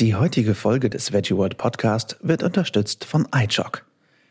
Die 0.00 0.14
heutige 0.14 0.54
Folge 0.54 0.88
des 0.88 1.12
Veggie 1.12 1.36
World 1.36 1.58
Podcast 1.58 2.16
wird 2.22 2.42
unterstützt 2.42 3.04
von 3.04 3.28
iChock. 3.34 3.84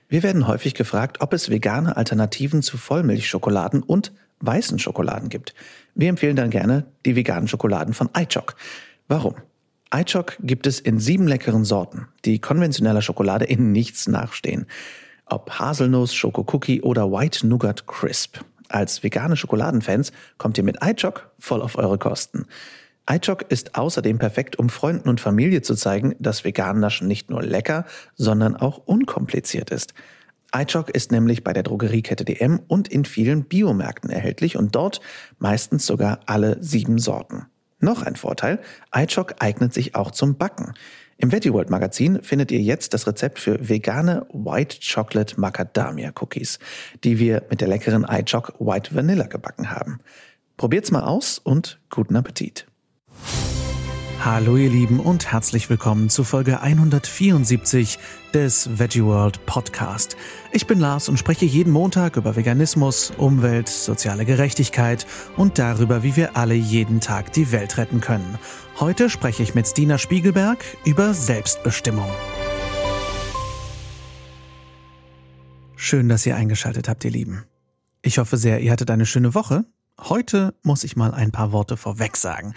Wir 0.08 0.24
werden 0.24 0.48
häufig 0.48 0.74
gefragt, 0.74 1.22
ob 1.22 1.32
es 1.32 1.52
vegane 1.52 1.96
Alternativen 1.96 2.64
zu 2.64 2.76
Vollmilchschokoladen 2.76 3.84
und 3.84 4.12
weißen 4.40 4.80
Schokoladen 4.80 5.30
gibt. 5.30 5.54
Wir 5.94 6.10
empfehlen 6.10 6.36
dann 6.36 6.50
gerne 6.50 6.88
die 7.06 7.16
veganen 7.16 7.48
Schokoladen 7.48 7.94
von 7.94 8.10
iChock. 8.18 8.56
Warum? 9.08 9.36
iChock 9.94 10.38
gibt 10.40 10.66
es 10.66 10.80
in 10.80 10.98
sieben 10.98 11.28
leckeren 11.28 11.66
Sorten, 11.66 12.08
die 12.26 12.40
konventioneller 12.40 13.04
Schokolade 13.04 13.46
in 13.46 13.72
nichts 13.72 14.08
nachstehen. 14.08 14.66
Ob 15.28 15.52
Haselnuss, 15.52 16.16
Schokokookie 16.16 16.82
oder 16.82 17.12
White 17.12 17.46
Nougat 17.46 17.86
Crisp. 17.86 18.40
Als 18.70 19.04
vegane 19.04 19.38
Schokoladenfans 19.38 20.14
kommt 20.40 20.58
ihr 20.58 20.64
mit 20.64 20.78
iChock 20.84 21.30
voll 21.38 21.62
auf 21.62 21.78
eure 21.78 22.00
Kosten. 22.00 22.48
iChock 23.12 23.46
ist 23.50 23.76
außerdem 23.76 24.20
perfekt, 24.20 24.60
um 24.60 24.70
Freunden 24.70 25.10
und 25.10 25.20
Familie 25.20 25.64
zu 25.64 25.74
zeigen, 25.74 26.16
dass 26.20 26.44
vegan 26.44 26.80
Naschen 26.80 27.08
nicht 27.08 27.32
nur 27.32 27.42
lecker, 27.42 27.86
sondern 28.16 28.56
auch 28.56 28.78
unkompliziert 28.78 29.72
ist. 29.72 29.96
iChock 30.56 30.90
ist 30.92 31.12
nämlich 31.12 31.44
bei 31.44 31.52
der 31.52 31.64
Drogeriekette 31.64 32.24
DM 32.24 32.60
und 32.68 32.88
in 32.88 33.06
vielen 33.06 33.46
Biomärkten 33.46 34.12
erhältlich 34.12 34.58
und 34.58 34.76
dort 34.76 35.02
meistens 35.40 35.86
sogar 35.88 36.20
alle 36.28 36.62
sieben 36.62 37.00
Sorten. 37.00 37.48
Noch 37.80 38.04
ein 38.04 38.16
Vorteil, 38.16 38.60
iChock 38.94 39.36
eignet 39.40 39.74
sich 39.74 39.96
auch 39.96 40.12
zum 40.12 40.38
Backen. 40.38 40.74
Im 41.18 41.32
Veggie 41.32 41.52
World 41.52 41.70
Magazin 41.70 42.22
findet 42.22 42.52
ihr 42.52 42.62
jetzt 42.62 42.94
das 42.94 43.08
Rezept 43.08 43.40
für 43.40 43.68
vegane 43.68 44.26
White 44.32 44.78
Chocolate 44.82 45.40
Macadamia 45.40 46.12
Cookies, 46.20 46.60
die 47.04 47.20
wir 47.20 47.44
mit 47.50 47.60
der 47.60 47.68
leckeren 47.68 48.06
iChock 48.08 48.54
White 48.60 48.94
Vanilla 48.96 49.26
gebacken 49.26 49.72
haben. 49.72 50.00
Probiert's 50.58 50.92
mal 50.92 51.04
aus 51.04 51.40
und 51.40 51.80
guten 51.90 52.16
Appetit. 52.16 52.69
Hallo 54.22 54.58
ihr 54.58 54.70
Lieben 54.70 55.00
und 55.00 55.32
herzlich 55.32 55.70
willkommen 55.70 56.10
zu 56.10 56.26
Folge 56.26 56.60
174 56.62 57.98
des 58.34 58.78
Veggie 58.78 59.04
World 59.04 59.46
Podcast. 59.46 60.18
Ich 60.52 60.68
bin 60.68 60.78
Lars 60.78 61.08
und 61.08 61.18
spreche 61.18 61.46
jeden 61.46 61.72
Montag 61.72 62.18
über 62.18 62.36
Veganismus, 62.36 63.12
Umwelt, 63.18 63.70
soziale 63.70 64.26
Gerechtigkeit 64.26 65.08
und 65.38 65.58
darüber, 65.58 66.04
wie 66.04 66.18
wir 66.18 66.36
alle 66.36 66.54
jeden 66.54 67.00
Tag 67.00 67.32
die 67.32 67.54
Welt 67.54 67.78
retten 67.78 68.02
können. 68.02 68.38
Heute 68.80 69.10
spreche 69.10 69.42
ich 69.42 69.56
mit 69.56 69.68
Stina 69.68 69.98
Spiegelberg 69.98 70.64
über 70.84 71.14
Selbstbestimmung. 71.14 72.10
Schön, 75.78 76.10
dass 76.10 76.26
ihr 76.26 76.36
eingeschaltet 76.36 76.90
habt, 76.90 77.06
ihr 77.06 77.12
Lieben. 77.12 77.46
Ich 78.02 78.18
hoffe 78.18 78.36
sehr, 78.36 78.60
ihr 78.60 78.72
hattet 78.72 78.92
eine 78.92 79.06
schöne 79.06 79.34
Woche. 79.34 79.66
Heute 79.98 80.54
muss 80.62 80.84
ich 80.84 80.96
mal 80.96 81.14
ein 81.14 81.32
paar 81.32 81.52
Worte 81.52 81.78
vorweg 81.78 82.16
sagen. 82.16 82.54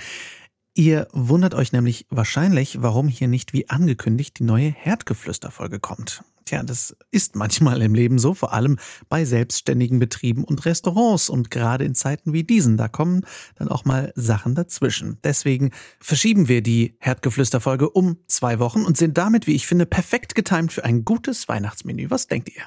Ihr 0.75 1.07
wundert 1.13 1.55
euch 1.55 1.73
nämlich 1.73 2.07
wahrscheinlich, 2.09 2.81
warum 2.81 3.07
hier 3.09 3.29
nicht 3.29 3.53
wie 3.53 3.69
angekündigt 3.69 4.39
die 4.39 4.45
neue 4.45 4.71
Herdgeflüster-Folge 4.71 5.81
kommt. 5.81 6.25
Tja, 6.47 6.63
das 6.63 6.97
ist 7.11 7.37
manchmal 7.37 7.83
im 7.83 7.95
Leben 7.95 8.19
so, 8.19 8.33
vor 8.33 8.55
allem 8.55 8.79
bei 9.11 9.25
selbstständigen 9.27 9.99
Betrieben 9.99 10.45
und 10.45 10.65
Restaurants 10.65 11.29
und 11.29 11.51
gerade 11.51 11.85
in 11.85 11.95
Zeiten 11.95 12.33
wie 12.33 12.43
diesen, 12.43 12.79
da 12.79 12.89
kommen 12.89 13.27
dann 13.57 13.69
auch 13.69 13.85
mal 13.85 14.13
Sachen 14.17 14.55
dazwischen. 14.55 15.19
Deswegen 15.23 15.73
verschieben 16.01 16.49
wir 16.49 16.63
die 16.63 16.97
Herdgeflüster-Folge 17.01 17.91
um 17.91 18.17
zwei 18.27 18.59
Wochen 18.59 18.85
und 18.85 18.97
sind 18.97 19.19
damit, 19.19 19.47
wie 19.47 19.55
ich 19.55 19.67
finde, 19.67 19.85
perfekt 19.85 20.35
getimt 20.35 20.73
für 20.73 20.85
ein 20.85 21.05
gutes 21.05 21.49
Weihnachtsmenü. 21.49 22.09
Was 22.09 22.29
denkt 22.29 22.49
ihr? 22.49 22.63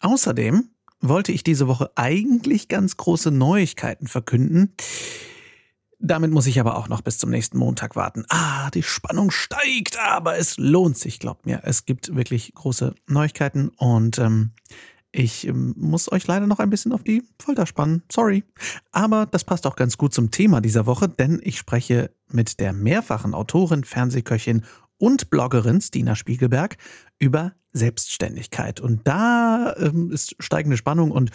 Außerdem 0.00 0.70
wollte 1.00 1.32
ich 1.32 1.44
diese 1.44 1.68
Woche 1.68 1.90
eigentlich 1.96 2.68
ganz 2.68 2.96
große 2.96 3.30
Neuigkeiten 3.30 4.06
verkünden. 4.06 4.74
Damit 6.02 6.30
muss 6.30 6.46
ich 6.46 6.58
aber 6.58 6.78
auch 6.78 6.88
noch 6.88 7.02
bis 7.02 7.18
zum 7.18 7.28
nächsten 7.28 7.58
Montag 7.58 7.94
warten. 7.94 8.24
Ah, 8.30 8.70
die 8.70 8.82
Spannung 8.82 9.30
steigt, 9.30 9.98
aber 9.98 10.38
es 10.38 10.56
lohnt 10.56 10.96
sich, 10.96 11.18
glaubt 11.18 11.44
mir. 11.44 11.60
Es 11.64 11.84
gibt 11.84 12.16
wirklich 12.16 12.54
große 12.54 12.94
Neuigkeiten 13.06 13.68
und 13.76 14.18
ähm, 14.18 14.52
ich 15.12 15.46
ähm, 15.46 15.74
muss 15.76 16.10
euch 16.10 16.26
leider 16.26 16.46
noch 16.46 16.58
ein 16.58 16.70
bisschen 16.70 16.92
auf 16.92 17.02
die 17.02 17.22
Folter 17.38 17.66
spannen. 17.66 18.02
Sorry. 18.10 18.44
Aber 18.92 19.26
das 19.26 19.44
passt 19.44 19.66
auch 19.66 19.76
ganz 19.76 19.98
gut 19.98 20.14
zum 20.14 20.30
Thema 20.30 20.62
dieser 20.62 20.86
Woche, 20.86 21.06
denn 21.06 21.38
ich 21.42 21.58
spreche 21.58 22.10
mit 22.28 22.60
der 22.60 22.72
mehrfachen 22.72 23.34
Autorin, 23.34 23.84
Fernsehköchin 23.84 24.64
und 24.96 25.28
Bloggerin 25.28 25.82
Stina 25.82 26.14
Spiegelberg 26.14 26.78
über 27.18 27.52
Selbstständigkeit. 27.72 28.80
Und 28.80 29.06
da 29.06 29.74
ähm, 29.76 30.10
ist 30.12 30.34
steigende 30.38 30.78
Spannung 30.78 31.10
und 31.10 31.30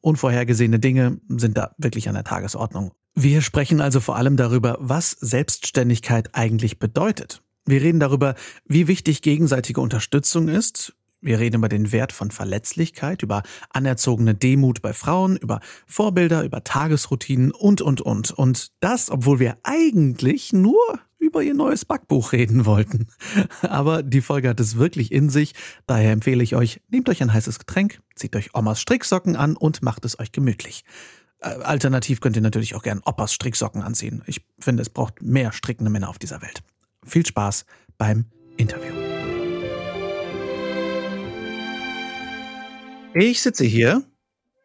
unvorhergesehene 0.00 0.78
Dinge 0.78 1.20
sind 1.28 1.56
da 1.56 1.74
wirklich 1.78 2.08
an 2.08 2.14
der 2.14 2.24
Tagesordnung. 2.24 2.92
Wir 3.14 3.42
sprechen 3.42 3.80
also 3.80 4.00
vor 4.00 4.16
allem 4.16 4.36
darüber, 4.36 4.78
was 4.80 5.10
Selbstständigkeit 5.10 6.34
eigentlich 6.34 6.78
bedeutet. 6.78 7.42
Wir 7.66 7.82
reden 7.82 8.00
darüber, 8.00 8.34
wie 8.64 8.88
wichtig 8.88 9.22
gegenseitige 9.22 9.80
Unterstützung 9.80 10.48
ist. 10.48 10.94
Wir 11.20 11.38
reden 11.38 11.56
über 11.56 11.68
den 11.68 11.92
Wert 11.92 12.12
von 12.12 12.30
Verletzlichkeit, 12.30 13.22
über 13.22 13.42
anerzogene 13.68 14.34
Demut 14.34 14.80
bei 14.80 14.94
Frauen, 14.94 15.36
über 15.36 15.60
Vorbilder, 15.86 16.44
über 16.44 16.64
Tagesroutinen 16.64 17.50
und, 17.50 17.82
und, 17.82 18.00
und. 18.00 18.30
Und 18.30 18.72
das, 18.80 19.10
obwohl 19.10 19.38
wir 19.38 19.58
eigentlich 19.62 20.54
nur 20.54 20.80
über 21.20 21.42
ihr 21.42 21.54
neues 21.54 21.84
Backbuch 21.84 22.32
reden 22.32 22.66
wollten. 22.66 23.06
Aber 23.62 24.02
die 24.02 24.22
Folge 24.22 24.48
hat 24.48 24.58
es 24.58 24.76
wirklich 24.76 25.12
in 25.12 25.30
sich. 25.30 25.54
Daher 25.86 26.12
empfehle 26.12 26.42
ich 26.42 26.56
euch, 26.56 26.80
nehmt 26.88 27.08
euch 27.08 27.22
ein 27.22 27.32
heißes 27.32 27.58
Getränk, 27.60 28.00
zieht 28.16 28.34
euch 28.34 28.54
Omas 28.54 28.80
Stricksocken 28.80 29.36
an 29.36 29.56
und 29.56 29.82
macht 29.82 30.04
es 30.04 30.18
euch 30.18 30.32
gemütlich. 30.32 30.84
Äh, 31.40 31.48
alternativ 31.48 32.20
könnt 32.20 32.36
ihr 32.36 32.42
natürlich 32.42 32.74
auch 32.74 32.82
gern 32.82 33.00
Oppas 33.04 33.32
Stricksocken 33.32 33.82
anziehen. 33.82 34.22
Ich 34.26 34.44
finde, 34.58 34.82
es 34.82 34.90
braucht 34.90 35.22
mehr 35.22 35.52
strickende 35.52 35.90
Männer 35.90 36.08
auf 36.08 36.18
dieser 36.18 36.42
Welt. 36.42 36.62
Viel 37.06 37.24
Spaß 37.24 37.64
beim 37.96 38.24
Interview. 38.56 38.92
Ich 43.14 43.42
sitze 43.42 43.64
hier, 43.64 44.04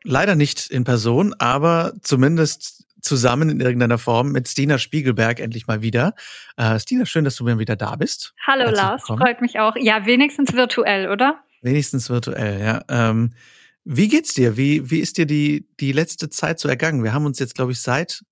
leider 0.04 0.36
nicht 0.36 0.68
in 0.68 0.84
Person, 0.84 1.34
aber 1.34 1.94
zumindest 2.02 2.85
zusammen 3.06 3.50
in 3.50 3.62
irgendeiner 3.62 3.98
Form 3.98 4.32
mit 4.32 4.48
Stina 4.48 4.78
Spiegelberg 4.78 5.40
endlich 5.40 5.68
mal 5.68 5.82
wieder. 5.82 6.16
Äh, 6.58 6.80
Stina, 6.80 7.06
schön, 7.06 7.24
dass 7.24 7.36
du 7.36 7.44
mir 7.44 7.60
wieder 7.60 7.76
da 7.76 7.96
bist. 7.96 8.34
Hallo 8.46 8.62
Herzlich 8.62 8.78
Lars, 8.78 9.02
willkommen. 9.04 9.20
freut 9.20 9.42
mich 9.42 9.60
auch. 9.60 9.76
Ja, 9.78 10.06
wenigstens 10.06 10.54
virtuell, 10.54 11.10
oder? 11.10 11.40
Wenigstens 11.62 12.10
virtuell, 12.10 12.60
ja. 12.60 12.84
Ähm, 12.90 13.34
wie 13.84 14.08
geht's 14.08 14.34
dir? 14.34 14.58
Wie, 14.58 14.90
wie 14.90 15.00
ist 15.00 15.18
dir 15.18 15.28
die, 15.28 15.68
die 15.80 15.92
letzte 15.92 16.30
Zeit 16.30 16.60
so 16.60 16.68
ergangen? 16.68 17.04
Wir 17.04 17.14
haben 17.14 17.26
uns 17.26 17.40
jetzt, 17.40 17.56
glaube 17.56 17.72
ich, 17.72 17.82
seit 17.82 18.24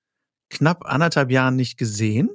knapp 0.50 0.86
anderthalb 0.86 1.32
Jahren 1.32 1.56
nicht 1.56 1.78
gesehen. 1.78 2.30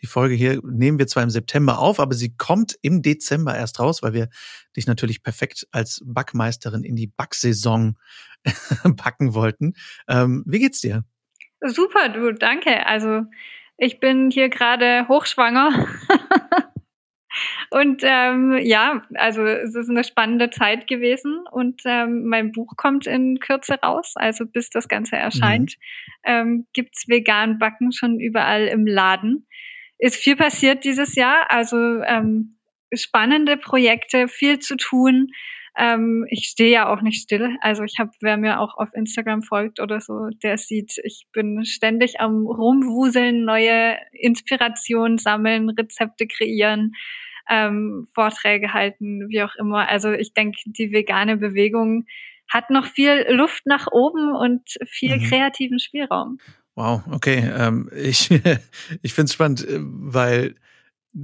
Die 0.00 0.06
Folge 0.06 0.34
hier 0.34 0.60
nehmen 0.62 0.98
wir 0.98 1.06
zwar 1.06 1.22
im 1.22 1.30
September 1.30 1.78
auf, 1.78 1.98
aber 1.98 2.14
sie 2.14 2.36
kommt 2.36 2.76
im 2.82 3.02
Dezember 3.02 3.56
erst 3.56 3.80
raus, 3.80 4.02
weil 4.02 4.12
wir 4.12 4.28
dich 4.76 4.86
natürlich 4.86 5.22
perfekt 5.22 5.66
als 5.70 6.02
Backmeisterin 6.04 6.84
in 6.84 6.94
die 6.94 7.06
Backsaison 7.06 7.96
packen 8.96 9.34
wollten. 9.34 9.74
Ähm, 10.06 10.44
wie 10.46 10.58
geht's 10.58 10.80
dir? 10.80 11.04
Super, 11.66 12.10
du, 12.10 12.32
danke. 12.32 12.86
Also 12.86 13.24
ich 13.76 14.00
bin 14.00 14.30
hier 14.30 14.48
gerade 14.48 15.08
hochschwanger. 15.08 15.88
Und 17.70 18.02
ähm, 18.04 18.58
ja, 18.62 19.02
also 19.14 19.44
es 19.44 19.74
ist 19.74 19.90
eine 19.90 20.04
spannende 20.04 20.50
Zeit 20.50 20.86
gewesen 20.86 21.44
und 21.50 21.82
ähm, 21.84 22.24
mein 22.26 22.52
Buch 22.52 22.74
kommt 22.76 23.08
in 23.08 23.40
Kürze 23.40 23.74
raus. 23.82 24.12
Also 24.14 24.46
bis 24.46 24.70
das 24.70 24.86
Ganze 24.86 25.16
erscheint, 25.16 25.74
mhm. 25.78 26.22
ähm, 26.22 26.66
gibt's 26.72 27.08
vegan 27.08 27.58
Backen 27.58 27.90
schon 27.90 28.20
überall 28.20 28.66
im 28.68 28.86
Laden. 28.86 29.48
Ist 29.98 30.16
viel 30.16 30.36
passiert 30.36 30.84
dieses 30.84 31.16
Jahr, 31.16 31.50
also 31.50 31.76
ähm, 32.02 32.58
spannende 32.94 33.56
Projekte, 33.56 34.28
viel 34.28 34.60
zu 34.60 34.76
tun. 34.76 35.32
Ähm, 35.76 36.26
ich 36.30 36.46
stehe 36.46 36.70
ja 36.70 36.92
auch 36.92 37.02
nicht 37.02 37.22
still. 37.22 37.56
Also 37.60 37.82
ich 37.82 37.98
habe, 37.98 38.10
wer 38.20 38.36
mir 38.36 38.60
auch 38.60 38.76
auf 38.76 38.94
Instagram 38.94 39.42
folgt 39.42 39.80
oder 39.80 40.00
so, 40.00 40.28
der 40.42 40.56
sieht, 40.58 40.98
ich 41.02 41.26
bin 41.32 41.64
ständig 41.64 42.20
am 42.20 42.46
Rumwuseln, 42.46 43.44
neue 43.44 43.96
Inspirationen 44.12 45.18
sammeln, 45.18 45.70
Rezepte 45.70 46.26
kreieren 46.26 46.92
ähm, 47.48 48.08
Vorträge 48.14 48.72
halten, 48.72 49.28
wie 49.28 49.42
auch 49.42 49.54
immer. 49.56 49.88
Also 49.88 50.12
ich 50.12 50.32
denke, 50.32 50.58
die 50.66 50.92
vegane 50.92 51.36
Bewegung 51.36 52.06
hat 52.48 52.70
noch 52.70 52.86
viel 52.86 53.26
Luft 53.30 53.66
nach 53.66 53.86
oben 53.90 54.34
und 54.34 54.62
viel 54.86 55.16
mhm. 55.16 55.24
kreativen 55.24 55.78
Spielraum. 55.78 56.38
Wow, 56.74 57.02
okay. 57.10 57.50
Ähm, 57.56 57.90
ich 57.94 58.30
ich 59.02 59.14
finde 59.14 59.26
es 59.26 59.34
spannend, 59.34 59.66
äh, 59.66 59.78
weil 59.78 60.54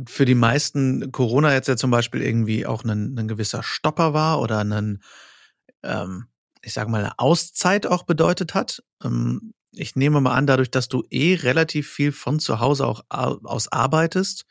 für 0.06 0.25
die 0.25 0.34
meisten 0.34 1.12
Corona 1.12 1.52
jetzt 1.52 1.69
ja 1.69 1.76
zum 1.76 1.90
Beispiel 1.90 2.22
irgendwie 2.22 2.66
auch 2.66 2.84
ein, 2.84 3.19
ein 3.19 3.28
gewisser 3.28 3.62
Stopper 3.62 4.14
war 4.14 4.40
oder 4.40 4.60
ein, 4.60 5.02
ähm, 5.82 6.26
ich 6.62 6.72
sage 6.72 6.90
mal, 6.90 7.00
eine 7.00 7.19
Auszeit 7.19 7.87
auch 7.87 8.04
bedeutet 8.04 8.54
hat. 8.54 8.82
Ähm, 9.02 9.52
ich 9.72 9.96
nehme 9.96 10.20
mal 10.20 10.34
an, 10.34 10.46
dadurch, 10.46 10.70
dass 10.70 10.88
du 10.88 11.04
eh 11.10 11.34
relativ 11.34 11.88
viel 11.88 12.12
von 12.12 12.40
zu 12.40 12.60
Hause 12.60 12.87
auch 12.87 13.04
aus 13.08 13.70
arbeitest, 13.70 14.44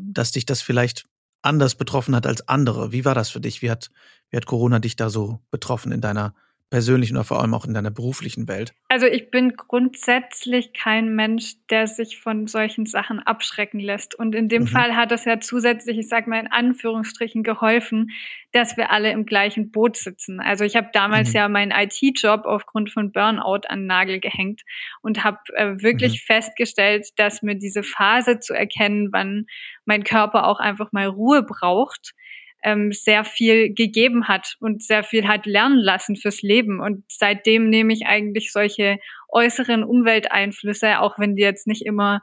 dass 0.00 0.32
dich 0.32 0.46
das 0.46 0.60
vielleicht 0.60 1.06
anders 1.42 1.74
betroffen 1.74 2.14
hat 2.14 2.26
als 2.26 2.48
andere. 2.48 2.92
Wie 2.92 3.04
war 3.04 3.14
das 3.14 3.30
für 3.30 3.40
dich? 3.40 3.62
Wie 3.62 3.70
hat, 3.70 3.90
wie 4.30 4.36
hat 4.36 4.46
Corona 4.46 4.78
dich 4.78 4.96
da 4.96 5.10
so 5.10 5.40
betroffen 5.50 5.92
in 5.92 6.00
deiner 6.00 6.34
persönlichen 6.72 7.16
oder 7.18 7.24
vor 7.24 7.40
allem 7.40 7.52
auch 7.52 7.66
in 7.66 7.74
deiner 7.74 7.90
beruflichen 7.90 8.48
Welt? 8.48 8.72
Also 8.88 9.04
ich 9.04 9.30
bin 9.30 9.56
grundsätzlich 9.56 10.72
kein 10.72 11.14
Mensch, 11.14 11.56
der 11.68 11.86
sich 11.86 12.18
von 12.18 12.46
solchen 12.46 12.86
Sachen 12.86 13.20
abschrecken 13.20 13.78
lässt. 13.78 14.14
Und 14.14 14.34
in 14.34 14.48
dem 14.48 14.62
mhm. 14.62 14.68
Fall 14.68 14.96
hat 14.96 15.12
es 15.12 15.26
ja 15.26 15.38
zusätzlich, 15.38 15.98
ich 15.98 16.08
sage 16.08 16.30
mal 16.30 16.40
in 16.40 16.50
Anführungsstrichen, 16.50 17.42
geholfen, 17.42 18.10
dass 18.52 18.78
wir 18.78 18.90
alle 18.90 19.10
im 19.12 19.26
gleichen 19.26 19.70
Boot 19.70 19.98
sitzen. 19.98 20.40
Also 20.40 20.64
ich 20.64 20.74
habe 20.74 20.88
damals 20.94 21.28
mhm. 21.28 21.34
ja 21.34 21.48
meinen 21.48 21.72
IT-Job 21.72 22.46
aufgrund 22.46 22.90
von 22.90 23.12
Burnout 23.12 23.68
an 23.68 23.84
Nagel 23.84 24.18
gehängt 24.18 24.62
und 25.02 25.24
habe 25.24 25.40
äh, 25.54 25.82
wirklich 25.82 26.14
mhm. 26.14 26.34
festgestellt, 26.34 27.08
dass 27.16 27.42
mir 27.42 27.54
diese 27.54 27.82
Phase 27.82 28.40
zu 28.40 28.54
erkennen, 28.54 29.10
wann 29.12 29.44
mein 29.84 30.04
Körper 30.04 30.46
auch 30.46 30.58
einfach 30.58 30.90
mal 30.92 31.06
Ruhe 31.06 31.42
braucht, 31.42 32.14
ähm, 32.62 32.92
sehr 32.92 33.24
viel 33.24 33.74
gegeben 33.74 34.28
hat 34.28 34.56
und 34.60 34.82
sehr 34.82 35.02
viel 35.02 35.26
hat 35.26 35.46
lernen 35.46 35.78
lassen 35.78 36.16
fürs 36.16 36.42
Leben. 36.42 36.80
Und 36.80 37.04
seitdem 37.08 37.68
nehme 37.68 37.92
ich 37.92 38.06
eigentlich 38.06 38.52
solche 38.52 38.98
äußeren 39.28 39.84
Umwelteinflüsse, 39.84 41.00
auch 41.00 41.18
wenn 41.18 41.36
die 41.36 41.42
jetzt 41.42 41.66
nicht 41.66 41.84
immer 41.84 42.20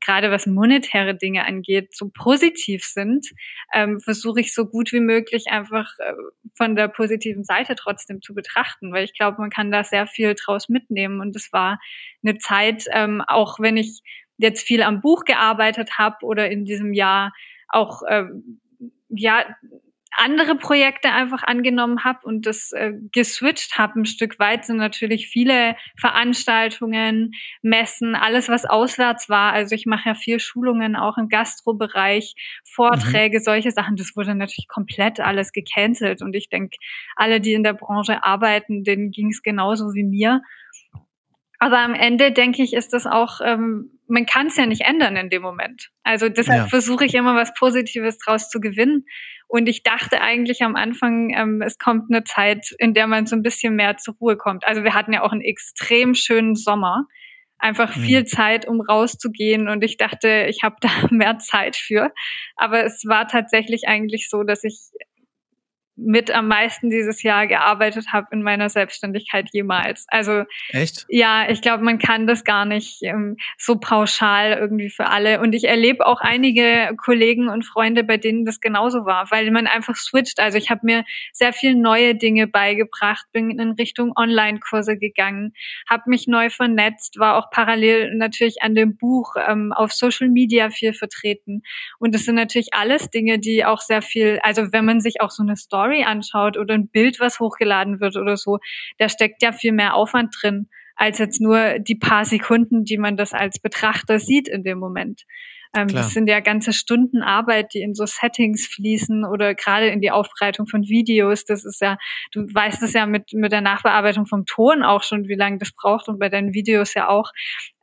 gerade 0.00 0.30
was 0.30 0.46
monetäre 0.46 1.16
Dinge 1.16 1.44
angeht, 1.44 1.94
so 1.96 2.10
positiv 2.14 2.84
sind, 2.84 3.26
ähm, 3.72 4.00
versuche 4.00 4.40
ich 4.40 4.54
so 4.54 4.66
gut 4.66 4.92
wie 4.92 5.00
möglich 5.00 5.46
einfach 5.48 5.90
äh, 5.98 6.12
von 6.54 6.76
der 6.76 6.88
positiven 6.88 7.44
Seite 7.44 7.74
trotzdem 7.74 8.22
zu 8.22 8.34
betrachten, 8.34 8.92
weil 8.92 9.04
ich 9.04 9.14
glaube, 9.14 9.40
man 9.40 9.50
kann 9.50 9.72
da 9.72 9.82
sehr 9.82 10.06
viel 10.06 10.34
draus 10.34 10.68
mitnehmen. 10.68 11.20
Und 11.20 11.34
es 11.34 11.52
war 11.52 11.80
eine 12.22 12.38
Zeit, 12.38 12.84
ähm, 12.92 13.22
auch 13.26 13.58
wenn 13.58 13.76
ich 13.76 14.02
jetzt 14.38 14.66
viel 14.66 14.82
am 14.82 15.00
Buch 15.00 15.24
gearbeitet 15.24 15.98
habe 15.98 16.24
oder 16.24 16.50
in 16.50 16.64
diesem 16.64 16.92
Jahr 16.92 17.32
auch 17.68 18.02
ähm, 18.08 18.60
ja 19.10 19.44
andere 20.16 20.56
Projekte 20.56 21.12
einfach 21.12 21.42
angenommen 21.44 22.04
habe 22.04 22.20
und 22.24 22.44
das 22.46 22.72
äh, 22.72 22.92
geswitcht 23.12 23.78
habe 23.78 24.00
ein 24.00 24.06
Stück 24.06 24.38
weit, 24.38 24.64
sind 24.64 24.76
natürlich 24.76 25.28
viele 25.28 25.76
Veranstaltungen, 25.96 27.32
Messen, 27.62 28.14
alles 28.14 28.48
was 28.48 28.66
auswärts 28.66 29.28
war. 29.28 29.52
Also 29.52 29.74
ich 29.74 29.86
mache 29.86 30.10
ja 30.10 30.14
viel 30.14 30.40
Schulungen 30.40 30.96
auch 30.96 31.16
im 31.16 31.28
Gastrobereich, 31.28 32.34
Vorträge, 32.64 33.38
mhm. 33.38 33.42
solche 33.42 33.70
Sachen. 33.70 33.96
Das 33.96 34.16
wurde 34.16 34.34
natürlich 34.34 34.68
komplett 34.68 35.20
alles 35.20 35.52
gecancelt 35.52 36.22
und 36.22 36.34
ich 36.34 36.48
denke, 36.48 36.76
alle, 37.14 37.40
die 37.40 37.52
in 37.52 37.62
der 37.62 37.74
Branche 37.74 38.24
arbeiten, 38.24 38.82
denen 38.82 39.10
ging 39.10 39.28
es 39.28 39.42
genauso 39.42 39.94
wie 39.94 40.04
mir. 40.04 40.42
Aber 41.60 41.78
am 41.78 41.94
Ende 41.94 42.32
denke 42.32 42.62
ich, 42.62 42.72
ist 42.72 42.94
das 42.94 43.06
auch, 43.06 43.40
ähm, 43.44 43.99
man 44.10 44.26
kann 44.26 44.48
es 44.48 44.56
ja 44.56 44.66
nicht 44.66 44.82
ändern 44.82 45.16
in 45.16 45.30
dem 45.30 45.42
Moment. 45.42 45.90
Also 46.02 46.28
deshalb 46.28 46.62
ja. 46.62 46.66
versuche 46.66 47.04
ich 47.04 47.14
immer 47.14 47.34
was 47.34 47.54
Positives 47.54 48.18
draus 48.18 48.48
zu 48.48 48.60
gewinnen. 48.60 49.06
Und 49.46 49.68
ich 49.68 49.82
dachte 49.82 50.20
eigentlich 50.20 50.62
am 50.62 50.76
Anfang, 50.76 51.30
ähm, 51.30 51.62
es 51.62 51.78
kommt 51.78 52.10
eine 52.10 52.24
Zeit, 52.24 52.74
in 52.78 52.94
der 52.94 53.06
man 53.06 53.26
so 53.26 53.36
ein 53.36 53.42
bisschen 53.42 53.74
mehr 53.74 53.96
zur 53.96 54.14
Ruhe 54.20 54.36
kommt. 54.36 54.66
Also 54.66 54.84
wir 54.84 54.94
hatten 54.94 55.12
ja 55.12 55.22
auch 55.22 55.32
einen 55.32 55.40
extrem 55.40 56.14
schönen 56.14 56.54
Sommer. 56.54 57.06
Einfach 57.58 57.94
mhm. 57.96 58.00
viel 58.02 58.24
Zeit, 58.24 58.66
um 58.66 58.80
rauszugehen. 58.80 59.68
Und 59.68 59.84
ich 59.84 59.96
dachte, 59.96 60.46
ich 60.48 60.62
habe 60.62 60.76
da 60.80 60.88
mehr 61.10 61.38
Zeit 61.38 61.76
für. 61.76 62.12
Aber 62.56 62.84
es 62.84 63.04
war 63.06 63.28
tatsächlich 63.28 63.86
eigentlich 63.86 64.28
so, 64.28 64.42
dass 64.42 64.64
ich 64.64 64.78
mit 66.02 66.30
am 66.30 66.48
meisten 66.48 66.90
dieses 66.90 67.22
Jahr 67.22 67.46
gearbeitet 67.46 68.06
habe 68.12 68.28
in 68.32 68.42
meiner 68.42 68.68
Selbstständigkeit 68.68 69.48
jemals. 69.52 70.06
Also 70.08 70.44
echt? 70.70 71.06
Ja, 71.08 71.48
ich 71.50 71.62
glaube, 71.62 71.84
man 71.84 71.98
kann 71.98 72.26
das 72.26 72.44
gar 72.44 72.64
nicht 72.64 73.02
ähm, 73.02 73.36
so 73.58 73.76
pauschal 73.76 74.52
irgendwie 74.52 74.90
für 74.90 75.06
alle. 75.06 75.40
Und 75.40 75.54
ich 75.54 75.64
erlebe 75.64 76.06
auch 76.06 76.20
einige 76.20 76.94
Kollegen 76.96 77.48
und 77.48 77.64
Freunde, 77.64 78.04
bei 78.04 78.16
denen 78.16 78.44
das 78.44 78.60
genauso 78.60 79.04
war, 79.04 79.30
weil 79.30 79.50
man 79.50 79.66
einfach 79.66 79.96
switcht. 79.96 80.40
Also 80.40 80.58
ich 80.58 80.70
habe 80.70 80.80
mir 80.84 81.04
sehr 81.32 81.52
viel 81.52 81.74
neue 81.74 82.14
Dinge 82.14 82.46
beigebracht, 82.46 83.26
bin 83.32 83.50
in 83.58 83.72
Richtung 83.72 84.12
Online-Kurse 84.16 84.98
gegangen, 84.98 85.52
habe 85.88 86.04
mich 86.06 86.26
neu 86.26 86.50
vernetzt, 86.50 87.18
war 87.18 87.36
auch 87.36 87.50
parallel 87.50 88.14
natürlich 88.16 88.62
an 88.62 88.74
dem 88.74 88.96
Buch 88.96 89.34
ähm, 89.48 89.72
auf 89.72 89.92
Social 89.92 90.28
Media 90.28 90.70
viel 90.70 90.92
vertreten. 90.92 91.62
Und 91.98 92.14
das 92.14 92.24
sind 92.24 92.36
natürlich 92.36 92.72
alles 92.72 93.10
Dinge, 93.10 93.38
die 93.38 93.64
auch 93.64 93.80
sehr 93.80 94.02
viel, 94.02 94.38
also 94.42 94.72
wenn 94.72 94.84
man 94.84 95.00
sich 95.00 95.20
auch 95.20 95.30
so 95.30 95.42
eine 95.42 95.56
Story 95.56 95.89
Story 95.90 96.04
anschaut 96.04 96.56
oder 96.56 96.74
ein 96.74 96.88
Bild, 96.88 97.20
was 97.20 97.40
hochgeladen 97.40 98.00
wird 98.00 98.16
oder 98.16 98.36
so, 98.36 98.58
da 98.98 99.08
steckt 99.08 99.42
ja 99.42 99.52
viel 99.52 99.72
mehr 99.72 99.94
Aufwand 99.94 100.34
drin, 100.40 100.68
als 100.96 101.18
jetzt 101.18 101.40
nur 101.40 101.78
die 101.78 101.94
paar 101.94 102.24
Sekunden, 102.24 102.84
die 102.84 102.98
man 102.98 103.16
das 103.16 103.32
als 103.32 103.58
Betrachter 103.58 104.18
sieht 104.18 104.48
in 104.48 104.62
dem 104.62 104.78
Moment. 104.78 105.24
Ähm, 105.74 105.86
das 105.86 106.10
sind 106.10 106.28
ja 106.28 106.40
ganze 106.40 106.72
Stunden 106.72 107.22
Arbeit, 107.22 107.74
die 107.74 107.80
in 107.80 107.94
so 107.94 108.04
Settings 108.04 108.66
fließen 108.66 109.24
oder 109.24 109.54
gerade 109.54 109.86
in 109.88 110.00
die 110.00 110.10
Aufbereitung 110.10 110.66
von 110.66 110.82
Videos. 110.82 111.44
Das 111.44 111.64
ist 111.64 111.80
ja, 111.80 111.96
du 112.32 112.40
weißt 112.52 112.82
es 112.82 112.92
ja 112.92 113.06
mit, 113.06 113.32
mit 113.32 113.52
der 113.52 113.60
Nachbearbeitung 113.60 114.26
vom 114.26 114.46
Ton 114.46 114.82
auch 114.82 115.04
schon, 115.04 115.28
wie 115.28 115.36
lange 115.36 115.58
das 115.58 115.70
braucht 115.72 116.08
und 116.08 116.18
bei 116.18 116.28
deinen 116.28 116.54
Videos 116.54 116.94
ja 116.94 117.08
auch. 117.08 117.30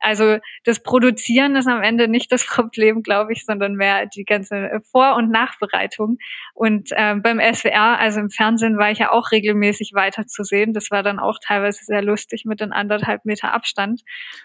Also 0.00 0.38
das 0.64 0.80
Produzieren 0.82 1.56
ist 1.56 1.66
am 1.66 1.82
Ende 1.82 2.08
nicht 2.08 2.30
das 2.32 2.46
Problem, 2.46 3.02
glaube 3.02 3.32
ich, 3.32 3.44
sondern 3.44 3.74
mehr 3.74 4.06
die 4.06 4.24
ganze 4.24 4.80
Vor- 4.90 5.16
und 5.16 5.30
Nachbereitung. 5.30 6.18
Und 6.54 6.90
äh, 6.92 7.14
beim 7.16 7.40
SWR, 7.40 7.98
also 7.98 8.20
im 8.20 8.30
Fernsehen, 8.30 8.78
war 8.78 8.90
ich 8.90 8.98
ja 8.98 9.12
auch 9.12 9.30
regelmäßig 9.30 9.92
weiter 9.94 10.26
zu 10.26 10.44
sehen. 10.44 10.72
Das 10.72 10.90
war 10.90 11.02
dann 11.02 11.18
auch 11.18 11.38
teilweise 11.44 11.84
sehr 11.84 12.02
lustig 12.02 12.44
mit 12.44 12.60
den 12.60 12.72
anderthalb 12.72 13.24
Meter 13.24 13.52
Abstand. 13.52 14.02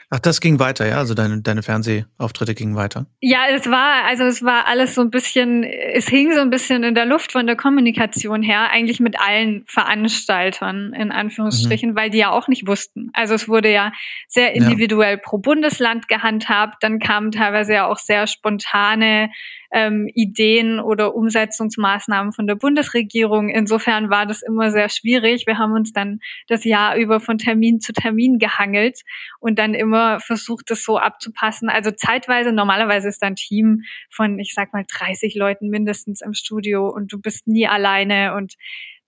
Ach, 0.09 0.19
das 0.19 0.41
ging 0.41 0.59
weiter, 0.59 0.87
ja? 0.87 0.97
Also 0.97 1.13
deine, 1.13 1.41
deine 1.41 1.63
Fernsehauftritte 1.63 2.55
gingen 2.55 2.75
weiter? 2.75 3.05
Ja, 3.19 3.45
es 3.49 3.69
war, 3.69 4.05
also 4.05 4.23
es 4.23 4.43
war 4.43 4.67
alles 4.67 4.95
so 4.95 5.01
ein 5.01 5.09
bisschen, 5.09 5.63
es 5.63 6.07
hing 6.07 6.33
so 6.33 6.41
ein 6.41 6.49
bisschen 6.49 6.83
in 6.83 6.95
der 6.95 7.05
Luft 7.05 7.31
von 7.31 7.47
der 7.47 7.55
Kommunikation 7.55 8.43
her, 8.43 8.69
eigentlich 8.71 8.99
mit 8.99 9.19
allen 9.19 9.63
Veranstaltern, 9.67 10.93
in 10.93 11.11
Anführungsstrichen, 11.11 11.91
mhm. 11.91 11.95
weil 11.95 12.09
die 12.09 12.19
ja 12.19 12.31
auch 12.31 12.47
nicht 12.47 12.67
wussten. 12.67 13.09
Also 13.13 13.33
es 13.33 13.47
wurde 13.47 13.71
ja 13.71 13.91
sehr 14.27 14.55
individuell 14.55 15.15
ja. 15.15 15.21
pro 15.21 15.42
Bundesland 15.43 16.07
gehandhabt, 16.07 16.81
dann 16.81 16.97
kamen 16.97 17.29
teilweise 17.29 17.73
ja 17.73 17.87
auch 17.87 17.99
sehr 17.99 18.25
spontane 18.25 19.29
ähm, 19.71 20.07
Ideen 20.13 20.79
oder 20.79 21.13
Umsetzungsmaßnahmen 21.13 22.33
von 22.33 22.47
der 22.47 22.55
Bundesregierung. 22.55 23.49
Insofern 23.49 24.09
war 24.09 24.25
das 24.25 24.41
immer 24.41 24.71
sehr 24.71 24.89
schwierig. 24.89 25.45
Wir 25.45 25.59
haben 25.59 25.73
uns 25.73 25.93
dann 25.93 26.19
das 26.47 26.63
Jahr 26.63 26.95
über 26.95 27.19
von 27.19 27.37
Termin 27.37 27.79
zu 27.79 27.93
Termin 27.93 28.39
gehangelt 28.39 29.01
und 29.39 29.59
dann 29.59 29.75
immer 29.75 30.19
versucht, 30.19 30.71
das 30.71 30.83
so 30.83 30.97
abzupassen. 30.97 31.69
Also 31.69 31.91
zeitweise, 31.91 32.51
normalerweise 32.51 33.09
ist 33.09 33.21
ein 33.21 33.35
Team 33.35 33.81
von, 34.09 34.39
ich 34.39 34.53
sag 34.55 34.73
mal, 34.73 34.85
30 34.87 35.35
Leuten 35.35 35.69
mindestens 35.69 36.21
im 36.21 36.33
Studio 36.33 36.87
und 36.87 37.13
du 37.13 37.19
bist 37.19 37.47
nie 37.47 37.67
alleine 37.67 38.33
und 38.35 38.55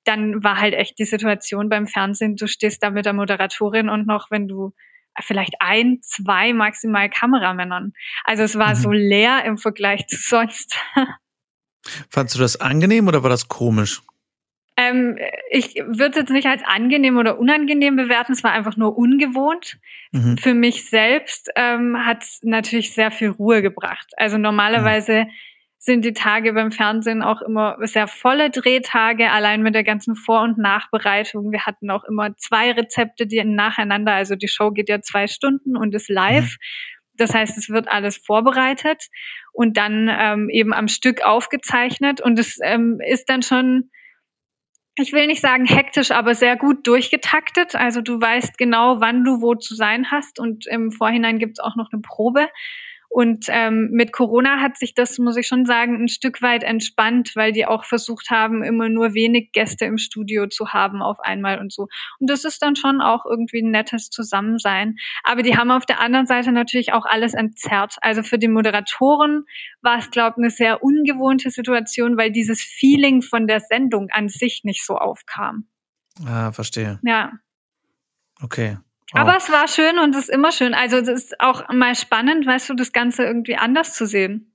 dann 0.04 0.44
war 0.44 0.60
halt 0.60 0.76
echt 0.76 1.00
die 1.00 1.06
Situation 1.06 1.68
beim 1.68 1.88
Fernsehen, 1.88 2.36
du 2.36 2.48
stehst 2.48 2.84
da 2.84 2.92
mit 2.92 3.06
der 3.06 3.14
Moderatorin 3.14 3.90
und 3.90 4.06
noch, 4.06 4.30
wenn 4.30 4.48
du 4.48 4.74
vielleicht 5.22 5.56
ein, 5.60 6.00
zwei 6.02 6.54
maximal 6.54 7.10
Kameramännern. 7.10 7.94
Also 8.24 8.44
es 8.44 8.58
war 8.58 8.70
mhm. 8.70 8.76
so 8.76 8.92
leer 8.92 9.44
im 9.46 9.58
Vergleich 9.58 10.08
zu 10.08 10.18
sonst. 10.18 10.78
Fandst 12.10 12.36
du 12.36 12.40
das 12.40 12.60
angenehm 12.60 13.08
oder 13.08 13.24
war 13.24 13.30
das 13.30 13.48
komisch? 13.48 14.02
Ähm, 14.78 15.18
ich 15.50 15.76
würde 15.76 16.10
es 16.10 16.16
jetzt 16.18 16.32
nicht 16.32 16.48
als 16.48 16.62
angenehm 16.66 17.18
oder 17.18 17.40
unangenehm 17.40 17.96
bewerten, 17.96 18.34
es 18.34 18.44
war 18.44 18.52
einfach 18.52 18.76
nur 18.76 18.98
ungewohnt. 18.98 19.78
Mhm. 20.12 20.38
Für 20.38 20.54
mich 20.54 20.90
selbst 20.90 21.50
ähm, 21.56 22.06
hat 22.06 22.24
es 22.24 22.40
natürlich 22.44 22.94
sehr 22.94 23.12
viel 23.12 23.30
Ruhe 23.30 23.62
gebracht. 23.62 24.12
Also 24.18 24.38
normalerweise 24.38 25.26
mhm 25.26 25.30
sind 25.86 26.04
die 26.04 26.14
Tage 26.14 26.54
beim 26.54 26.72
Fernsehen 26.72 27.22
auch 27.22 27.42
immer 27.44 27.78
sehr 27.82 28.08
volle 28.08 28.50
Drehtage, 28.50 29.30
allein 29.30 29.62
mit 29.62 29.76
der 29.76 29.84
ganzen 29.84 30.16
Vor- 30.16 30.42
und 30.42 30.58
Nachbereitung. 30.58 31.52
Wir 31.52 31.66
hatten 31.68 31.92
auch 31.92 32.04
immer 32.06 32.36
zwei 32.38 32.72
Rezepte, 32.72 33.28
die 33.28 33.44
nacheinander, 33.44 34.14
also 34.14 34.36
die 34.36 34.48
Show 34.48 34.72
geht 34.72 34.90
ja 34.90 35.02
zwei 35.02 35.28
Stunden 35.28 35.78
und 35.78 35.94
ist 35.94 36.10
live. 36.10 36.54
Mhm. 36.54 36.58
Das 37.18 37.34
heißt, 37.34 37.58
es 37.58 37.70
wird 37.70 37.88
alles 37.88 38.18
vorbereitet 38.18 39.06
und 39.54 39.78
dann 39.78 40.10
ähm, 40.12 40.50
eben 40.50 40.74
am 40.74 40.88
Stück 40.88 41.24
aufgezeichnet 41.24 42.20
und 42.20 42.40
es 42.40 42.58
ähm, 42.64 43.00
ist 43.06 43.30
dann 43.30 43.42
schon 43.42 43.92
ich 44.98 45.12
will 45.12 45.28
nicht 45.28 45.42
sagen 45.42 45.66
hektisch, 45.66 46.12
aber 46.12 46.36
sehr 46.36 46.56
gut 46.56 46.88
durchgetaktet. 46.88 47.76
Also 47.76 48.00
du 48.00 48.20
weißt 48.20 48.58
genau, 48.58 49.02
wann 49.02 49.26
du 49.26 49.42
wo 49.42 49.54
zu 49.56 49.76
sein 49.76 50.10
hast 50.10 50.40
und 50.40 50.68
im 50.68 50.92
Vorhinein 50.92 51.38
gibt 51.38 51.60
es 51.60 51.64
auch 51.64 51.76
noch 51.76 51.90
eine 51.92 52.02
Probe. 52.02 52.48
Und 53.16 53.46
ähm, 53.48 53.92
mit 53.94 54.12
Corona 54.12 54.60
hat 54.60 54.78
sich 54.78 54.94
das, 54.94 55.20
muss 55.20 55.38
ich 55.38 55.48
schon 55.48 55.66
sagen, 55.66 56.04
ein 56.04 56.10
Stück 56.10 56.42
weit 56.42 56.64
entspannt, 56.64 57.32
weil 57.36 57.54
die 57.54 57.66
auch 57.66 57.86
versucht 57.86 58.30
haben, 58.30 58.62
immer 58.62 58.90
nur 58.90 59.14
wenig 59.14 59.54
Gäste 59.54 59.86
im 59.86 59.98
Studio 59.98 60.48
zu 60.48 60.74
haben 60.74 61.02
auf 61.02 61.22
einmal 61.22 61.60
und 61.60 61.72
so. 61.72 61.88
Und 62.20 62.30
das 62.30 62.44
ist 62.44 62.62
dann 62.62 62.76
schon 62.76 63.00
auch 63.00 63.24
irgendwie 63.26 63.62
ein 63.62 63.72
nettes 63.72 64.10
Zusammensein. 64.10 64.98
Aber 65.24 65.44
die 65.44 65.56
haben 65.56 65.72
auf 65.72 65.86
der 65.86 66.02
anderen 66.02 66.26
Seite 66.26 66.52
natürlich 66.52 66.92
auch 66.92 67.06
alles 67.06 67.34
entzerrt. 67.34 67.96
Also 68.02 68.22
für 68.22 68.38
die 68.38 68.50
Moderatoren 68.50 69.46
war 69.82 70.00
es, 70.00 70.12
glaube 70.12 70.34
ich, 70.36 70.44
eine 70.44 70.50
sehr 70.50 70.84
ungewohnte 70.84 71.52
Situation, 71.52 72.18
weil 72.18 72.32
dieses 72.32 72.62
Feeling 72.62 73.22
von 73.22 73.48
der 73.48 73.62
Sendung 73.62 74.10
an 74.12 74.28
sich 74.28 74.66
nicht 74.66 74.86
so 74.86 74.98
aufkam. 74.98 75.70
Ah, 76.26 76.52
verstehe. 76.52 77.00
Ja. 77.02 77.32
Okay. 78.42 78.76
Aber 79.14 79.38
es 79.38 79.52
war 79.52 79.68
schön 79.68 80.00
und 80.00 80.16
es 80.16 80.24
ist 80.24 80.30
immer 80.30 80.52
schön. 80.52 80.74
Also 80.74 80.98
es 80.98 81.08
ist 81.08 81.40
auch 81.40 81.68
mal 81.70 81.96
spannend, 81.96 82.46
weißt 82.46 82.70
du, 82.70 82.74
das 82.74 82.92
Ganze 82.92 83.24
irgendwie 83.24 83.56
anders 83.56 83.94
zu 83.94 84.06
sehen. 84.06 84.52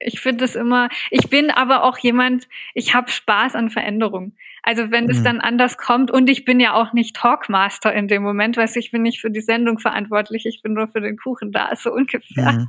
Ich 0.00 0.20
finde 0.20 0.44
das 0.44 0.56
immer, 0.56 0.88
ich 1.10 1.30
bin 1.30 1.50
aber 1.50 1.84
auch 1.84 1.98
jemand, 1.98 2.48
ich 2.74 2.94
habe 2.94 3.10
Spaß 3.10 3.54
an 3.54 3.70
Veränderung. 3.70 4.36
Also 4.66 4.90
wenn 4.90 5.10
es 5.10 5.18
mhm. 5.18 5.24
dann 5.24 5.40
anders 5.40 5.76
kommt 5.76 6.10
und 6.10 6.30
ich 6.30 6.46
bin 6.46 6.58
ja 6.58 6.72
auch 6.72 6.94
nicht 6.94 7.14
Talkmaster 7.14 7.92
in 7.92 8.08
dem 8.08 8.22
Moment, 8.22 8.56
weiß 8.56 8.76
ich 8.76 8.90
bin 8.90 9.02
nicht 9.02 9.20
für 9.20 9.30
die 9.30 9.42
Sendung 9.42 9.78
verantwortlich, 9.78 10.46
ich 10.46 10.62
bin 10.62 10.72
nur 10.72 10.88
für 10.88 11.02
den 11.02 11.18
Kuchen 11.18 11.52
da, 11.52 11.76
so 11.76 11.92
ungefähr. 11.92 12.52
Mhm. 12.52 12.66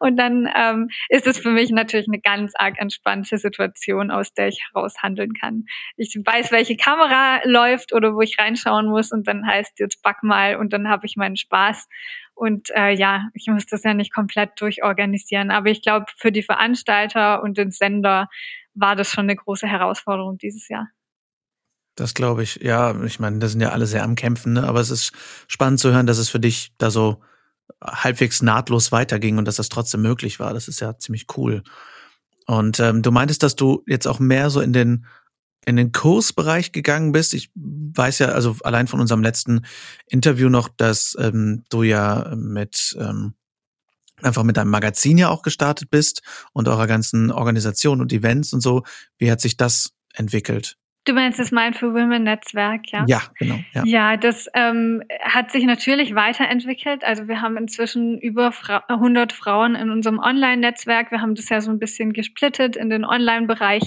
Und 0.00 0.16
dann 0.16 0.48
ähm, 0.52 0.88
ist 1.08 1.28
es 1.28 1.38
für 1.38 1.50
mich 1.50 1.70
natürlich 1.70 2.08
eine 2.08 2.20
ganz 2.20 2.54
arg 2.56 2.80
entspannte 2.80 3.38
Situation, 3.38 4.10
aus 4.10 4.34
der 4.34 4.48
ich 4.48 4.60
heraushandeln 4.72 5.32
kann. 5.32 5.64
Ich 5.96 6.12
weiß, 6.14 6.50
welche 6.50 6.76
Kamera 6.76 7.40
läuft 7.44 7.92
oder 7.92 8.14
wo 8.14 8.20
ich 8.20 8.36
reinschauen 8.38 8.88
muss 8.88 9.12
und 9.12 9.28
dann 9.28 9.46
heißt 9.46 9.78
jetzt 9.78 10.02
back 10.02 10.24
mal 10.24 10.56
und 10.56 10.72
dann 10.72 10.88
habe 10.88 11.06
ich 11.06 11.16
meinen 11.16 11.36
Spaß. 11.36 11.88
Und 12.34 12.70
äh, 12.74 12.90
ja, 12.94 13.28
ich 13.34 13.46
muss 13.46 13.66
das 13.66 13.84
ja 13.84 13.94
nicht 13.94 14.12
komplett 14.12 14.60
durchorganisieren. 14.60 15.52
Aber 15.52 15.70
ich 15.70 15.82
glaube, 15.82 16.06
für 16.16 16.32
die 16.32 16.42
Veranstalter 16.42 17.42
und 17.42 17.58
den 17.58 17.70
Sender 17.70 18.28
war 18.74 18.96
das 18.96 19.10
schon 19.10 19.24
eine 19.24 19.36
große 19.36 19.66
Herausforderung 19.66 20.38
dieses 20.38 20.68
Jahr. 20.68 20.88
Das 21.98 22.14
glaube 22.14 22.44
ich. 22.44 22.60
Ja, 22.62 22.94
ich 23.02 23.18
meine, 23.18 23.40
da 23.40 23.48
sind 23.48 23.60
ja 23.60 23.70
alle 23.70 23.86
sehr 23.86 24.04
am 24.04 24.14
Kämpfen, 24.14 24.52
ne? 24.52 24.68
aber 24.68 24.78
es 24.78 24.90
ist 24.90 25.10
spannend 25.48 25.80
zu 25.80 25.90
hören, 25.90 26.06
dass 26.06 26.18
es 26.18 26.28
für 26.28 26.38
dich 26.38 26.72
da 26.78 26.92
so 26.92 27.20
halbwegs 27.82 28.40
nahtlos 28.40 28.92
weiterging 28.92 29.36
und 29.36 29.46
dass 29.46 29.56
das 29.56 29.68
trotzdem 29.68 30.02
möglich 30.02 30.38
war. 30.38 30.54
Das 30.54 30.68
ist 30.68 30.80
ja 30.80 30.96
ziemlich 30.96 31.26
cool. 31.36 31.64
Und 32.46 32.78
ähm, 32.78 33.02
du 33.02 33.10
meintest, 33.10 33.42
dass 33.42 33.56
du 33.56 33.82
jetzt 33.88 34.06
auch 34.06 34.20
mehr 34.20 34.48
so 34.48 34.60
in 34.60 34.72
den 34.72 35.06
in 35.66 35.74
den 35.74 35.90
Kursbereich 35.90 36.70
gegangen 36.70 37.10
bist. 37.10 37.34
Ich 37.34 37.50
weiß 37.56 38.20
ja, 38.20 38.28
also 38.28 38.56
allein 38.62 38.86
von 38.86 39.00
unserem 39.00 39.22
letzten 39.22 39.66
Interview 40.06 40.48
noch, 40.48 40.68
dass 40.68 41.16
ähm, 41.18 41.64
du 41.68 41.82
ja 41.82 42.32
mit 42.36 42.96
ähm, 42.98 43.34
einfach 44.22 44.44
mit 44.44 44.56
deinem 44.56 44.70
Magazin 44.70 45.18
ja 45.18 45.30
auch 45.30 45.42
gestartet 45.42 45.90
bist 45.90 46.22
und 46.52 46.68
eurer 46.68 46.86
ganzen 46.86 47.32
Organisation 47.32 48.00
und 48.00 48.12
Events 48.12 48.52
und 48.52 48.60
so. 48.60 48.84
Wie 49.18 49.32
hat 49.32 49.40
sich 49.40 49.56
das 49.56 49.90
entwickelt? 50.14 50.78
Du 51.08 51.14
meinst 51.14 51.38
das 51.38 51.50
Mindful 51.52 51.94
Women 51.94 52.24
Netzwerk, 52.24 52.92
ja? 52.92 53.06
Ja, 53.08 53.22
genau. 53.38 53.58
Ja, 53.72 53.82
ja 53.86 54.16
das 54.18 54.46
ähm, 54.52 55.02
hat 55.22 55.50
sich 55.50 55.64
natürlich 55.64 56.14
weiterentwickelt. 56.14 57.02
Also 57.02 57.28
wir 57.28 57.40
haben 57.40 57.56
inzwischen 57.56 58.18
über 58.18 58.52
Fra 58.52 58.84
100 58.88 59.32
Frauen 59.32 59.74
in 59.74 59.88
unserem 59.88 60.18
Online-Netzwerk. 60.18 61.10
Wir 61.10 61.22
haben 61.22 61.34
das 61.34 61.48
ja 61.48 61.62
so 61.62 61.70
ein 61.70 61.78
bisschen 61.78 62.12
gesplittet 62.12 62.76
in 62.76 62.90
den 62.90 63.06
Online-Bereich, 63.06 63.84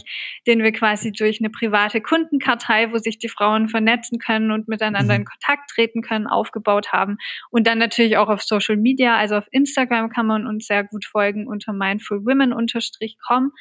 den 0.48 0.64
wir 0.64 0.72
quasi 0.72 1.12
durch 1.12 1.40
eine 1.40 1.52
private 1.52 2.02
Kundenkartei, 2.02 2.92
wo 2.92 2.98
sich 2.98 3.20
die 3.20 3.30
Frauen 3.30 3.70
vernetzen 3.70 4.18
können 4.18 4.50
und 4.50 4.68
miteinander 4.68 5.14
mhm. 5.14 5.20
in 5.20 5.26
Kontakt 5.26 5.70
treten 5.70 6.02
können, 6.02 6.26
aufgebaut 6.26 6.92
haben. 6.92 7.18
Und 7.52 7.68
dann 7.68 7.78
natürlich 7.78 8.18
auch 8.18 8.30
auf 8.30 8.42
Social 8.42 8.78
Media, 8.78 9.16
also 9.16 9.36
auf 9.36 9.46
Instagram 9.52 10.10
kann 10.10 10.26
man 10.26 10.48
uns 10.48 10.66
sehr 10.66 10.84
gut 10.84 11.06
folgen 11.06 11.46
unter 11.46 11.72
mindfulwomen-com. 11.72 13.52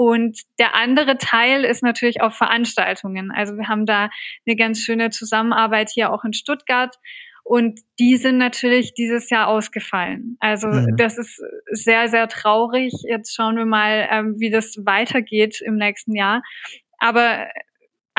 Und 0.00 0.40
der 0.58 0.74
andere 0.74 1.18
Teil 1.18 1.62
ist 1.62 1.82
natürlich 1.82 2.22
auf 2.22 2.34
Veranstaltungen. 2.34 3.30
Also 3.30 3.58
wir 3.58 3.68
haben 3.68 3.84
da 3.84 4.08
eine 4.46 4.56
ganz 4.56 4.80
schöne 4.80 5.10
Zusammenarbeit 5.10 5.90
hier 5.92 6.10
auch 6.10 6.24
in 6.24 6.32
Stuttgart. 6.32 6.96
Und 7.44 7.80
die 7.98 8.16
sind 8.16 8.38
natürlich 8.38 8.94
dieses 8.94 9.28
Jahr 9.28 9.48
ausgefallen. 9.48 10.38
Also 10.40 10.68
mhm. 10.68 10.96
das 10.96 11.18
ist 11.18 11.42
sehr, 11.70 12.08
sehr 12.08 12.28
traurig. 12.28 12.94
Jetzt 13.06 13.34
schauen 13.34 13.58
wir 13.58 13.66
mal, 13.66 14.08
ähm, 14.10 14.36
wie 14.38 14.48
das 14.48 14.74
weitergeht 14.86 15.60
im 15.60 15.76
nächsten 15.76 16.14
Jahr. 16.16 16.40
Aber 16.96 17.48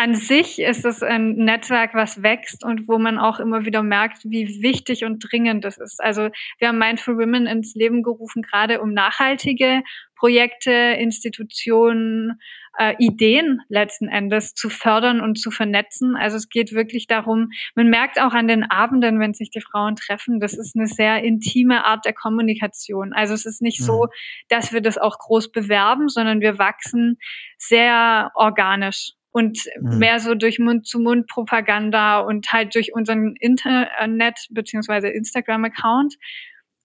an 0.02 0.16
sich 0.16 0.58
ist 0.58 0.84
es 0.84 1.04
ein 1.04 1.36
Netzwerk, 1.36 1.94
was 1.94 2.24
wächst 2.24 2.66
und 2.66 2.88
wo 2.88 2.98
man 2.98 3.20
auch 3.20 3.40
immer 3.40 3.66
wieder 3.66 3.84
merkt, 3.84 4.24
wie 4.24 4.64
wichtig 4.64 5.06
und 5.06 5.20
dringend 5.20 5.64
das 5.64 5.78
ist. 5.78 6.04
Also 6.04 6.30
wir 6.58 6.70
haben 6.70 6.80
Mindful 6.80 7.20
Women 7.20 7.46
ins 7.46 7.76
Leben 7.76 8.02
gerufen, 8.02 8.42
gerade 8.42 8.82
um 8.82 8.94
nachhaltige 8.94 9.84
Projekte, 10.16 10.72
Institutionen, 10.72 12.40
äh, 12.80 12.96
Ideen 12.98 13.62
letzten 13.70 14.08
Endes 14.08 14.56
zu 14.56 14.70
fördern 14.70 15.22
und 15.22 15.40
zu 15.40 15.52
vernetzen. 15.52 16.16
Also 16.16 16.38
es 16.38 16.50
geht 16.50 16.74
wirklich 16.74 17.06
darum, 17.06 17.52
man 17.76 17.88
merkt 17.88 18.20
auch 18.20 18.34
an 18.34 18.48
den 18.48 18.64
Abenden, 18.64 19.20
wenn 19.20 19.36
sich 19.36 19.52
die 19.52 19.62
Frauen 19.62 19.96
treffen, 19.96 20.40
das 20.40 20.58
ist 20.58 20.76
eine 20.76 20.88
sehr 20.88 21.24
intime 21.24 21.86
Art 21.86 22.06
der 22.06 22.14
Kommunikation. 22.14 23.14
Also 23.14 23.36
es 23.36 23.46
ist 23.46 23.62
nicht 23.62 23.82
mhm. 23.82 23.86
so, 23.86 24.08
dass 24.50 24.74
wir 24.74 24.82
das 24.82 24.98
auch 24.98 25.20
groß 25.20 25.52
bewerben, 25.52 26.10
sondern 26.10 26.42
wir 26.42 26.58
wachsen 26.58 27.20
sehr 27.60 28.32
organisch 28.34 29.12
und 29.32 29.60
mhm. 29.80 29.98
mehr 29.98 30.20
so 30.20 30.36
durch 30.36 30.60
Mund-zu-Mund-Propaganda 30.60 32.20
und 32.20 32.52
halt 32.52 32.76
durch 32.76 32.94
unseren 32.94 33.36
Internet- 33.40 34.48
beziehungsweise 34.52 35.10
Instagram-Account. 35.10 36.16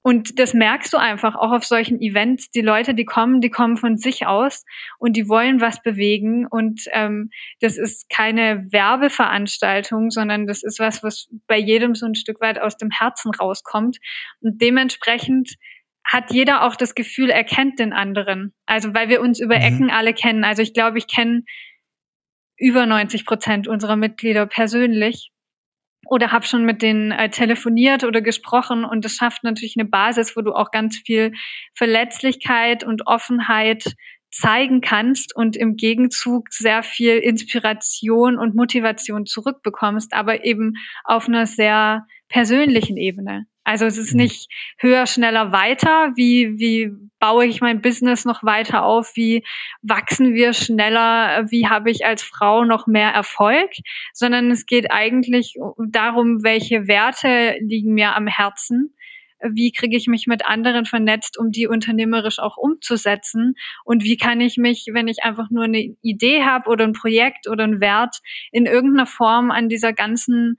Und 0.06 0.38
das 0.38 0.54
merkst 0.54 0.92
du 0.92 0.98
einfach 0.98 1.34
auch 1.34 1.50
auf 1.50 1.64
solchen 1.64 2.00
Events. 2.00 2.48
Die 2.52 2.60
Leute, 2.60 2.94
die 2.94 3.04
kommen, 3.04 3.40
die 3.40 3.50
kommen 3.50 3.76
von 3.76 3.96
sich 3.96 4.24
aus 4.24 4.64
und 5.00 5.16
die 5.16 5.28
wollen 5.28 5.60
was 5.60 5.82
bewegen. 5.82 6.46
Und 6.46 6.82
ähm, 6.92 7.30
das 7.58 7.76
ist 7.76 8.08
keine 8.08 8.68
Werbeveranstaltung, 8.70 10.10
sondern 10.12 10.46
das 10.46 10.62
ist 10.62 10.78
was, 10.78 11.02
was 11.02 11.28
bei 11.48 11.58
jedem 11.58 11.96
so 11.96 12.06
ein 12.06 12.14
Stück 12.14 12.40
weit 12.40 12.60
aus 12.60 12.76
dem 12.76 12.90
Herzen 12.90 13.32
rauskommt. 13.34 13.98
Und 14.38 14.62
dementsprechend 14.62 15.56
hat 16.04 16.30
jeder 16.30 16.62
auch 16.62 16.76
das 16.76 16.94
Gefühl, 16.94 17.30
er 17.30 17.42
kennt 17.42 17.80
den 17.80 17.92
anderen. 17.92 18.54
Also 18.64 18.94
weil 18.94 19.08
wir 19.08 19.20
uns 19.20 19.40
über 19.40 19.56
mhm. 19.56 19.62
Ecken 19.62 19.90
alle 19.90 20.14
kennen. 20.14 20.44
Also 20.44 20.62
ich 20.62 20.72
glaube, 20.72 20.98
ich 20.98 21.08
kenne 21.08 21.42
über 22.56 22.86
90 22.86 23.26
Prozent 23.26 23.68
unserer 23.68 23.96
Mitglieder 23.96 24.46
persönlich 24.46 25.30
oder 26.08 26.32
habe 26.32 26.46
schon 26.46 26.64
mit 26.64 26.82
denen 26.82 27.10
äh, 27.10 27.30
telefoniert 27.30 28.04
oder 28.04 28.20
gesprochen 28.20 28.84
und 28.84 29.04
das 29.04 29.12
schafft 29.12 29.44
natürlich 29.44 29.74
eine 29.78 29.88
Basis, 29.88 30.36
wo 30.36 30.40
du 30.40 30.52
auch 30.52 30.70
ganz 30.70 30.98
viel 30.98 31.32
Verletzlichkeit 31.74 32.84
und 32.84 33.06
Offenheit 33.06 33.94
zeigen 34.30 34.80
kannst 34.80 35.34
und 35.34 35.56
im 35.56 35.76
Gegenzug 35.76 36.52
sehr 36.52 36.82
viel 36.82 37.16
Inspiration 37.16 38.38
und 38.38 38.54
Motivation 38.54 39.24
zurückbekommst, 39.24 40.12
aber 40.12 40.44
eben 40.44 40.74
auf 41.04 41.26
einer 41.26 41.46
sehr 41.46 42.06
persönlichen 42.28 42.96
Ebene. 42.96 43.46
Also 43.64 43.84
es 43.84 43.98
ist 43.98 44.12
mhm. 44.12 44.22
nicht 44.22 44.48
höher, 44.78 45.06
schneller, 45.06 45.50
weiter. 45.50 46.12
Wie, 46.14 46.58
wie 46.58 46.92
baue 47.18 47.46
ich 47.46 47.60
mein 47.60 47.82
Business 47.82 48.24
noch 48.24 48.44
weiter 48.44 48.84
auf? 48.84 49.16
Wie 49.16 49.44
wachsen 49.82 50.34
wir 50.34 50.52
schneller? 50.52 51.50
Wie 51.50 51.66
habe 51.66 51.90
ich 51.90 52.06
als 52.06 52.22
Frau 52.22 52.64
noch 52.64 52.86
mehr 52.86 53.10
Erfolg? 53.10 53.70
Sondern 54.12 54.52
es 54.52 54.66
geht 54.66 54.92
eigentlich 54.92 55.56
darum, 55.90 56.44
welche 56.44 56.86
Werte 56.86 57.56
liegen 57.60 57.94
mir 57.94 58.14
am 58.14 58.28
Herzen 58.28 58.92
wie 59.42 59.70
kriege 59.70 59.96
ich 59.96 60.06
mich 60.06 60.26
mit 60.26 60.46
anderen 60.46 60.86
vernetzt, 60.86 61.38
um 61.38 61.50
die 61.50 61.66
unternehmerisch 61.66 62.38
auch 62.38 62.56
umzusetzen 62.56 63.54
und 63.84 64.02
wie 64.02 64.16
kann 64.16 64.40
ich 64.40 64.56
mich, 64.56 64.86
wenn 64.92 65.08
ich 65.08 65.24
einfach 65.24 65.50
nur 65.50 65.64
eine 65.64 65.94
Idee 66.00 66.42
habe 66.42 66.70
oder 66.70 66.84
ein 66.84 66.94
Projekt 66.94 67.48
oder 67.48 67.64
ein 67.64 67.80
Wert 67.80 68.20
in 68.50 68.66
irgendeiner 68.66 69.06
Form 69.06 69.50
an 69.50 69.68
dieser 69.68 69.92
ganzen 69.92 70.56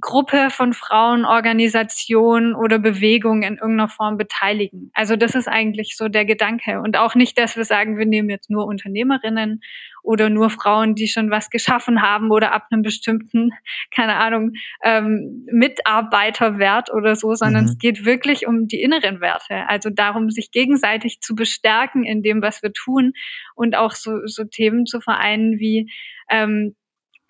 Gruppe 0.00 0.48
von 0.50 0.72
Frauen, 0.72 1.24
Organisation 1.24 2.54
oder 2.54 2.78
Bewegung 2.78 3.42
in 3.42 3.54
irgendeiner 3.54 3.88
Form 3.88 4.16
beteiligen. 4.16 4.90
Also 4.94 5.16
das 5.16 5.34
ist 5.34 5.48
eigentlich 5.48 5.96
so 5.96 6.08
der 6.08 6.24
Gedanke. 6.24 6.80
Und 6.80 6.96
auch 6.96 7.14
nicht, 7.14 7.38
dass 7.38 7.56
wir 7.56 7.64
sagen, 7.64 7.98
wir 7.98 8.06
nehmen 8.06 8.30
jetzt 8.30 8.50
nur 8.50 8.66
Unternehmerinnen 8.66 9.60
oder 10.02 10.30
nur 10.30 10.50
Frauen, 10.50 10.94
die 10.94 11.06
schon 11.06 11.30
was 11.30 11.48
geschaffen 11.50 12.02
haben 12.02 12.30
oder 12.30 12.52
ab 12.52 12.66
einem 12.70 12.82
bestimmten, 12.82 13.50
keine 13.94 14.16
Ahnung, 14.16 14.52
ähm, 14.82 15.46
Mitarbeiterwert 15.50 16.92
oder 16.92 17.14
so, 17.14 17.34
sondern 17.34 17.64
mhm. 17.64 17.70
es 17.70 17.78
geht 17.78 18.04
wirklich 18.04 18.46
um 18.46 18.66
die 18.66 18.82
inneren 18.82 19.20
Werte. 19.20 19.68
Also 19.68 19.90
darum, 19.90 20.30
sich 20.30 20.50
gegenseitig 20.50 21.20
zu 21.20 21.34
bestärken 21.34 22.04
in 22.04 22.22
dem, 22.22 22.42
was 22.42 22.62
wir 22.62 22.72
tun 22.72 23.12
und 23.54 23.76
auch 23.76 23.92
so, 23.92 24.26
so 24.26 24.44
Themen 24.44 24.86
zu 24.86 25.00
vereinen 25.00 25.58
wie 25.58 25.90
ähm, 26.28 26.74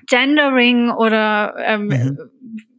Gendering 0.09 0.91
oder 0.91 1.55
ähm, 1.59 1.87
mhm. 1.87 2.19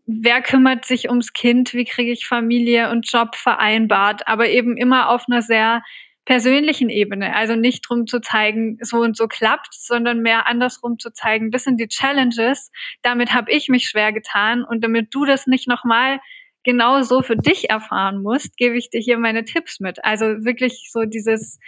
wer 0.06 0.42
kümmert 0.42 0.86
sich 0.86 1.10
ums 1.10 1.34
Kind, 1.34 1.74
wie 1.74 1.86
kriege 1.86 2.12
ich 2.12 2.28
Familie 2.28 2.90
und 2.92 3.10
Job 3.12 3.36
vereinbart, 3.36 4.28
aber 4.28 4.50
eben 4.50 4.78
immer 4.78 5.10
auf 5.10 5.26
einer 5.30 5.42
sehr 5.42 5.84
persönlichen 6.26 6.90
Ebene. 6.90 7.36
Also 7.36 7.56
nicht 7.56 7.88
drum 7.88 8.08
zu 8.08 8.22
zeigen, 8.22 8.78
so 8.82 8.98
und 8.98 9.18
so 9.18 9.28
klappt, 9.28 9.74
sondern 9.74 10.22
mehr 10.22 10.48
andersrum 10.48 10.98
zu 10.98 11.12
zeigen, 11.12 11.52
das 11.52 11.64
sind 11.64 11.80
die 11.80 11.88
Challenges, 11.88 12.72
damit 13.02 13.34
habe 13.34 13.52
ich 13.52 13.68
mich 13.68 13.88
schwer 13.88 14.14
getan 14.14 14.64
und 14.64 14.84
damit 14.84 15.14
du 15.14 15.26
das 15.26 15.48
nicht 15.48 15.68
nochmal 15.68 16.20
genau 16.64 17.02
so 17.02 17.22
für 17.22 17.36
dich 17.36 17.70
erfahren 17.70 18.22
musst, 18.22 18.58
gebe 18.58 18.78
ich 18.78 18.90
dir 18.90 19.02
hier 19.02 19.18
meine 19.18 19.44
Tipps 19.44 19.80
mit. 19.80 20.04
Also 20.06 20.26
wirklich 20.46 20.90
so 20.92 21.04
dieses, 21.04 21.60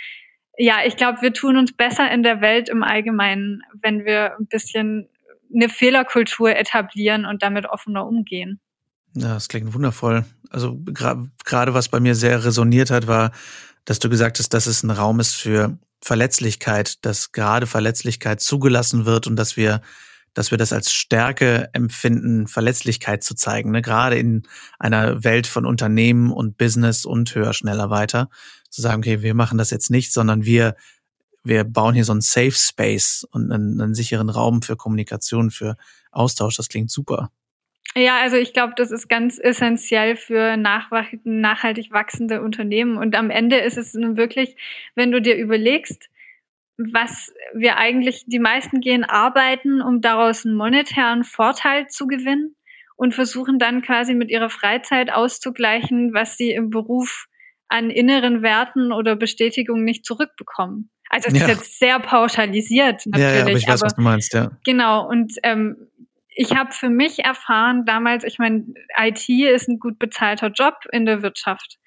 ja, 0.57 0.77
ich 0.85 0.95
glaube, 0.95 1.21
wir 1.21 1.33
tun 1.33 1.57
uns 1.57 1.75
besser 1.75 2.09
in 2.11 2.23
der 2.23 2.39
Welt 2.39 2.69
im 2.69 2.81
Allgemeinen, 2.81 3.61
wenn 3.81 4.05
wir 4.05 4.37
ein 4.39 4.47
bisschen 4.47 5.09
eine 5.55 5.69
Fehlerkultur 5.69 6.55
etablieren 6.55 7.25
und 7.25 7.41
damit 7.41 7.65
offener 7.65 8.05
umgehen. 8.05 8.59
Ja, 9.15 9.33
das 9.33 9.47
klingt 9.47 9.73
wundervoll. 9.73 10.25
Also 10.49 10.77
gerade 10.83 11.73
was 11.73 11.89
bei 11.89 11.99
mir 11.99 12.15
sehr 12.15 12.43
resoniert 12.43 12.91
hat, 12.91 13.07
war, 13.07 13.31
dass 13.85 13.99
du 13.99 14.09
gesagt 14.09 14.39
hast, 14.39 14.53
dass 14.53 14.67
es 14.67 14.83
ein 14.83 14.89
Raum 14.89 15.19
ist 15.19 15.35
für 15.35 15.77
Verletzlichkeit, 16.01 17.03
dass 17.05 17.31
gerade 17.31 17.65
Verletzlichkeit 17.65 18.41
zugelassen 18.41 19.05
wird 19.05 19.25
und 19.27 19.37
dass 19.37 19.57
wir, 19.57 19.81
dass 20.33 20.51
wir 20.51 20.57
das 20.57 20.73
als 20.73 20.91
Stärke 20.91 21.69
empfinden, 21.73 22.47
Verletzlichkeit 22.47 23.23
zu 23.23 23.35
zeigen. 23.35 23.71
Ne? 23.71 23.81
Gerade 23.81 24.17
in 24.17 24.43
einer 24.79 25.23
Welt 25.23 25.47
von 25.47 25.65
Unternehmen 25.65 26.31
und 26.31 26.57
Business 26.57 27.05
und 27.05 27.33
höher, 27.33 27.53
schneller, 27.53 27.89
weiter. 27.89 28.29
Zu 28.69 28.81
sagen, 28.81 28.99
okay, 28.99 29.21
wir 29.21 29.33
machen 29.33 29.57
das 29.57 29.71
jetzt 29.71 29.89
nicht, 29.89 30.11
sondern 30.11 30.43
wir 30.43 30.75
wir 31.45 31.63
bauen 31.63 31.93
hier 31.93 32.03
so 32.03 32.11
einen 32.11 32.21
Safe 32.21 32.51
Space 32.51 33.25
und 33.31 33.51
einen, 33.51 33.79
einen 33.79 33.93
sicheren 33.93 34.29
Raum 34.29 34.61
für 34.61 34.75
Kommunikation, 34.75 35.51
für 35.51 35.77
Austausch. 36.11 36.57
Das 36.57 36.69
klingt 36.69 36.91
super. 36.91 37.31
Ja, 37.95 38.19
also 38.19 38.35
ich 38.35 38.51
glaube, 38.51 38.73
das 38.75 38.91
ist 38.91 39.07
ganz 39.07 39.39
essentiell 39.39 40.17
für 40.17 40.57
nachhaltig 40.57 41.91
wachsende 41.91 42.41
Unternehmen. 42.41 42.97
Und 42.97 43.15
am 43.15 43.29
Ende 43.29 43.57
ist 43.57 43.77
es 43.77 43.93
nun 43.93 44.17
wirklich, 44.17 44.57
wenn 44.95 45.11
du 45.11 45.21
dir 45.21 45.37
überlegst, 45.37 46.09
was 46.77 47.31
wir 47.53 47.77
eigentlich, 47.77 48.25
die 48.27 48.39
meisten 48.39 48.81
gehen 48.81 49.05
arbeiten, 49.05 49.81
um 49.81 50.01
daraus 50.01 50.45
einen 50.45 50.55
monetären 50.55 51.23
Vorteil 51.23 51.87
zu 51.87 52.07
gewinnen 52.07 52.55
und 52.97 53.13
versuchen 53.13 53.59
dann 53.59 53.81
quasi 53.81 54.13
mit 54.13 54.29
ihrer 54.29 54.49
Freizeit 54.49 55.13
auszugleichen, 55.13 56.13
was 56.13 56.35
sie 56.35 56.51
im 56.51 56.71
Beruf 56.71 57.27
an 57.67 57.89
inneren 57.89 58.41
Werten 58.41 58.91
oder 58.91 59.15
Bestätigung 59.15 59.83
nicht 59.83 60.05
zurückbekommen. 60.05 60.89
Also 61.09 61.29
es 61.29 61.39
ja. 61.39 61.45
ist 61.45 61.49
jetzt 61.49 61.79
sehr 61.79 61.99
pauschalisiert 61.99 63.05
natürlich. 63.05 63.29
Ja, 63.29 63.35
ja 63.35 63.41
aber 63.41 63.51
ich 63.51 63.67
weiß, 63.67 63.81
aber, 63.81 63.85
was 63.87 63.95
du 63.95 64.01
meinst, 64.01 64.33
ja. 64.33 64.51
Genau, 64.63 65.07
und 65.07 65.33
ähm, 65.43 65.87
ich 66.35 66.55
habe 66.55 66.71
für 66.73 66.89
mich 66.89 67.23
erfahren 67.23 67.85
damals, 67.85 68.23
ich 68.25 68.39
meine, 68.39 68.65
IT 68.97 69.29
ist 69.29 69.69
ein 69.69 69.79
gut 69.79 69.97
bezahlter 69.97 70.49
Job 70.49 70.75
in 70.91 71.05
der 71.05 71.21
Wirtschaft. 71.21 71.77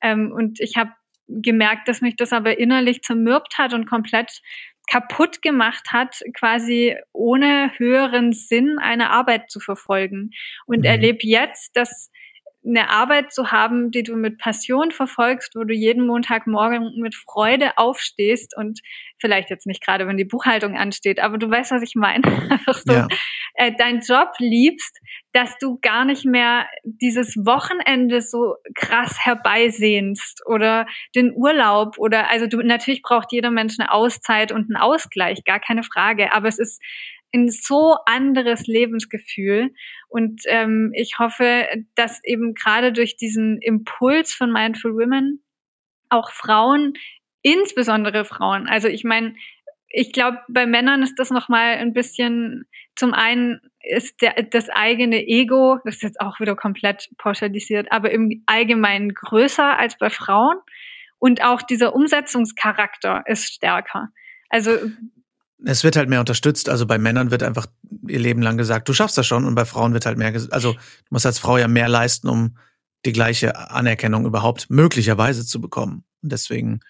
Ähm, 0.00 0.30
und 0.32 0.60
ich 0.60 0.76
habe 0.76 0.92
gemerkt, 1.28 1.88
dass 1.88 2.00
mich 2.00 2.14
das 2.16 2.32
aber 2.32 2.58
innerlich 2.58 3.02
zermürbt 3.02 3.58
hat 3.58 3.74
und 3.74 3.86
komplett 3.86 4.40
kaputt 4.88 5.42
gemacht 5.42 5.88
hat, 5.92 6.20
quasi 6.38 6.96
ohne 7.12 7.72
höheren 7.76 8.32
Sinn 8.32 8.78
eine 8.80 9.10
Arbeit 9.10 9.50
zu 9.50 9.58
verfolgen. 9.58 10.30
Und 10.66 10.80
mhm. 10.80 10.84
erlebe 10.84 11.18
jetzt, 11.22 11.76
dass 11.76 12.10
eine 12.66 12.90
Arbeit 12.90 13.32
zu 13.32 13.52
haben, 13.52 13.90
die 13.90 14.02
du 14.02 14.16
mit 14.16 14.38
Passion 14.38 14.90
verfolgst, 14.90 15.54
wo 15.54 15.64
du 15.64 15.72
jeden 15.72 16.06
Montagmorgen 16.06 17.00
mit 17.00 17.14
Freude 17.14 17.78
aufstehst 17.78 18.56
und 18.56 18.80
vielleicht 19.18 19.50
jetzt 19.50 19.66
nicht 19.66 19.84
gerade, 19.84 20.06
wenn 20.06 20.16
die 20.16 20.24
Buchhaltung 20.24 20.76
ansteht, 20.76 21.20
aber 21.20 21.38
du 21.38 21.48
weißt, 21.50 21.70
was 21.70 21.82
ich 21.82 21.94
meine. 21.94 22.22
So, 22.84 22.92
ja. 22.92 23.08
äh, 23.54 23.72
dein 23.78 24.00
Job 24.00 24.32
liebst, 24.38 24.98
dass 25.32 25.56
du 25.58 25.78
gar 25.80 26.04
nicht 26.04 26.24
mehr 26.24 26.66
dieses 26.84 27.36
Wochenende 27.36 28.20
so 28.20 28.56
krass 28.74 29.18
herbeisehnst 29.24 30.42
oder 30.46 30.86
den 31.14 31.32
Urlaub 31.34 31.98
oder 31.98 32.28
also 32.28 32.46
du 32.46 32.58
natürlich 32.58 33.02
braucht 33.02 33.32
jeder 33.32 33.50
Mensch 33.50 33.76
eine 33.78 33.92
Auszeit 33.92 34.52
und 34.52 34.64
einen 34.64 34.76
Ausgleich, 34.76 35.44
gar 35.44 35.60
keine 35.60 35.82
Frage, 35.82 36.32
aber 36.32 36.48
es 36.48 36.58
ist 36.58 36.82
ein 37.34 37.48
so 37.48 37.96
anderes 38.06 38.66
Lebensgefühl. 38.66 39.72
Und 40.08 40.42
ähm, 40.46 40.92
ich 40.94 41.18
hoffe, 41.18 41.66
dass 41.94 42.22
eben 42.24 42.54
gerade 42.54 42.92
durch 42.92 43.16
diesen 43.16 43.60
Impuls 43.60 44.32
von 44.32 44.52
Mindful 44.52 44.94
Women 44.94 45.42
auch 46.08 46.30
Frauen, 46.30 46.94
insbesondere 47.42 48.24
Frauen, 48.24 48.68
also 48.68 48.88
ich 48.88 49.04
meine, 49.04 49.34
ich 49.88 50.12
glaube, 50.12 50.38
bei 50.48 50.66
Männern 50.66 51.02
ist 51.02 51.18
das 51.18 51.30
nochmal 51.30 51.76
ein 51.76 51.92
bisschen, 51.92 52.66
zum 52.96 53.14
einen 53.14 53.60
ist 53.80 54.20
der, 54.20 54.34
das 54.42 54.68
eigene 54.68 55.26
Ego, 55.26 55.78
das 55.84 55.96
ist 55.96 56.02
jetzt 56.02 56.20
auch 56.20 56.40
wieder 56.40 56.56
komplett 56.56 57.08
pauschalisiert, 57.18 57.90
aber 57.90 58.10
im 58.10 58.42
Allgemeinen 58.46 59.14
größer 59.14 59.78
als 59.78 59.96
bei 59.96 60.10
Frauen. 60.10 60.56
Und 61.18 61.42
auch 61.42 61.62
dieser 61.62 61.94
Umsetzungscharakter 61.94 63.22
ist 63.26 63.44
stärker. 63.52 64.10
Also 64.50 64.72
es 65.64 65.84
wird 65.84 65.96
halt 65.96 66.08
mehr 66.08 66.20
unterstützt. 66.20 66.68
Also 66.68 66.86
bei 66.86 66.98
Männern 66.98 67.30
wird 67.30 67.42
einfach 67.42 67.66
ihr 68.08 68.18
Leben 68.18 68.42
lang 68.42 68.56
gesagt, 68.56 68.88
du 68.88 68.92
schaffst 68.92 69.16
das 69.16 69.26
schon. 69.26 69.44
Und 69.44 69.54
bei 69.54 69.64
Frauen 69.64 69.92
wird 69.92 70.06
halt 70.06 70.18
mehr, 70.18 70.32
also 70.50 70.72
du 70.72 70.78
musst 71.10 71.26
als 71.26 71.38
Frau 71.38 71.58
ja 71.58 71.68
mehr 71.68 71.88
leisten, 71.88 72.28
um 72.28 72.56
die 73.04 73.12
gleiche 73.12 73.70
Anerkennung 73.70 74.26
überhaupt 74.26 74.68
möglicherweise 74.68 75.46
zu 75.46 75.60
bekommen. 75.60 76.04
Und 76.22 76.32
deswegen 76.32 76.80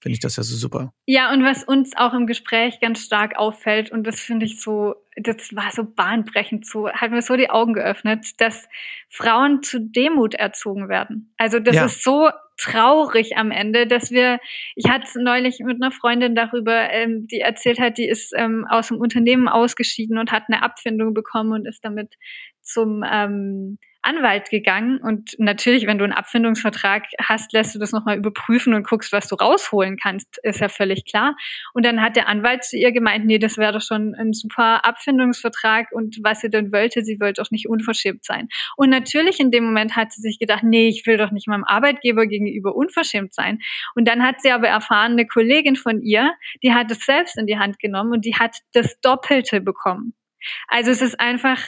finde 0.00 0.14
ich 0.14 0.20
das 0.20 0.36
ja 0.36 0.42
so 0.42 0.56
super. 0.56 0.92
Ja, 1.06 1.32
und 1.32 1.42
was 1.42 1.64
uns 1.64 1.96
auch 1.96 2.14
im 2.14 2.26
Gespräch 2.26 2.80
ganz 2.80 3.00
stark 3.00 3.36
auffällt, 3.36 3.90
und 3.90 4.04
das 4.04 4.20
finde 4.20 4.46
ich 4.46 4.60
so, 4.60 4.94
das 5.16 5.54
war 5.54 5.72
so 5.72 5.84
bahnbrechend, 5.84 6.66
so 6.66 6.88
hat 6.90 7.10
mir 7.10 7.22
so 7.22 7.36
die 7.36 7.50
Augen 7.50 7.72
geöffnet, 7.72 8.40
dass 8.40 8.68
Frauen 9.08 9.62
zu 9.62 9.80
Demut 9.80 10.34
erzogen 10.34 10.88
werden. 10.88 11.34
Also 11.38 11.58
das 11.58 11.74
ja. 11.74 11.86
ist 11.86 12.04
so 12.04 12.30
traurig 12.56 13.36
am 13.36 13.50
Ende, 13.50 13.86
dass 13.86 14.10
wir, 14.10 14.38
ich 14.74 14.88
hatte 14.88 15.22
neulich 15.22 15.58
mit 15.60 15.82
einer 15.82 15.92
Freundin 15.92 16.34
darüber, 16.34 16.90
ähm, 16.90 17.26
die 17.26 17.40
erzählt 17.40 17.78
hat, 17.78 17.98
die 17.98 18.08
ist 18.08 18.32
ähm, 18.36 18.66
aus 18.68 18.88
dem 18.88 18.98
Unternehmen 18.98 19.48
ausgeschieden 19.48 20.18
und 20.18 20.32
hat 20.32 20.44
eine 20.48 20.62
Abfindung 20.62 21.14
bekommen 21.14 21.52
und 21.52 21.66
ist 21.66 21.84
damit 21.84 22.14
zum 22.62 23.04
ähm, 23.08 23.78
Anwalt 24.06 24.50
gegangen 24.50 24.98
und 24.98 25.34
natürlich, 25.38 25.86
wenn 25.86 25.98
du 25.98 26.04
einen 26.04 26.12
Abfindungsvertrag 26.12 27.04
hast, 27.20 27.52
lässt 27.52 27.74
du 27.74 27.78
das 27.78 27.90
nochmal 27.92 28.16
überprüfen 28.16 28.72
und 28.72 28.86
guckst, 28.86 29.12
was 29.12 29.28
du 29.28 29.34
rausholen 29.34 29.96
kannst, 30.00 30.38
ist 30.44 30.60
ja 30.60 30.68
völlig 30.68 31.04
klar. 31.04 31.36
Und 31.74 31.84
dann 31.84 32.00
hat 32.00 32.14
der 32.14 32.28
Anwalt 32.28 32.64
zu 32.64 32.76
ihr 32.76 32.92
gemeint, 32.92 33.26
nee, 33.26 33.38
das 33.38 33.58
wäre 33.58 33.72
doch 33.72 33.82
schon 33.82 34.14
ein 34.14 34.32
super 34.32 34.84
Abfindungsvertrag 34.84 35.90
und 35.90 36.18
was 36.22 36.40
sie 36.40 36.50
denn 36.50 36.72
wollte, 36.72 37.02
sie 37.02 37.18
wollte 37.20 37.42
doch 37.42 37.50
nicht 37.50 37.68
unverschämt 37.68 38.24
sein. 38.24 38.48
Und 38.76 38.90
natürlich 38.90 39.40
in 39.40 39.50
dem 39.50 39.64
Moment 39.64 39.96
hat 39.96 40.12
sie 40.12 40.22
sich 40.22 40.38
gedacht, 40.38 40.62
nee, 40.62 40.88
ich 40.88 41.04
will 41.06 41.16
doch 41.16 41.32
nicht 41.32 41.48
meinem 41.48 41.64
Arbeitgeber 41.64 42.26
gegenüber 42.26 42.76
unverschämt 42.76 43.34
sein. 43.34 43.58
Und 43.96 44.06
dann 44.06 44.22
hat 44.22 44.40
sie 44.40 44.52
aber 44.52 44.68
erfahren, 44.68 45.12
eine 45.12 45.26
Kollegin 45.26 45.76
von 45.76 46.00
ihr, 46.00 46.32
die 46.62 46.72
hat 46.72 46.90
es 46.92 47.04
selbst 47.04 47.36
in 47.36 47.46
die 47.46 47.58
Hand 47.58 47.80
genommen 47.80 48.12
und 48.12 48.24
die 48.24 48.36
hat 48.36 48.58
das 48.72 49.00
Doppelte 49.00 49.60
bekommen. 49.60 50.14
Also 50.68 50.90
es 50.90 51.02
ist 51.02 51.18
einfach 51.18 51.60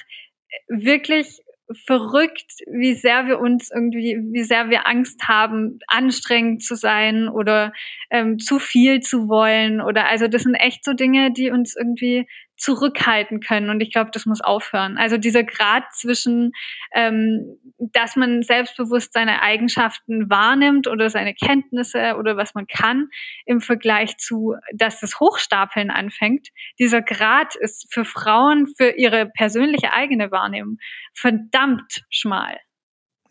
wirklich 0.69 1.41
verrückt, 1.87 2.53
wie 2.67 2.95
sehr 2.95 3.27
wir 3.27 3.39
uns 3.39 3.71
irgendwie, 3.71 4.19
wie 4.33 4.43
sehr 4.43 4.71
wir 4.71 4.87
Angst 4.87 5.29
haben, 5.29 5.79
anstrengend 5.87 6.63
zu 6.63 6.75
sein 6.75 7.29
oder 7.29 7.73
ähm, 8.11 8.39
zu 8.39 8.59
viel 8.59 9.01
zu 9.01 9.29
wollen 9.29 9.81
oder 9.81 10.07
also 10.07 10.29
das 10.29 10.43
sind 10.43 10.55
echt 10.55 10.85
so 10.85 10.95
Dinge, 10.95 11.31
die 11.33 11.51
uns 11.51 11.77
irgendwie 11.77 12.27
zurückhalten 12.59 13.41
können. 13.41 13.71
Und 13.71 13.81
ich 13.81 13.93
glaube, 13.93 14.11
das 14.13 14.27
muss 14.27 14.41
aufhören. 14.41 14.99
Also 14.99 15.17
dieser 15.17 15.45
Grad 15.45 15.85
zwischen, 15.95 16.53
ähm, 16.93 17.57
dass 17.79 18.17
man 18.17 18.43
selbstbewusst 18.43 19.13
seine 19.13 19.41
Eigenschaften 19.41 20.29
wahrnimmt 20.29 20.89
oder 20.89 21.09
seine 21.09 21.35
Kenntnisse 21.35 22.17
oder 22.19 22.37
was 22.37 22.55
man 22.55 22.67
kann, 22.67 23.09
im 23.47 23.61
Vergleich 23.61 24.19
zu, 24.19 24.57
dass 24.75 25.01
das 25.01 25.21
Hochstapeln 25.21 25.91
anfängt. 25.91 26.49
Dieser 26.79 27.01
Grad 27.01 27.55
ist 27.55 27.87
für 27.93 28.05
Frauen, 28.05 28.67
für 28.77 28.91
ihre 28.91 29.27
persönliche 29.27 29.93
eigene 29.93 30.31
Wahrnehmung 30.33 30.79
verdammt 31.15 32.05
schmal. 32.11 32.59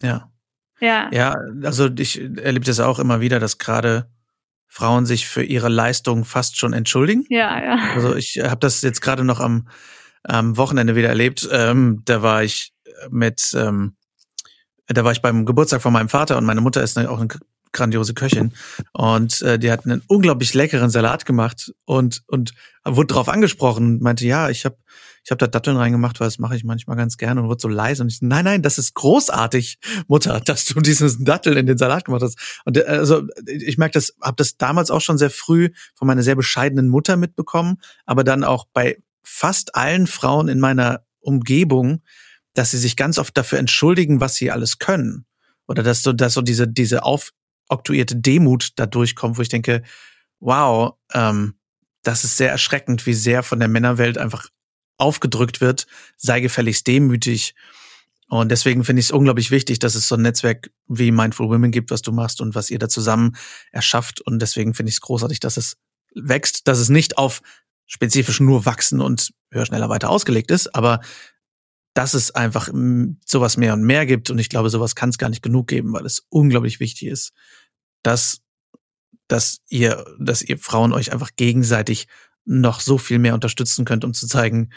Ja. 0.02 0.32
Ja. 0.80 1.10
Ja, 1.12 1.36
also 1.64 1.90
ich 1.98 2.22
erlebe 2.22 2.66
das 2.66 2.80
auch 2.80 3.00
immer 3.00 3.20
wieder, 3.20 3.40
dass 3.40 3.58
gerade 3.58 4.10
Frauen 4.68 5.06
sich 5.06 5.28
für 5.28 5.44
ihre 5.44 5.70
Leistung 5.70 6.26
fast 6.26 6.58
schon 6.58 6.74
entschuldigen. 6.74 7.26
Ja, 7.30 7.64
ja. 7.64 7.80
Also 7.96 8.16
ich 8.16 8.40
habe 8.44 8.60
das 8.60 8.82
jetzt 8.82 9.02
gerade 9.02 9.24
noch 9.24 9.40
am, 9.40 9.68
am 10.24 10.58
Wochenende 10.58 10.96
wieder 10.96 11.10
erlebt. 11.10 11.48
Ähm, 11.52 12.02
da 12.06 12.22
war 12.22 12.44
ich 12.44 12.74
mit, 13.10 13.56
ähm, 13.56 13.96
da 14.88 15.04
war 15.04 15.12
ich 15.12 15.22
beim 15.22 15.46
Geburtstag 15.46 15.82
von 15.82 15.94
meinem 15.94 16.10
Vater 16.10 16.38
und 16.38 16.46
meine 16.46 16.62
Mutter 16.62 16.84
ist 16.84 16.98
auch 16.98 17.20
eine 17.20 17.28
grandiose 17.72 18.14
Köchin 18.14 18.54
und 18.94 19.42
äh, 19.42 19.60
die 19.60 19.72
hat 19.72 19.86
einen 19.86 20.02
unglaublich 20.08 20.54
leckeren 20.54 20.90
Salat 20.90 21.26
gemacht 21.26 21.74
und 21.86 22.24
und 22.28 22.54
wurde 22.86 23.08
darauf 23.08 23.30
angesprochen 23.30 23.86
und 23.86 24.02
meinte 24.02 24.26
ja 24.26 24.50
ich 24.50 24.66
habe 24.66 24.78
ich 25.28 25.32
habe 25.32 25.40
da 25.40 25.48
Datteln 25.48 25.76
reingemacht, 25.76 26.22
weil 26.22 26.28
das 26.28 26.40
mache 26.40 26.56
ich 26.56 26.64
manchmal 26.64 26.96
ganz 26.96 27.18
gerne 27.18 27.42
und 27.42 27.50
wurde 27.50 27.62
so 27.62 27.68
leise 27.68 28.02
und 28.02 28.10
ich 28.10 28.22
nein, 28.22 28.46
nein, 28.46 28.62
das 28.62 28.78
ist 28.78 28.94
großartig, 28.94 29.78
Mutter, 30.08 30.40
dass 30.46 30.64
du 30.64 30.80
dieses 30.80 31.22
Datteln 31.22 31.58
in 31.58 31.66
den 31.66 31.78
Salat 31.78 32.06
gemacht 32.06 32.22
hast. 32.22 32.40
Und 32.64 32.78
äh, 32.78 32.84
also 32.84 33.24
ich 33.46 33.78
merke 33.78 33.92
das, 33.92 34.14
habe 34.22 34.38
das 34.38 34.56
damals 34.56 34.90
auch 34.90 35.02
schon 35.02 35.18
sehr 35.18 35.30
früh 35.30 35.72
von 35.96 36.08
meiner 36.08 36.24
sehr 36.24 36.38
bescheidenen 36.38 36.88
Mutter 36.88 37.18
mitbekommen, 37.18 37.82
aber 38.06 38.24
dann 38.24 38.46
auch 38.46 38.68
bei 38.72 39.00
fast 39.22 39.76
allen 39.76 40.08
Frauen 40.08 40.48
in 40.48 40.62
meiner 40.62 41.02
Umgebung, 41.20 42.04
dass 42.54 42.72
sie 42.72 42.78
sich 42.78 42.96
ganz 42.96 43.20
oft 43.20 43.36
dafür 43.38 43.60
entschuldigen, 43.60 44.22
was 44.22 44.36
sie 44.36 44.50
alles 44.50 44.80
können. 44.80 45.26
Oder 45.68 45.84
dass 45.84 46.04
so, 46.04 46.14
dass 46.14 46.36
so 46.36 46.42
diese, 46.42 46.70
diese 46.70 47.04
aufoktuierte 47.68 48.16
Demut 48.16 48.72
da 48.76 48.86
durchkommt, 48.86 49.38
wo 49.38 49.42
ich 49.42 49.50
denke, 49.50 49.84
wow, 50.40 50.94
ähm, 51.14 51.56
das 52.04 52.24
ist 52.24 52.38
sehr 52.38 52.52
erschreckend, 52.52 53.06
wie 53.06 53.14
sehr 53.14 53.44
von 53.44 53.60
der 53.60 53.68
Männerwelt 53.68 54.18
einfach 54.18 54.50
aufgedrückt 54.98 55.62
wird, 55.62 55.88
sei 56.16 56.40
gefälligst 56.40 56.88
demütig. 56.88 57.54
Und 58.30 58.50
deswegen 58.50 58.84
finde 58.84 59.00
ich 59.00 59.08
es 59.08 59.12
unglaublich 59.12 59.52
wichtig, 59.52 59.80
dass 59.80 59.96
es 59.96 60.08
so 60.08 60.16
ein 60.16 60.22
Netzwerk 60.22 60.70
wie 60.88 61.12
Mindful 61.12 61.50
Women 61.50 61.72
gibt, 61.72 61.92
was 61.92 62.02
du 62.02 62.12
machst 62.12 62.42
und 62.42 62.56
was 62.56 62.70
ihr 62.70 62.80
da 62.80 62.90
zusammen 62.90 63.36
erschafft. 63.72 64.22
Und 64.22 64.42
deswegen 64.42 64.74
finde 64.74 64.90
ich 64.90 64.96
es 64.96 65.02
großartig, 65.02 65.40
dass 65.40 65.58
es 65.58 65.78
wächst, 66.14 66.68
dass 66.68 66.80
es 66.80 66.90
nicht 66.90 67.18
auf 67.18 67.42
spezifisch 67.86 68.40
nur 68.40 68.66
wachsen 68.66 69.00
und 69.00 69.34
höher, 69.50 69.66
schneller, 69.66 69.90
weiter 69.90 70.10
ausgelegt 70.10 70.52
ist, 70.52 70.76
aber 70.76 71.00
dass 71.98 72.14
es 72.14 72.30
einfach 72.30 72.70
sowas 73.26 73.58
mehr 73.58 73.74
und 73.74 73.82
mehr 73.82 74.06
gibt. 74.06 74.30
Und 74.30 74.38
ich 74.38 74.50
glaube, 74.50 74.70
sowas 74.70 74.96
kann 74.96 75.10
es 75.10 75.18
gar 75.18 75.30
nicht 75.30 75.42
genug 75.42 75.68
geben, 75.68 75.94
weil 75.94 76.06
es 76.06 76.28
unglaublich 76.30 76.80
wichtig 76.80 77.08
ist, 77.08 77.34
dass, 78.04 78.44
dass 79.28 79.64
ihr, 79.68 80.06
dass 80.20 80.44
ihr 80.44 80.60
Frauen 80.60 80.94
euch 80.94 81.12
einfach 81.12 81.32
gegenseitig 81.36 82.08
noch 82.46 82.82
so 82.82 83.00
viel 83.00 83.18
mehr 83.18 83.34
unterstützen 83.34 83.84
könnt, 83.84 84.06
um 84.06 84.14
zu 84.14 84.28
zeigen, 84.28 84.70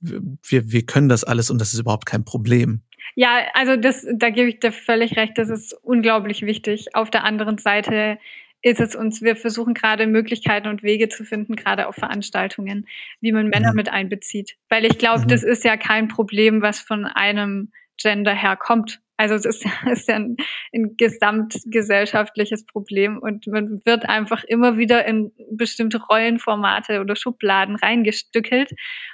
wir, 0.00 0.72
wir 0.72 0.86
können 0.86 1.10
das 1.10 1.22
alles 1.22 1.50
und 1.50 1.60
das 1.60 1.74
ist 1.74 1.80
überhaupt 1.80 2.06
kein 2.06 2.24
Problem. 2.24 2.80
Ja, 3.14 3.42
also 3.52 3.76
das, 3.76 4.06
da 4.14 4.30
gebe 4.30 4.48
ich 4.48 4.60
dir 4.60 4.72
völlig 4.72 5.18
recht, 5.18 5.36
das 5.36 5.50
ist 5.50 5.74
unglaublich 5.82 6.40
wichtig. 6.40 6.94
Auf 6.94 7.10
der 7.10 7.24
anderen 7.24 7.58
Seite 7.58 8.16
ist 8.64 8.80
es 8.80 8.96
uns, 8.96 9.20
wir 9.20 9.36
versuchen 9.36 9.74
gerade 9.74 10.06
Möglichkeiten 10.06 10.68
und 10.68 10.82
Wege 10.82 11.10
zu 11.10 11.22
finden, 11.22 11.54
gerade 11.54 11.86
auf 11.86 11.96
Veranstaltungen, 11.96 12.86
wie 13.20 13.30
man 13.30 13.48
Männer 13.48 13.70
mhm. 13.70 13.76
mit 13.76 13.88
einbezieht. 13.90 14.56
Weil 14.70 14.86
ich 14.86 14.96
glaube, 14.96 15.20
mhm. 15.20 15.28
das 15.28 15.42
ist 15.42 15.64
ja 15.64 15.76
kein 15.76 16.08
Problem, 16.08 16.62
was 16.62 16.80
von 16.80 17.04
einem 17.04 17.72
Gender 18.00 18.32
herkommt. 18.32 19.00
Also 19.18 19.34
es 19.34 19.44
ist, 19.44 19.66
ist 19.90 20.08
ja 20.08 20.14
ein, 20.16 20.38
ein 20.74 20.96
gesamtgesellschaftliches 20.96 22.64
Problem 22.64 23.18
und 23.18 23.46
man 23.46 23.82
wird 23.84 24.08
einfach 24.08 24.44
immer 24.44 24.78
wieder 24.78 25.04
in 25.04 25.30
bestimmte 25.50 26.02
Rollenformate 26.02 27.02
oder 27.02 27.16
Schubladen 27.16 27.76
reingestückelt 27.76 28.72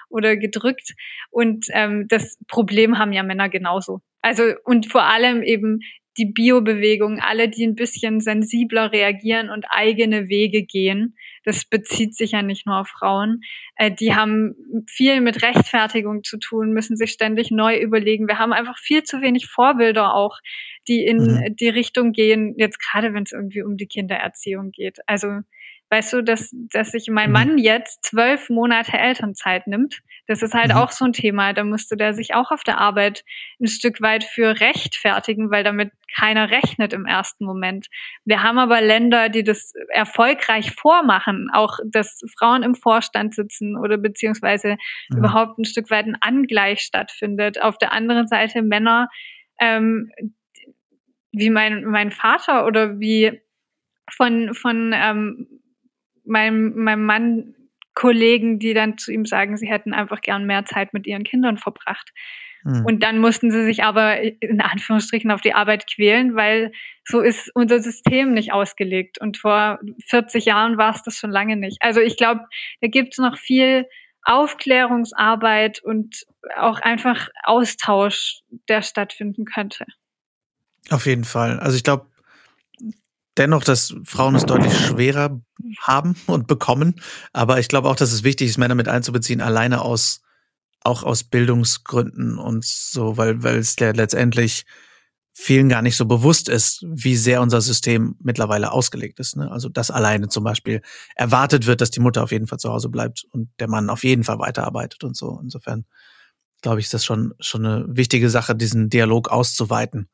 oder 0.08 0.36
gedrückt. 0.36 0.94
Und 1.30 1.66
ähm, 1.70 2.06
das 2.06 2.38
Problem 2.46 2.98
haben 2.98 3.12
ja 3.12 3.24
Männer 3.24 3.48
genauso. 3.48 4.00
Also 4.22 4.44
und 4.64 4.86
vor 4.86 5.02
allem 5.02 5.42
eben 5.42 5.80
die 6.18 6.26
Biobewegung, 6.26 7.20
alle, 7.20 7.48
die 7.48 7.64
ein 7.64 7.74
bisschen 7.74 8.20
sensibler 8.20 8.92
reagieren 8.92 9.48
und 9.48 9.64
eigene 9.70 10.28
Wege 10.28 10.64
gehen, 10.64 11.16
das 11.44 11.64
bezieht 11.64 12.14
sich 12.14 12.32
ja 12.32 12.42
nicht 12.42 12.66
nur 12.66 12.80
auf 12.80 12.88
Frauen, 12.88 13.40
äh, 13.76 13.90
die 13.90 14.14
haben 14.14 14.54
viel 14.88 15.20
mit 15.20 15.42
Rechtfertigung 15.42 16.22
zu 16.24 16.38
tun, 16.38 16.72
müssen 16.72 16.96
sich 16.96 17.12
ständig 17.12 17.50
neu 17.50 17.78
überlegen. 17.78 18.28
Wir 18.28 18.38
haben 18.38 18.52
einfach 18.52 18.78
viel 18.78 19.04
zu 19.04 19.22
wenig 19.22 19.46
Vorbilder 19.46 20.14
auch, 20.14 20.38
die 20.88 21.04
in 21.04 21.18
mhm. 21.18 21.56
die 21.56 21.68
Richtung 21.68 22.12
gehen, 22.12 22.54
jetzt 22.58 22.78
gerade 22.78 23.14
wenn 23.14 23.22
es 23.22 23.32
irgendwie 23.32 23.62
um 23.62 23.76
die 23.76 23.86
Kindererziehung 23.86 24.70
geht. 24.72 24.98
Also 25.06 25.28
Weißt 25.92 26.12
du, 26.12 26.22
dass, 26.22 26.54
dass 26.72 26.92
sich 26.92 27.08
mein 27.10 27.30
mhm. 27.30 27.32
Mann 27.32 27.58
jetzt 27.58 28.04
zwölf 28.04 28.48
Monate 28.48 28.96
Elternzeit 28.96 29.66
nimmt? 29.66 30.00
Das 30.28 30.40
ist 30.40 30.54
halt 30.54 30.68
mhm. 30.68 30.76
auch 30.76 30.92
so 30.92 31.04
ein 31.04 31.12
Thema. 31.12 31.52
Da 31.52 31.64
musste 31.64 31.96
der 31.96 32.14
sich 32.14 32.32
auch 32.34 32.52
auf 32.52 32.62
der 32.62 32.78
Arbeit 32.78 33.24
ein 33.60 33.66
Stück 33.66 34.00
weit 34.00 34.22
für 34.22 34.60
rechtfertigen, 34.60 35.50
weil 35.50 35.64
damit 35.64 35.90
keiner 36.14 36.52
rechnet 36.52 36.92
im 36.92 37.06
ersten 37.06 37.44
Moment. 37.44 37.88
Wir 38.24 38.44
haben 38.44 38.58
aber 38.58 38.80
Länder, 38.80 39.28
die 39.28 39.42
das 39.42 39.72
erfolgreich 39.88 40.70
vormachen, 40.70 41.50
auch 41.52 41.78
dass 41.84 42.20
Frauen 42.38 42.62
im 42.62 42.76
Vorstand 42.76 43.34
sitzen 43.34 43.76
oder 43.76 43.98
beziehungsweise 43.98 44.76
mhm. 45.08 45.18
überhaupt 45.18 45.58
ein 45.58 45.64
Stück 45.64 45.90
weit 45.90 46.06
ein 46.06 46.18
Angleich 46.20 46.82
stattfindet. 46.82 47.60
Auf 47.60 47.78
der 47.78 47.92
anderen 47.92 48.28
Seite 48.28 48.62
Männer, 48.62 49.08
ähm, 49.60 50.12
wie 51.32 51.50
mein, 51.50 51.84
mein 51.84 52.12
Vater 52.12 52.66
oder 52.66 53.00
wie 53.00 53.40
von, 54.08 54.54
von 54.54 54.92
ähm, 54.94 55.59
meinem, 56.30 56.74
meinem 56.76 57.04
Mann 57.04 57.54
Kollegen, 57.94 58.58
die 58.58 58.72
dann 58.72 58.96
zu 58.96 59.12
ihm 59.12 59.26
sagen, 59.26 59.56
sie 59.56 59.68
hätten 59.68 59.92
einfach 59.92 60.20
gern 60.22 60.46
mehr 60.46 60.64
Zeit 60.64 60.94
mit 60.94 61.06
ihren 61.06 61.24
Kindern 61.24 61.58
verbracht. 61.58 62.12
Mhm. 62.64 62.84
Und 62.86 63.02
dann 63.02 63.18
mussten 63.18 63.50
sie 63.50 63.64
sich 63.64 63.84
aber 63.84 64.20
in 64.20 64.60
Anführungsstrichen 64.60 65.30
auf 65.30 65.40
die 65.40 65.54
Arbeit 65.54 65.86
quälen, 65.92 66.36
weil 66.36 66.72
so 67.04 67.20
ist 67.20 67.50
unser 67.54 67.80
System 67.80 68.32
nicht 68.32 68.52
ausgelegt. 68.52 69.20
Und 69.20 69.38
vor 69.38 69.80
40 70.06 70.44
Jahren 70.44 70.78
war 70.78 70.94
es 70.94 71.02
das 71.02 71.16
schon 71.16 71.30
lange 71.30 71.56
nicht. 71.56 71.78
Also 71.80 72.00
ich 72.00 72.16
glaube, 72.16 72.42
da 72.80 72.88
gibt 72.88 73.14
es 73.14 73.18
noch 73.18 73.36
viel 73.36 73.86
Aufklärungsarbeit 74.22 75.82
und 75.82 76.24
auch 76.56 76.80
einfach 76.80 77.28
Austausch, 77.42 78.40
der 78.68 78.82
stattfinden 78.82 79.44
könnte. 79.46 79.86
Auf 80.90 81.06
jeden 81.06 81.24
Fall. 81.24 81.58
Also 81.58 81.76
ich 81.76 81.84
glaube, 81.84 82.09
dennoch, 83.40 83.64
dass 83.64 83.94
Frauen 84.04 84.34
es 84.34 84.44
deutlich 84.44 84.76
schwerer 84.78 85.40
haben 85.80 86.14
und 86.26 86.46
bekommen. 86.46 87.00
Aber 87.32 87.58
ich 87.58 87.68
glaube 87.68 87.88
auch, 87.88 87.96
dass 87.96 88.12
es 88.12 88.22
wichtig 88.22 88.50
ist, 88.50 88.58
Männer 88.58 88.74
mit 88.74 88.86
einzubeziehen, 88.86 89.40
alleine 89.40 89.80
aus, 89.80 90.20
auch 90.82 91.02
aus 91.02 91.24
Bildungsgründen 91.24 92.38
und 92.38 92.64
so, 92.64 93.16
weil, 93.16 93.42
weil 93.42 93.56
es 93.56 93.76
ja 93.80 93.90
letztendlich 93.92 94.64
vielen 95.32 95.70
gar 95.70 95.80
nicht 95.80 95.96
so 95.96 96.04
bewusst 96.04 96.48
ist, 96.48 96.84
wie 96.86 97.16
sehr 97.16 97.40
unser 97.40 97.62
System 97.62 98.16
mittlerweile 98.20 98.72
ausgelegt 98.72 99.18
ist. 99.20 99.36
Ne? 99.36 99.50
Also, 99.50 99.70
dass 99.70 99.90
alleine 99.90 100.28
zum 100.28 100.44
Beispiel 100.44 100.82
erwartet 101.14 101.66
wird, 101.66 101.80
dass 101.80 101.90
die 101.90 102.00
Mutter 102.00 102.22
auf 102.22 102.32
jeden 102.32 102.46
Fall 102.46 102.58
zu 102.58 102.70
Hause 102.70 102.90
bleibt 102.90 103.24
und 103.30 103.48
der 103.58 103.68
Mann 103.68 103.88
auf 103.88 104.04
jeden 104.04 104.24
Fall 104.24 104.38
weiterarbeitet 104.38 105.02
und 105.02 105.16
so. 105.16 105.40
Insofern 105.42 105.86
glaube 106.60 106.80
ich, 106.80 106.86
ist 106.86 106.94
das 106.94 107.06
schon, 107.06 107.32
schon 107.40 107.64
eine 107.64 107.86
wichtige 107.88 108.28
Sache, 108.28 108.54
diesen 108.54 108.90
Dialog 108.90 109.30
auszuweiten. 109.30 110.10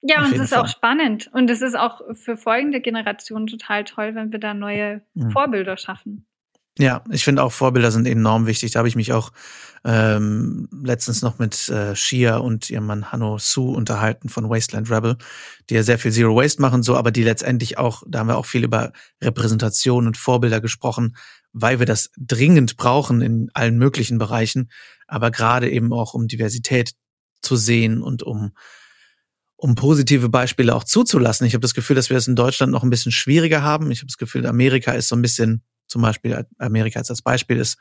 Ja, 0.00 0.24
und 0.24 0.32
es 0.32 0.40
ist 0.40 0.50
Fall. 0.50 0.60
auch 0.60 0.68
spannend. 0.68 1.28
Und 1.32 1.50
es 1.50 1.60
ist 1.60 1.76
auch 1.76 2.00
für 2.14 2.36
folgende 2.36 2.80
Generationen 2.80 3.46
total 3.46 3.84
toll, 3.84 4.14
wenn 4.14 4.32
wir 4.32 4.38
da 4.38 4.54
neue 4.54 5.02
mhm. 5.14 5.32
Vorbilder 5.32 5.76
schaffen. 5.76 6.24
Ja, 6.78 7.02
ich 7.10 7.24
finde 7.24 7.42
auch 7.42 7.50
Vorbilder 7.50 7.90
sind 7.90 8.06
enorm 8.06 8.46
wichtig. 8.46 8.70
Da 8.70 8.78
habe 8.78 8.88
ich 8.88 8.94
mich 8.94 9.12
auch 9.12 9.32
ähm, 9.84 10.68
letztens 10.84 11.22
noch 11.22 11.40
mit 11.40 11.68
äh, 11.68 11.96
Shia 11.96 12.36
und 12.36 12.70
ihrem 12.70 12.86
Mann 12.86 13.10
Hanno 13.10 13.38
Su 13.38 13.72
unterhalten 13.72 14.28
von 14.28 14.48
Wasteland 14.48 14.88
Rebel, 14.88 15.16
die 15.68 15.74
ja 15.74 15.82
sehr 15.82 15.98
viel 15.98 16.12
Zero 16.12 16.36
Waste 16.36 16.62
machen, 16.62 16.84
so, 16.84 16.96
aber 16.96 17.10
die 17.10 17.24
letztendlich 17.24 17.78
auch, 17.78 18.04
da 18.06 18.20
haben 18.20 18.28
wir 18.28 18.38
auch 18.38 18.46
viel 18.46 18.62
über 18.62 18.92
Repräsentation 19.20 20.06
und 20.06 20.16
Vorbilder 20.16 20.60
gesprochen, 20.60 21.16
weil 21.52 21.80
wir 21.80 21.86
das 21.86 22.10
dringend 22.16 22.76
brauchen 22.76 23.22
in 23.22 23.50
allen 23.54 23.76
möglichen 23.76 24.18
Bereichen, 24.18 24.70
aber 25.08 25.32
gerade 25.32 25.68
eben 25.68 25.92
auch 25.92 26.14
um 26.14 26.28
Diversität 26.28 26.92
zu 27.42 27.56
sehen 27.56 28.02
und 28.02 28.22
um 28.22 28.52
um 29.58 29.74
positive 29.74 30.28
Beispiele 30.28 30.74
auch 30.74 30.84
zuzulassen. 30.84 31.46
Ich 31.46 31.52
habe 31.52 31.62
das 31.62 31.74
Gefühl, 31.74 31.96
dass 31.96 32.10
wir 32.10 32.16
es 32.16 32.28
in 32.28 32.36
Deutschland 32.36 32.72
noch 32.72 32.84
ein 32.84 32.90
bisschen 32.90 33.10
schwieriger 33.10 33.62
haben. 33.62 33.90
Ich 33.90 33.98
habe 33.98 34.06
das 34.06 34.16
Gefühl, 34.16 34.46
Amerika 34.46 34.92
ist 34.92 35.08
so 35.08 35.16
ein 35.16 35.22
bisschen, 35.22 35.64
zum 35.88 36.00
Beispiel 36.00 36.46
Amerika 36.58 37.00
als 37.00 37.22
Beispiel 37.22 37.58
ist, 37.58 37.76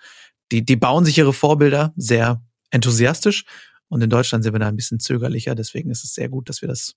die, 0.51 0.65
die 0.65 0.75
bauen 0.75 1.05
sich 1.05 1.17
ihre 1.19 1.33
Vorbilder 1.33 1.93
sehr 1.95 2.41
enthusiastisch 2.71 3.45
und 3.89 4.01
in 4.01 4.09
Deutschland 4.09 4.43
sind 4.43 4.53
wir 4.53 4.59
da 4.59 4.67
ein 4.67 4.75
bisschen 4.75 4.99
zögerlicher. 4.99 5.53
Deswegen 5.53 5.91
ist 5.91 6.03
es 6.03 6.15
sehr 6.15 6.29
gut, 6.29 6.49
dass 6.49 6.61
wir 6.61 6.67
das, 6.67 6.95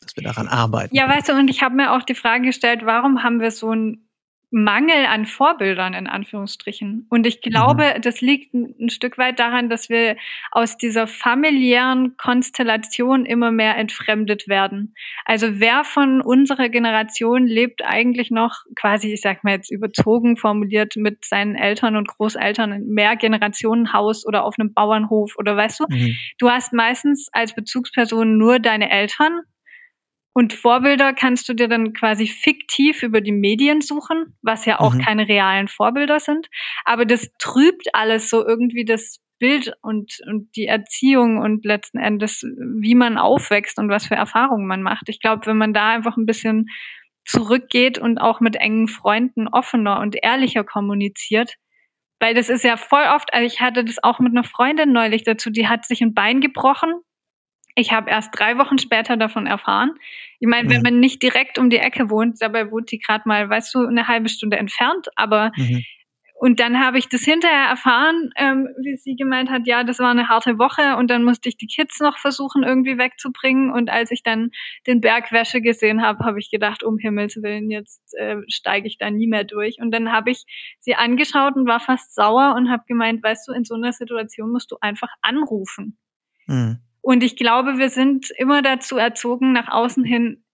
dass 0.00 0.16
wir 0.16 0.22
daran 0.22 0.48
arbeiten. 0.48 0.96
Ja, 0.96 1.08
weißt 1.08 1.28
du, 1.28 1.34
und 1.34 1.48
ich 1.48 1.62
habe 1.62 1.76
mir 1.76 1.92
auch 1.92 2.02
die 2.02 2.14
Frage 2.14 2.46
gestellt, 2.46 2.80
warum 2.84 3.22
haben 3.22 3.38
wir 3.38 3.50
so 3.50 3.70
ein 3.70 4.08
Mangel 4.52 5.06
an 5.06 5.24
Vorbildern 5.24 5.94
in 5.94 6.06
Anführungsstrichen. 6.06 7.06
Und 7.08 7.26
ich 7.26 7.40
glaube, 7.40 7.94
mhm. 7.96 8.02
das 8.02 8.20
liegt 8.20 8.52
ein, 8.52 8.90
Stück 8.90 9.16
weit 9.16 9.38
daran, 9.38 9.70
dass 9.70 9.88
wir 9.88 10.16
aus 10.50 10.76
dieser 10.76 11.06
familiären 11.06 12.16
Konstellation 12.18 13.24
immer 13.24 13.50
mehr 13.50 13.76
entfremdet 13.78 14.48
werden. 14.48 14.94
Also 15.24 15.60
wer 15.60 15.84
von 15.84 16.20
unserer 16.20 16.68
Generation 16.68 17.46
lebt 17.46 17.82
eigentlich 17.84 18.30
noch 18.30 18.64
quasi, 18.76 19.12
ich 19.12 19.22
sag 19.22 19.42
mal 19.42 19.52
jetzt 19.52 19.70
überzogen 19.70 20.36
formuliert, 20.36 20.96
mit 20.96 21.24
seinen 21.24 21.56
Eltern 21.56 21.96
und 21.96 22.08
Großeltern 22.08 22.72
in 22.72 22.88
mehr 22.88 23.16
Generationenhaus 23.16 24.26
oder 24.26 24.44
auf 24.44 24.56
einem 24.58 24.74
Bauernhof 24.74 25.34
oder 25.38 25.56
weißt 25.56 25.80
du, 25.80 25.84
mhm. 25.88 26.16
du 26.38 26.50
hast 26.50 26.74
meistens 26.74 27.28
als 27.32 27.54
Bezugsperson 27.54 28.36
nur 28.36 28.58
deine 28.58 28.90
Eltern 28.90 29.40
und 30.34 30.54
Vorbilder 30.54 31.12
kannst 31.12 31.48
du 31.48 31.54
dir 31.54 31.68
dann 31.68 31.92
quasi 31.92 32.26
fiktiv 32.26 33.02
über 33.02 33.20
die 33.20 33.32
Medien 33.32 33.80
suchen, 33.80 34.36
was 34.40 34.64
ja 34.64 34.80
auch 34.80 34.94
mhm. 34.94 35.00
keine 35.00 35.28
realen 35.28 35.68
Vorbilder 35.68 36.20
sind. 36.20 36.48
Aber 36.84 37.04
das 37.04 37.30
trübt 37.38 37.88
alles 37.94 38.30
so 38.30 38.46
irgendwie 38.46 38.84
das 38.84 39.20
Bild 39.38 39.72
und, 39.82 40.20
und 40.26 40.54
die 40.56 40.66
Erziehung 40.66 41.38
und 41.38 41.64
letzten 41.64 41.98
Endes, 41.98 42.42
wie 42.80 42.94
man 42.94 43.18
aufwächst 43.18 43.78
und 43.78 43.90
was 43.90 44.06
für 44.06 44.14
Erfahrungen 44.14 44.66
man 44.66 44.82
macht. 44.82 45.08
Ich 45.08 45.20
glaube, 45.20 45.46
wenn 45.46 45.58
man 45.58 45.74
da 45.74 45.90
einfach 45.90 46.16
ein 46.16 46.26
bisschen 46.26 46.66
zurückgeht 47.24 47.98
und 47.98 48.18
auch 48.18 48.40
mit 48.40 48.56
engen 48.56 48.88
Freunden 48.88 49.48
offener 49.48 50.00
und 50.00 50.16
ehrlicher 50.22 50.64
kommuniziert, 50.64 51.56
weil 52.20 52.34
das 52.34 52.48
ist 52.48 52.62
ja 52.62 52.76
voll 52.76 53.04
oft, 53.14 53.34
also 53.34 53.44
ich 53.44 53.60
hatte 53.60 53.84
das 53.84 54.02
auch 54.02 54.20
mit 54.20 54.32
einer 54.32 54.44
Freundin 54.44 54.92
neulich 54.92 55.24
dazu, 55.24 55.50
die 55.50 55.68
hat 55.68 55.84
sich 55.84 56.02
ein 56.02 56.14
Bein 56.14 56.40
gebrochen 56.40 56.94
ich 57.74 57.92
habe 57.92 58.10
erst 58.10 58.30
drei 58.38 58.58
Wochen 58.58 58.78
später 58.78 59.16
davon 59.16 59.46
erfahren. 59.46 59.94
Ich 60.40 60.48
meine, 60.48 60.68
wenn 60.68 60.78
mhm. 60.78 60.82
man 60.82 61.00
nicht 61.00 61.22
direkt 61.22 61.58
um 61.58 61.70
die 61.70 61.78
Ecke 61.78 62.10
wohnt, 62.10 62.40
dabei 62.40 62.70
wohnt 62.70 62.90
die 62.90 62.98
gerade 62.98 63.22
mal, 63.26 63.48
weißt 63.48 63.74
du, 63.74 63.86
eine 63.86 64.08
halbe 64.08 64.28
Stunde 64.28 64.58
entfernt, 64.58 65.08
aber 65.16 65.52
mhm. 65.56 65.82
und 66.34 66.60
dann 66.60 66.84
habe 66.84 66.98
ich 66.98 67.08
das 67.08 67.22
hinterher 67.22 67.68
erfahren, 67.68 68.30
ähm, 68.36 68.68
wie 68.82 68.96
sie 68.96 69.14
gemeint 69.14 69.50
hat, 69.50 69.62
ja, 69.66 69.84
das 69.84 70.00
war 70.00 70.10
eine 70.10 70.28
harte 70.28 70.58
Woche 70.58 70.96
und 70.96 71.08
dann 71.08 71.24
musste 71.24 71.48
ich 71.48 71.56
die 71.56 71.66
Kids 71.66 72.00
noch 72.00 72.18
versuchen 72.18 72.62
irgendwie 72.62 72.98
wegzubringen 72.98 73.72
und 73.72 73.88
als 73.88 74.10
ich 74.10 74.22
dann 74.22 74.50
den 74.86 75.00
Berg 75.00 75.32
Wäsche 75.32 75.62
gesehen 75.62 76.02
habe, 76.02 76.24
habe 76.24 76.40
ich 76.40 76.50
gedacht, 76.50 76.82
um 76.82 76.98
Himmels 76.98 77.36
Willen, 77.36 77.70
jetzt 77.70 78.02
äh, 78.18 78.36
steige 78.48 78.86
ich 78.86 78.98
da 78.98 79.10
nie 79.10 79.28
mehr 79.28 79.44
durch 79.44 79.78
und 79.80 79.92
dann 79.92 80.12
habe 80.12 80.30
ich 80.30 80.44
sie 80.80 80.94
angeschaut 80.94 81.56
und 81.56 81.66
war 81.66 81.80
fast 81.80 82.14
sauer 82.14 82.54
und 82.56 82.70
habe 82.70 82.82
gemeint, 82.86 83.22
weißt 83.22 83.48
du, 83.48 83.52
in 83.52 83.64
so 83.64 83.74
einer 83.74 83.92
Situation 83.92 84.50
musst 84.50 84.70
du 84.72 84.76
einfach 84.80 85.10
anrufen. 85.22 85.96
Mhm. 86.46 86.80
Und 87.02 87.22
ich 87.22 87.36
glaube, 87.36 87.78
wir 87.78 87.90
sind 87.90 88.30
immer 88.38 88.62
dazu 88.62 88.96
erzogen, 88.96 89.52
nach 89.52 89.68
außen 89.68 90.04
hin. 90.04 90.44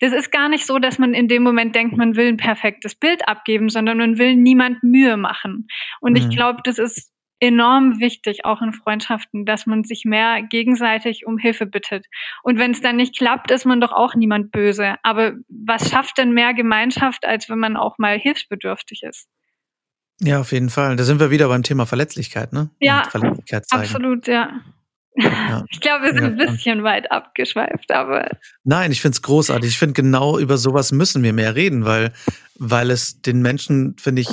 Das 0.00 0.12
ist 0.12 0.32
gar 0.32 0.48
nicht 0.48 0.66
so, 0.66 0.78
dass 0.78 0.98
man 0.98 1.14
in 1.14 1.28
dem 1.28 1.42
Moment 1.42 1.76
denkt, 1.76 1.96
man 1.96 2.16
will 2.16 2.26
ein 2.26 2.36
perfektes 2.36 2.96
Bild 2.96 3.28
abgeben, 3.28 3.68
sondern 3.68 3.98
man 3.98 4.18
will 4.18 4.34
niemand 4.34 4.82
Mühe 4.82 5.16
machen. 5.16 5.68
Und 6.00 6.12
mhm. 6.12 6.16
ich 6.16 6.30
glaube, 6.30 6.60
das 6.64 6.78
ist 6.78 7.12
enorm 7.40 8.00
wichtig, 8.00 8.44
auch 8.44 8.60
in 8.62 8.72
Freundschaften, 8.72 9.44
dass 9.44 9.66
man 9.66 9.84
sich 9.84 10.04
mehr 10.04 10.42
gegenseitig 10.42 11.26
um 11.26 11.38
Hilfe 11.38 11.66
bittet. 11.66 12.06
Und 12.42 12.58
wenn 12.58 12.72
es 12.72 12.80
dann 12.80 12.96
nicht 12.96 13.16
klappt, 13.16 13.50
ist 13.50 13.64
man 13.64 13.80
doch 13.80 13.92
auch 13.92 14.14
niemand 14.14 14.50
böse. 14.50 14.96
Aber 15.02 15.34
was 15.48 15.90
schafft 15.90 16.18
denn 16.18 16.32
mehr 16.32 16.54
Gemeinschaft, 16.54 17.24
als 17.24 17.48
wenn 17.48 17.58
man 17.58 17.76
auch 17.76 17.98
mal 17.98 18.18
hilfsbedürftig 18.18 19.02
ist? 19.02 19.28
Ja, 20.20 20.40
auf 20.40 20.50
jeden 20.50 20.68
Fall. 20.68 20.96
Da 20.96 21.04
sind 21.04 21.20
wir 21.20 21.30
wieder 21.30 21.46
beim 21.46 21.62
Thema 21.62 21.86
Verletzlichkeit, 21.86 22.52
ne? 22.52 22.70
Ja, 22.80 23.04
Verletzlichkeit 23.08 23.66
absolut, 23.70 24.26
ja. 24.26 24.60
Ja. 25.18 25.64
Ich 25.70 25.80
glaube, 25.80 26.04
wir 26.06 26.12
sind 26.12 26.22
ja. 26.22 26.28
ein 26.28 26.36
bisschen 26.36 26.82
weit 26.82 27.10
abgeschweift, 27.10 27.90
aber. 27.90 28.30
Nein, 28.64 28.92
ich 28.92 29.00
finde 29.00 29.16
es 29.16 29.22
großartig. 29.22 29.70
Ich 29.70 29.78
finde, 29.78 29.94
genau 29.94 30.38
über 30.38 30.56
sowas 30.58 30.92
müssen 30.92 31.22
wir 31.22 31.32
mehr 31.32 31.54
reden, 31.54 31.84
weil, 31.84 32.12
weil 32.56 32.90
es 32.90 33.20
den 33.20 33.42
Menschen, 33.42 33.96
finde 33.98 34.22
ich, 34.22 34.28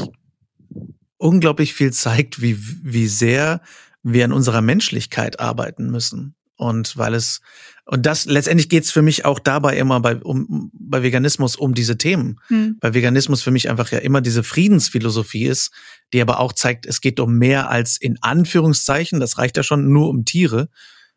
unglaublich 1.17 1.73
viel 1.73 1.91
zeigt, 1.91 2.41
wie, 2.41 2.57
wie 2.83 3.07
sehr 3.07 3.61
wir 4.03 4.25
an 4.25 4.31
unserer 4.31 4.61
Menschlichkeit 4.61 5.39
arbeiten 5.39 5.89
müssen. 5.89 6.35
Und 6.57 6.95
weil 6.97 7.15
es, 7.15 7.41
und 7.87 8.05
das 8.07 8.25
letztendlich 8.25 8.67
geht's 8.67 8.91
für 8.91 9.03
mich 9.03 9.25
auch 9.25 9.37
dabei 9.37 9.77
immer 9.77 9.99
bei, 9.99 10.15
um, 10.17 10.71
bei 10.73 11.03
Veganismus 11.03 11.55
um 11.55 11.75
diese 11.75 11.97
Themen. 11.97 12.39
Hm. 12.47 12.77
Weil 12.81 12.95
Veganismus 12.95 13.43
für 13.43 13.51
mich 13.51 13.69
einfach 13.69 13.91
ja 13.91 13.99
immer 13.99 14.21
diese 14.21 14.43
Friedensphilosophie 14.43 15.45
ist, 15.45 15.71
die 16.11 16.21
aber 16.21 16.39
auch 16.39 16.53
zeigt, 16.53 16.87
es 16.87 16.99
geht 16.99 17.19
um 17.19 17.37
mehr 17.37 17.69
als 17.69 17.97
in 17.97 18.17
Anführungszeichen, 18.21 19.19
das 19.19 19.37
reicht 19.37 19.55
ja 19.55 19.63
schon 19.63 19.91
nur 19.93 20.09
um 20.09 20.25
Tiere, 20.25 20.69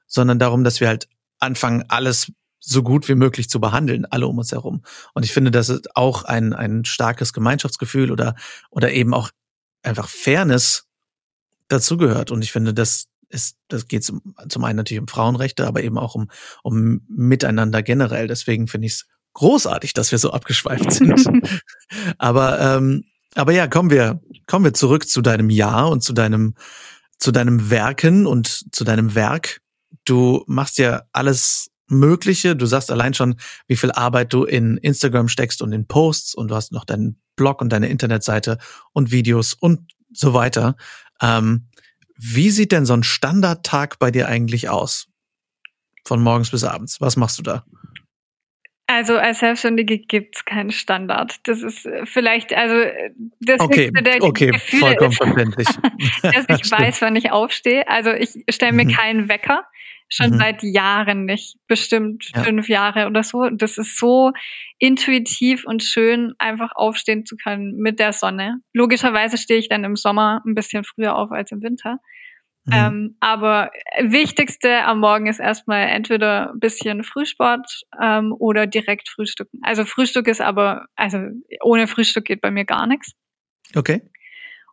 sondern 0.07 0.39
darum, 0.39 0.63
dass 0.63 0.81
wir 0.81 0.89
halt 0.89 1.09
anfangen, 1.39 1.85
alles 1.89 2.33
so 2.61 2.83
gut 2.83 3.09
wie 3.09 3.15
möglich 3.15 3.49
zu 3.49 3.61
behandeln, 3.61 4.05
alle 4.05 4.27
um 4.27 4.37
uns 4.37 4.53
herum. 4.53 4.83
Und 5.15 5.25
ich 5.25 5.33
finde, 5.33 5.51
das 5.51 5.71
ist 5.71 5.97
auch 5.97 6.25
ein, 6.25 6.53
ein 6.53 6.85
starkes 6.85 7.33
Gemeinschaftsgefühl 7.33 8.11
oder, 8.11 8.35
oder 8.71 8.93
eben 8.93 9.15
auch 9.15 9.31
einfach 9.83 10.09
Fairness 10.09 10.87
dazugehört. 11.69 12.31
Und 12.31 12.43
ich 12.43 12.53
finde, 12.53 12.75
das 12.75 13.07
ist, 13.29 13.57
das 13.69 13.89
geht 13.89 14.05
zum, 14.05 14.35
zum 14.49 14.65
einen 14.65 14.77
natürlich 14.77 15.01
um 15.01 15.09
Frauenrechte, 15.09 15.67
aber 15.67 15.83
eben 15.83 15.99
auch 15.99 16.15
um, 16.15 16.31
um 16.63 17.03
Miteinander 17.09 17.83
generell. 17.83 18.27
Deswegen 18.27 18.69
finde 18.69 18.87
ich 18.87 18.95
es 18.95 19.07
großartig, 19.35 19.93
dass 19.93 20.11
wir 20.11 20.19
so 20.19 20.33
abgeschweift 20.33 20.93
sind. 20.93 21.25
aber, 22.19 22.61
ähm, 22.61 23.05
aber 23.35 23.53
ja, 23.53 23.67
kommen 23.67 23.91
wir, 23.91 24.21
kommen 24.47 24.65
wir 24.65 24.75
zurück 24.75 25.09
zu 25.09 25.21
deinem 25.23 25.51
Jahr 25.51 25.91
und 25.91 26.03
zu 26.03 26.13
deinem, 26.13 26.55
zu 27.19 27.33
deinem 27.33 27.71
Werken 27.71 28.27
und 28.27 28.75
zu 28.75 28.85
deinem 28.85 29.15
Werk. 29.15 29.61
Du 30.05 30.45
machst 30.47 30.79
ja 30.79 31.03
alles 31.13 31.71
Mögliche. 31.89 32.57
Du 32.57 32.67
sagst 32.67 32.91
allein 32.91 33.15
schon, 33.15 33.37
wie 33.67 33.77
viel 33.77 33.93
Arbeit 33.93 34.33
du 34.33 34.45
in 34.45 34.77
Instagram 34.79 35.29
steckst 35.29 35.63
und 35.63 35.73
in 35.73 35.87
Posts 35.87 36.35
und 36.35 36.49
du 36.49 36.55
hast 36.55 36.73
noch 36.73 36.85
deinen 36.85 37.21
Blog 37.37 37.61
und 37.61 37.71
deine 37.71 37.89
Internetseite 37.89 38.59
und 38.93 39.11
Videos 39.11 39.55
und 39.55 39.93
so 40.13 40.35
weiter. 40.35 40.77
Ähm, 41.21 41.69
wie 42.19 42.51
sieht 42.51 42.73
denn 42.73 42.85
so 42.85 42.95
ein 42.95 43.05
Standardtag 43.05 43.99
bei 43.99 44.11
dir 44.11 44.29
eigentlich 44.29 44.69
aus? 44.69 45.07
Von 46.05 46.23
morgens 46.23 46.51
bis 46.51 46.65
abends. 46.65 47.01
Was 47.01 47.17
machst 47.17 47.39
du 47.39 47.43
da? 47.43 47.65
Also 48.91 49.19
als 49.19 49.41
Selbstständige 49.41 49.99
gibt's 49.99 50.47
keinen 50.47 50.71
Standard. 50.71 51.37
Das 51.47 51.63
ist 51.63 51.85
äh, 51.85 52.07
vielleicht, 52.07 52.55
also 52.55 52.75
äh, 52.75 53.11
das 53.39 53.61
okay, 53.61 53.91
der 53.91 54.23
okay, 54.23 54.47
Gefühle 54.47 54.81
vollkommen 54.81 55.13
verständlich. 55.13 55.69
dass 56.23 56.47
ich 56.49 56.71
weiß, 56.71 57.03
wann 57.03 57.15
ich 57.15 57.31
aufstehe. 57.31 57.87
Also 57.87 58.13
ich 58.13 58.31
stelle 58.49 58.73
mir 58.73 58.87
mhm. 58.87 58.93
keinen 58.93 59.29
Wecker 59.29 59.65
schon 60.09 60.31
mhm. 60.31 60.39
seit 60.39 60.63
Jahren 60.63 61.25
nicht, 61.25 61.57
bestimmt 61.67 62.31
ja. 62.35 62.43
fünf 62.43 62.69
Jahre 62.69 63.07
oder 63.07 63.23
so. 63.23 63.49
Das 63.51 63.79
ist 63.79 63.99
so 63.99 64.33
intuitiv 64.79 65.65
und 65.65 65.83
schön, 65.83 66.35
einfach 66.39 66.73
aufstehen 66.75 67.27
zu 67.27 67.37
können 67.37 67.77
mit 67.77 67.99
der 67.99 68.13
Sonne. 68.13 68.61
Logischerweise 68.73 69.37
stehe 69.37 69.61
ich 69.61 69.69
dann 69.69 69.85
im 69.85 69.97
Sommer 69.97 70.43
ein 70.47 70.55
bisschen 70.55 70.85
früher 70.85 71.17
auf 71.17 71.31
als 71.31 71.53
im 71.53 71.63
Winter. 71.63 71.99
Mhm. 72.69 72.73
Ähm, 72.75 73.17
aber 73.21 73.71
wichtigste 74.01 74.85
am 74.85 75.01
Morgen 75.01 75.27
ist 75.27 75.41
erstmal 75.41 75.89
entweder 75.89 76.53
ein 76.53 76.61
bisschen 76.61 77.03
Frühsport 77.03 77.83
ähm, 78.01 78.35
oder 78.39 78.67
direkt 78.67 79.09
frühstücken. 79.09 79.61
Also 79.63 79.85
Frühstück 79.85 80.29
ist 80.29 80.41
aber, 80.41 80.87
also 80.95 81.19
ohne 81.63 81.87
Frühstück 81.87 82.27
geht 82.27 82.43
bei 82.43 82.51
mir 82.51 82.65
gar 82.65 82.87
nichts. 82.87 83.13
Okay. 83.75 84.03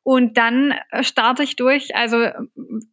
Und 0.06 0.38
dann 0.38 0.76
äh, 0.92 1.04
starte 1.04 1.42
ich 1.42 1.56
durch. 1.56 1.96
Also 1.96 2.28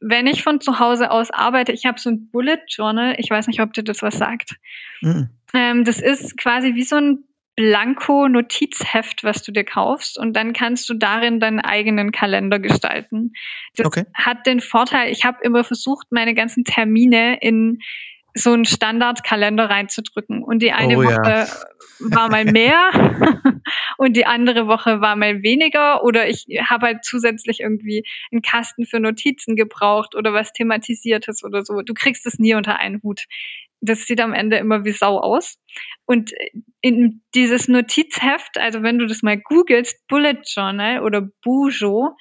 wenn 0.00 0.26
ich 0.26 0.42
von 0.42 0.62
zu 0.62 0.78
Hause 0.78 1.10
aus 1.10 1.30
arbeite, 1.30 1.70
ich 1.72 1.84
habe 1.84 2.00
so 2.00 2.08
ein 2.08 2.30
Bullet 2.30 2.62
Journal. 2.68 3.16
Ich 3.18 3.28
weiß 3.28 3.48
nicht, 3.48 3.60
ob 3.60 3.74
dir 3.74 3.84
das 3.84 4.00
was 4.00 4.16
sagt. 4.16 4.56
Mhm. 5.02 5.28
Ähm, 5.52 5.84
das 5.84 6.00
ist 6.00 6.38
quasi 6.38 6.74
wie 6.74 6.84
so 6.84 6.96
ein 6.96 7.24
Blanko-Notizheft, 7.56 9.24
was 9.24 9.42
du 9.42 9.52
dir 9.52 9.64
kaufst 9.64 10.18
und 10.18 10.34
dann 10.34 10.54
kannst 10.54 10.88
du 10.88 10.94
darin 10.94 11.38
deinen 11.38 11.60
eigenen 11.60 12.12
Kalender 12.12 12.58
gestalten. 12.58 13.34
Das 13.76 13.86
okay. 13.86 14.04
hat 14.14 14.46
den 14.46 14.60
Vorteil, 14.60 15.12
ich 15.12 15.26
habe 15.26 15.36
immer 15.42 15.64
versucht, 15.64 16.06
meine 16.12 16.32
ganzen 16.32 16.64
Termine 16.64 17.36
in 17.42 17.80
so 18.34 18.52
einen 18.52 18.64
Standardkalender 18.64 19.68
reinzudrücken. 19.68 20.42
Und 20.42 20.62
die 20.62 20.72
eine 20.72 20.98
oh, 20.98 21.04
Woche 21.04 21.30
ja. 21.30 21.46
war 22.00 22.28
mal 22.28 22.44
mehr 22.44 22.90
und 23.98 24.16
die 24.16 24.26
andere 24.26 24.66
Woche 24.66 25.00
war 25.00 25.16
mal 25.16 25.42
weniger. 25.42 26.04
Oder 26.04 26.28
ich 26.28 26.46
habe 26.68 26.86
halt 26.86 27.04
zusätzlich 27.04 27.60
irgendwie 27.60 28.04
einen 28.30 28.42
Kasten 28.42 28.86
für 28.86 29.00
Notizen 29.00 29.56
gebraucht 29.56 30.14
oder 30.14 30.32
was 30.32 30.52
thematisiertes 30.52 31.44
oder 31.44 31.64
so. 31.64 31.82
Du 31.82 31.94
kriegst 31.94 32.26
es 32.26 32.38
nie 32.38 32.54
unter 32.54 32.78
einen 32.78 33.02
Hut. 33.02 33.26
Das 33.80 34.06
sieht 34.06 34.20
am 34.20 34.32
Ende 34.32 34.58
immer 34.58 34.84
wie 34.84 34.92
Sau 34.92 35.18
aus. 35.18 35.58
Und 36.06 36.32
in 36.80 37.22
dieses 37.34 37.68
Notizheft, 37.68 38.58
also 38.58 38.82
wenn 38.82 38.98
du 38.98 39.06
das 39.06 39.22
mal 39.22 39.36
googelst, 39.38 40.06
Bullet 40.06 40.38
Journal 40.44 41.02
oder 41.02 41.28
Bujo, 41.42 42.16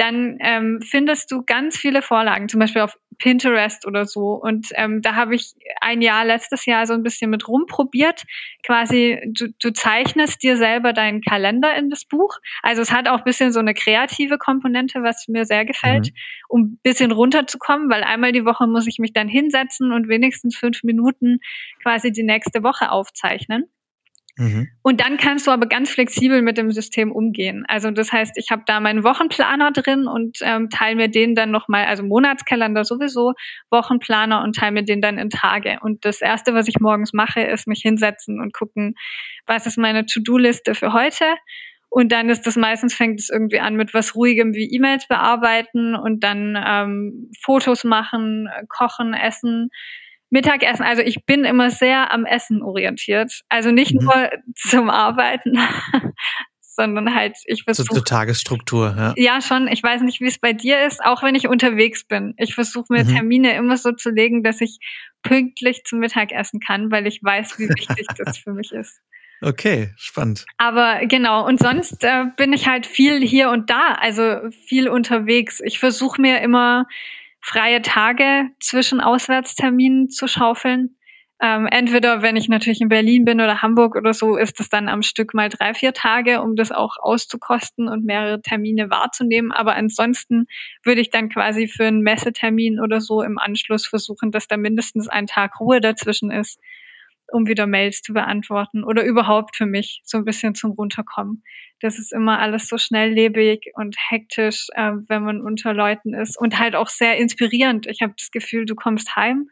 dann 0.00 0.38
ähm, 0.40 0.80
findest 0.80 1.30
du 1.30 1.42
ganz 1.44 1.76
viele 1.76 2.00
Vorlagen, 2.00 2.48
zum 2.48 2.58
Beispiel 2.58 2.80
auf 2.80 2.96
Pinterest 3.18 3.86
oder 3.86 4.06
so. 4.06 4.32
Und 4.32 4.68
ähm, 4.76 5.02
da 5.02 5.14
habe 5.14 5.34
ich 5.34 5.52
ein 5.82 6.00
Jahr, 6.00 6.24
letztes 6.24 6.64
Jahr 6.64 6.86
so 6.86 6.94
ein 6.94 7.02
bisschen 7.02 7.30
mit 7.30 7.46
rumprobiert. 7.46 8.24
Quasi, 8.64 9.20
du, 9.26 9.48
du 9.60 9.72
zeichnest 9.74 10.42
dir 10.42 10.56
selber 10.56 10.94
deinen 10.94 11.20
Kalender 11.20 11.76
in 11.76 11.90
das 11.90 12.06
Buch. 12.06 12.38
Also 12.62 12.80
es 12.80 12.90
hat 12.90 13.08
auch 13.08 13.18
ein 13.18 13.24
bisschen 13.24 13.52
so 13.52 13.60
eine 13.60 13.74
kreative 13.74 14.38
Komponente, 14.38 15.02
was 15.02 15.28
mir 15.28 15.44
sehr 15.44 15.66
gefällt, 15.66 16.06
mhm. 16.06 16.14
um 16.48 16.60
ein 16.62 16.80
bisschen 16.82 17.12
runterzukommen, 17.12 17.90
weil 17.90 18.02
einmal 18.02 18.32
die 18.32 18.46
Woche 18.46 18.66
muss 18.66 18.86
ich 18.86 18.98
mich 18.98 19.12
dann 19.12 19.28
hinsetzen 19.28 19.92
und 19.92 20.08
wenigstens 20.08 20.56
fünf 20.56 20.82
Minuten 20.82 21.40
quasi 21.82 22.10
die 22.10 22.22
nächste 22.22 22.62
Woche 22.62 22.90
aufzeichnen. 22.90 23.66
Mhm. 24.40 24.68
Und 24.80 25.00
dann 25.02 25.18
kannst 25.18 25.46
du 25.46 25.50
aber 25.50 25.66
ganz 25.66 25.90
flexibel 25.90 26.40
mit 26.40 26.56
dem 26.56 26.72
System 26.72 27.12
umgehen. 27.12 27.66
Also 27.68 27.90
das 27.90 28.10
heißt, 28.10 28.38
ich 28.38 28.50
habe 28.50 28.62
da 28.66 28.80
meinen 28.80 29.04
Wochenplaner 29.04 29.70
drin 29.70 30.06
und 30.06 30.38
ähm, 30.40 30.70
teile 30.70 30.96
mir 30.96 31.08
den 31.08 31.34
dann 31.34 31.50
nochmal, 31.50 31.84
also 31.84 32.02
Monatskalender 32.02 32.84
sowieso, 32.84 33.34
Wochenplaner 33.70 34.42
und 34.42 34.56
teile 34.56 34.72
mir 34.72 34.82
den 34.82 35.02
dann 35.02 35.18
in 35.18 35.28
Tage. 35.28 35.78
Und 35.82 36.06
das 36.06 36.22
Erste, 36.22 36.54
was 36.54 36.68
ich 36.68 36.80
morgens 36.80 37.12
mache, 37.12 37.42
ist 37.42 37.68
mich 37.68 37.82
hinsetzen 37.82 38.40
und 38.40 38.54
gucken, 38.54 38.94
was 39.44 39.66
ist 39.66 39.76
meine 39.76 40.06
To-Do-Liste 40.06 40.74
für 40.74 40.94
heute. 40.94 41.26
Und 41.90 42.10
dann 42.10 42.30
ist 42.30 42.46
das 42.46 42.56
meistens 42.56 42.94
fängt 42.94 43.20
es 43.20 43.28
irgendwie 43.28 43.60
an 43.60 43.74
mit 43.74 43.92
was 43.92 44.14
Ruhigem 44.14 44.54
wie 44.54 44.72
E-Mails 44.72 45.06
bearbeiten 45.06 45.94
und 45.94 46.24
dann 46.24 46.56
ähm, 46.66 47.30
Fotos 47.42 47.84
machen, 47.84 48.48
kochen, 48.68 49.12
essen 49.12 49.68
Mittagessen, 50.30 50.84
also 50.84 51.02
ich 51.02 51.26
bin 51.26 51.44
immer 51.44 51.70
sehr 51.70 52.12
am 52.12 52.24
Essen 52.24 52.62
orientiert. 52.62 53.42
Also 53.48 53.72
nicht 53.72 53.94
mhm. 53.94 54.04
nur 54.04 54.30
zum 54.54 54.88
Arbeiten, 54.88 55.58
sondern 56.60 57.14
halt, 57.14 57.36
ich 57.46 57.64
versuche. 57.64 57.88
So, 57.88 57.94
zur 57.96 58.04
Tagesstruktur, 58.04 58.94
ja. 58.96 59.14
Ja, 59.16 59.40
schon. 59.42 59.68
Ich 59.68 59.82
weiß 59.82 60.02
nicht, 60.02 60.20
wie 60.20 60.28
es 60.28 60.38
bei 60.38 60.52
dir 60.52 60.86
ist, 60.86 61.04
auch 61.04 61.22
wenn 61.22 61.34
ich 61.34 61.48
unterwegs 61.48 62.04
bin. 62.04 62.34
Ich 62.38 62.54
versuche 62.54 62.86
mir 62.92 63.04
mhm. 63.04 63.08
Termine 63.08 63.54
immer 63.54 63.76
so 63.76 63.92
zu 63.92 64.10
legen, 64.10 64.42
dass 64.42 64.60
ich 64.60 64.78
pünktlich 65.22 65.82
zum 65.84 65.98
Mittagessen 65.98 66.60
kann, 66.60 66.90
weil 66.90 67.06
ich 67.06 67.22
weiß, 67.22 67.58
wie 67.58 67.68
wichtig 67.68 68.06
das 68.16 68.38
für 68.38 68.52
mich 68.52 68.72
ist. 68.72 69.00
Okay, 69.42 69.90
spannend. 69.96 70.44
Aber 70.58 71.06
genau, 71.06 71.46
und 71.46 71.60
sonst 71.60 72.04
äh, 72.04 72.24
bin 72.36 72.52
ich 72.52 72.68
halt 72.68 72.86
viel 72.86 73.26
hier 73.26 73.50
und 73.50 73.70
da, 73.70 73.94
also 73.98 74.50
viel 74.66 74.88
unterwegs. 74.88 75.60
Ich 75.64 75.78
versuche 75.78 76.20
mir 76.20 76.40
immer 76.42 76.86
freie 77.40 77.82
Tage 77.82 78.50
zwischen 78.60 79.00
Auswärtsterminen 79.00 80.08
zu 80.08 80.28
schaufeln. 80.28 80.96
Ähm, 81.42 81.66
entweder, 81.70 82.20
wenn 82.20 82.36
ich 82.36 82.48
natürlich 82.48 82.82
in 82.82 82.90
Berlin 82.90 83.24
bin 83.24 83.40
oder 83.40 83.62
Hamburg 83.62 83.96
oder 83.96 84.12
so, 84.12 84.36
ist 84.36 84.60
es 84.60 84.68
dann 84.68 84.88
am 84.88 85.00
Stück 85.00 85.32
mal 85.32 85.48
drei, 85.48 85.72
vier 85.72 85.94
Tage, 85.94 86.42
um 86.42 86.54
das 86.54 86.70
auch 86.70 86.96
auszukosten 87.00 87.88
und 87.88 88.04
mehrere 88.04 88.42
Termine 88.42 88.90
wahrzunehmen. 88.90 89.50
Aber 89.50 89.74
ansonsten 89.74 90.46
würde 90.84 91.00
ich 91.00 91.08
dann 91.08 91.30
quasi 91.30 91.66
für 91.66 91.86
einen 91.86 92.02
Messetermin 92.02 92.78
oder 92.78 93.00
so 93.00 93.22
im 93.22 93.38
Anschluss 93.38 93.86
versuchen, 93.86 94.32
dass 94.32 94.48
da 94.48 94.58
mindestens 94.58 95.08
ein 95.08 95.26
Tag 95.26 95.60
Ruhe 95.60 95.80
dazwischen 95.80 96.30
ist, 96.30 96.60
um 97.32 97.46
wieder 97.46 97.66
Mails 97.66 98.02
zu 98.02 98.12
beantworten 98.12 98.84
oder 98.84 99.04
überhaupt 99.04 99.56
für 99.56 99.66
mich 99.66 100.00
so 100.04 100.18
ein 100.18 100.24
bisschen 100.24 100.54
zum 100.54 100.72
Runterkommen. 100.72 101.42
Das 101.80 101.98
ist 101.98 102.12
immer 102.12 102.38
alles 102.38 102.68
so 102.68 102.76
schnelllebig 102.76 103.72
und 103.74 103.96
hektisch, 104.10 104.66
äh, 104.74 104.92
wenn 105.08 105.22
man 105.22 105.40
unter 105.40 105.72
Leuten 105.72 106.14
ist 106.14 106.38
und 106.38 106.58
halt 106.58 106.76
auch 106.76 106.88
sehr 106.88 107.16
inspirierend. 107.16 107.86
Ich 107.86 108.02
habe 108.02 108.14
das 108.18 108.30
Gefühl, 108.30 108.66
du 108.66 108.74
kommst 108.74 109.16
heim 109.16 109.48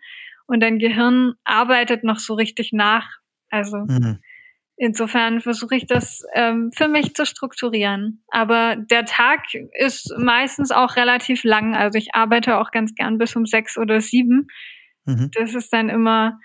und 0.46 0.60
dein 0.60 0.78
Gehirn 0.78 1.34
arbeitet 1.44 2.04
noch 2.04 2.18
so 2.18 2.34
richtig 2.34 2.72
nach. 2.72 3.06
Also 3.50 3.78
mhm. 3.78 4.18
insofern 4.76 5.40
versuche 5.40 5.76
ich 5.76 5.86
das 5.86 6.22
ähm, 6.34 6.70
für 6.74 6.88
mich 6.88 7.14
zu 7.14 7.24
strukturieren. 7.24 8.22
Aber 8.28 8.76
der 8.76 9.04
Tag 9.04 9.44
ist 9.72 10.12
meistens 10.18 10.70
auch 10.70 10.96
relativ 10.96 11.44
lang. 11.44 11.74
Also 11.74 11.98
ich 11.98 12.14
arbeite 12.14 12.58
auch 12.58 12.70
ganz 12.70 12.94
gern 12.94 13.18
bis 13.18 13.36
um 13.36 13.46
sechs 13.46 13.78
oder 13.78 14.00
sieben. 14.00 14.48
Mhm. 15.04 15.30
Das 15.32 15.54
ist 15.54 15.72
dann 15.72 15.88
immer 15.88 16.38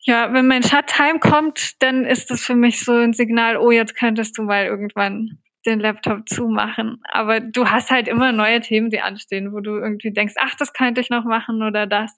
ja, 0.00 0.32
wenn 0.32 0.46
mein 0.46 0.62
Schatz 0.62 0.98
heimkommt, 0.98 1.82
dann 1.82 2.04
ist 2.04 2.30
das 2.30 2.40
für 2.40 2.54
mich 2.54 2.84
so 2.84 2.92
ein 2.92 3.12
Signal, 3.12 3.56
oh, 3.56 3.70
jetzt 3.70 3.96
könntest 3.96 4.38
du 4.38 4.42
mal 4.42 4.64
irgendwann 4.64 5.38
den 5.66 5.80
Laptop 5.80 6.28
zumachen. 6.28 7.02
Aber 7.12 7.40
du 7.40 7.66
hast 7.66 7.90
halt 7.90 8.08
immer 8.08 8.32
neue 8.32 8.60
Themen, 8.60 8.90
die 8.90 9.00
anstehen, 9.00 9.52
wo 9.52 9.60
du 9.60 9.76
irgendwie 9.76 10.12
denkst, 10.12 10.34
ach, 10.38 10.54
das 10.54 10.72
könnte 10.72 11.00
ich 11.00 11.10
noch 11.10 11.24
machen 11.24 11.62
oder 11.62 11.86
das. 11.86 12.12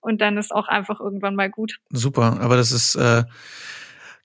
Und 0.00 0.20
dann 0.20 0.36
ist 0.36 0.54
auch 0.54 0.68
einfach 0.68 1.00
irgendwann 1.00 1.34
mal 1.34 1.50
gut. 1.50 1.78
Super, 1.90 2.38
aber 2.40 2.56
das 2.56 2.72
ist, 2.72 2.94
äh, 2.94 3.24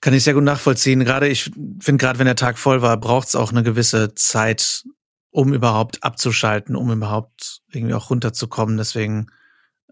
kann 0.00 0.14
ich 0.14 0.24
sehr 0.24 0.34
gut 0.34 0.44
nachvollziehen. 0.44 1.04
Gerade 1.04 1.28
ich 1.28 1.50
finde, 1.80 1.98
gerade 1.98 2.18
wenn 2.18 2.26
der 2.26 2.36
Tag 2.36 2.58
voll 2.58 2.80
war, 2.80 2.96
braucht 2.96 3.28
es 3.28 3.34
auch 3.34 3.50
eine 3.50 3.62
gewisse 3.62 4.14
Zeit, 4.14 4.84
um 5.30 5.52
überhaupt 5.52 6.02
abzuschalten, 6.02 6.76
um 6.76 6.90
überhaupt 6.90 7.60
irgendwie 7.72 7.94
auch 7.94 8.10
runterzukommen. 8.10 8.76
Deswegen, 8.76 9.26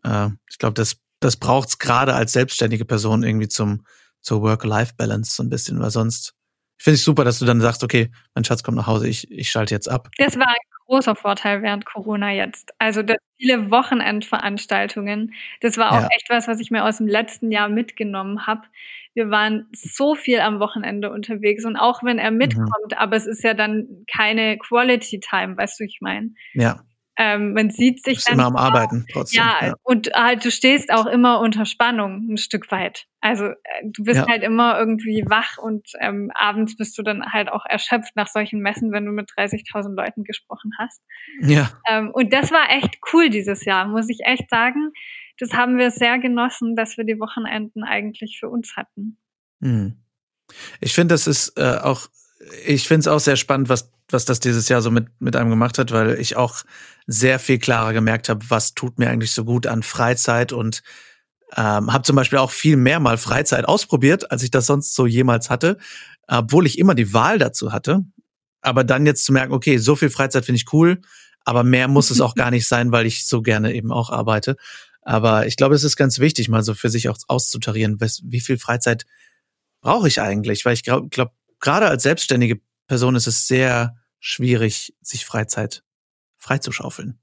äh, 0.04 0.28
ich 0.50 0.59
glaube, 0.59 0.74
das, 0.74 0.96
das 1.20 1.37
braucht 1.37 1.68
es 1.68 1.78
gerade 1.78 2.14
als 2.14 2.33
selbstständige 2.33 2.85
Person 2.85 3.22
irgendwie 3.22 3.48
zum 3.48 3.85
zur 4.20 4.42
Work-Life-Balance 4.42 5.35
so 5.35 5.42
ein 5.42 5.48
bisschen, 5.48 5.81
weil 5.81 5.90
sonst 5.90 6.35
finde 6.76 6.96
ich 6.96 7.02
super, 7.02 7.24
dass 7.24 7.38
du 7.38 7.44
dann 7.44 7.61
sagst, 7.61 7.83
okay, 7.83 8.11
mein 8.35 8.44
Schatz 8.44 8.62
kommt 8.62 8.76
nach 8.76 8.87
Hause, 8.87 9.09
ich, 9.09 9.31
ich 9.31 9.50
schalte 9.50 9.74
jetzt 9.74 9.88
ab. 9.88 10.09
Das 10.18 10.37
war 10.37 10.48
ein 10.48 10.57
großer 10.87 11.14
Vorteil 11.14 11.62
während 11.62 11.85
Corona 11.85 12.33
jetzt. 12.33 12.72
Also 12.78 13.02
das 13.02 13.18
viele 13.37 13.70
Wochenendveranstaltungen, 13.70 15.33
das 15.61 15.76
war 15.76 15.92
auch 15.92 16.02
ja. 16.02 16.09
echt 16.16 16.28
was, 16.28 16.48
was 16.48 16.61
ich 16.61 16.70
mir 16.70 16.85
aus 16.85 16.98
dem 16.98 17.07
letzten 17.07 17.52
Jahr 17.52 17.68
mitgenommen 17.68 18.46
habe. 18.46 18.62
Wir 19.14 19.31
waren 19.31 19.66
so 19.72 20.14
viel 20.14 20.40
am 20.40 20.61
Wochenende 20.61 21.11
unterwegs 21.11 21.64
und 21.64 21.76
auch 21.76 22.02
wenn 22.02 22.18
er 22.18 22.31
mhm. 22.31 22.38
mitkommt, 22.38 22.92
mhm. 22.92 22.98
aber 22.98 23.16
es 23.16 23.26
ist 23.26 23.42
ja 23.42 23.54
dann 23.54 24.04
keine 24.12 24.59
Quality 24.59 25.20
Time, 25.20 25.57
weißt 25.57 25.81
du, 25.81 25.85
ich 25.85 25.98
meine. 26.00 26.31
Ja. 26.54 26.81
Ähm, 27.20 27.52
man 27.52 27.70
sieht 27.70 28.04
sich 28.04 28.22
dann 28.22 28.35
immer 28.35 28.46
am 28.46 28.57
Arbeiten 28.57 29.04
trotzdem. 29.12 29.42
Ja, 29.42 29.66
ja, 29.66 29.74
und 29.83 30.09
halt 30.14 30.44
du 30.44 30.52
stehst 30.52 30.92
auch 30.92 31.07
immer 31.07 31.40
unter 31.40 31.66
Spannung 31.66 32.31
ein 32.31 32.37
Stück 32.37 32.70
weit. 32.70 33.07
Also 33.20 33.46
äh, 33.46 33.54
du 33.83 34.04
bist 34.04 34.20
ja. 34.20 34.28
halt 34.28 34.44
immer 34.44 34.78
irgendwie 34.78 35.24
wach 35.26 35.59
und 35.59 35.88
ähm, 35.98 36.31
abends 36.35 36.76
bist 36.76 36.96
du 36.96 37.02
dann 37.02 37.24
halt 37.33 37.50
auch 37.50 37.66
erschöpft 37.66 38.14
nach 38.14 38.28
solchen 38.28 38.61
Messen, 38.61 38.92
wenn 38.92 39.04
du 39.04 39.11
mit 39.11 39.31
30.000 39.31 39.96
Leuten 39.96 40.22
gesprochen 40.22 40.70
hast. 40.78 41.02
Ja. 41.40 41.70
Ähm, 41.88 42.11
und 42.12 42.33
das 42.33 42.52
war 42.52 42.70
echt 42.70 42.98
cool 43.12 43.31
dieses 43.31 43.64
Jahr, 43.64 43.88
muss 43.88 44.09
ich 44.09 44.20
echt 44.24 44.48
sagen. 44.48 44.92
Das 45.38 45.52
haben 45.52 45.76
wir 45.76 45.90
sehr 45.90 46.18
genossen, 46.18 46.76
dass 46.76 46.96
wir 46.96 47.04
die 47.04 47.18
Wochenenden 47.18 47.83
eigentlich 47.83 48.38
für 48.38 48.48
uns 48.48 48.76
hatten. 48.76 49.18
Mhm. 49.59 49.96
Ich 50.81 50.94
finde, 50.94 51.14
das 51.14 51.26
ist 51.26 51.59
äh, 51.59 51.78
auch, 51.83 52.09
ich 52.66 52.87
finde 52.87 53.01
es 53.01 53.09
auch 53.09 53.20
sehr 53.20 53.37
spannend, 53.37 53.68
was 53.68 53.90
was 54.11 54.24
das 54.24 54.40
dieses 54.40 54.68
Jahr 54.68 54.83
so 54.83 54.90
mit, 54.90 55.09
mit 55.20 55.37
einem 55.37 55.51
gemacht 55.51 55.79
hat, 55.79 55.92
weil 55.92 56.18
ich 56.18 56.37
auch 56.37 56.62
sehr 57.07 57.38
viel 57.38 57.59
klarer 57.59 57.92
gemerkt 57.92 58.29
habe, 58.29 58.44
was 58.48 58.74
tut 58.74 58.98
mir 58.98 59.11
eigentlich 59.11 59.33
so 59.33 59.44
gut 59.44 59.66
an 59.66 59.83
Freizeit 59.83 60.53
und 60.53 60.83
ähm, 61.57 61.92
habe 61.92 62.03
zum 62.03 62.16
Beispiel 62.16 62.38
auch 62.38 62.51
viel 62.51 62.77
mehr 62.77 63.01
mal 63.01 63.18
Freizeit 63.18 63.66
ausprobiert, 63.66 64.31
als 64.31 64.42
ich 64.42 64.51
das 64.51 64.66
sonst 64.66 64.94
so 64.94 65.07
jemals 65.07 65.51
hatte, 65.51 65.79
obwohl 66.27 66.66
ich 66.66 66.79
immer 66.79 66.94
die 66.94 67.12
Wahl 67.12 67.38
dazu 67.38 67.72
hatte. 67.72 68.05
Aber 68.61 68.85
dann 68.85 69.07
jetzt 69.07 69.24
zu 69.24 69.33
merken, 69.33 69.53
okay, 69.53 69.79
so 69.79 69.96
viel 69.96 70.11
Freizeit 70.11 70.44
finde 70.44 70.59
ich 70.59 70.72
cool, 70.72 71.01
aber 71.44 71.64
mehr 71.64 71.88
muss 71.88 72.11
es 72.11 72.20
auch 72.20 72.35
gar 72.35 72.51
nicht 72.51 72.66
sein, 72.66 72.92
weil 72.92 73.07
ich 73.07 73.27
so 73.27 73.40
gerne 73.40 73.72
eben 73.74 73.92
auch 73.92 74.11
arbeite. 74.11 74.57
Aber 75.03 75.46
ich 75.46 75.57
glaube, 75.57 75.74
es 75.74 75.85
ist 75.85 75.96
ganz 75.96 76.18
wichtig, 76.18 76.48
mal 76.48 76.62
so 76.62 76.74
für 76.74 76.90
sich 76.90 77.09
auch 77.09 77.16
auszutarieren, 77.29 77.98
wie 78.01 78.40
viel 78.40 78.59
Freizeit 78.59 79.07
brauche 79.81 80.09
ich 80.09 80.20
eigentlich? 80.20 80.64
Weil 80.66 80.74
ich 80.74 80.83
glaube, 80.83 81.09
glaub, 81.09 81.33
gerade 81.61 81.88
als 81.88 82.03
selbstständige 82.03 82.61
Person 82.87 83.14
ist 83.14 83.27
es 83.27 83.47
sehr 83.47 83.97
schwierig, 84.21 84.94
sich 85.01 85.25
Freizeit 85.25 85.83
freizuschaufeln. 86.38 87.21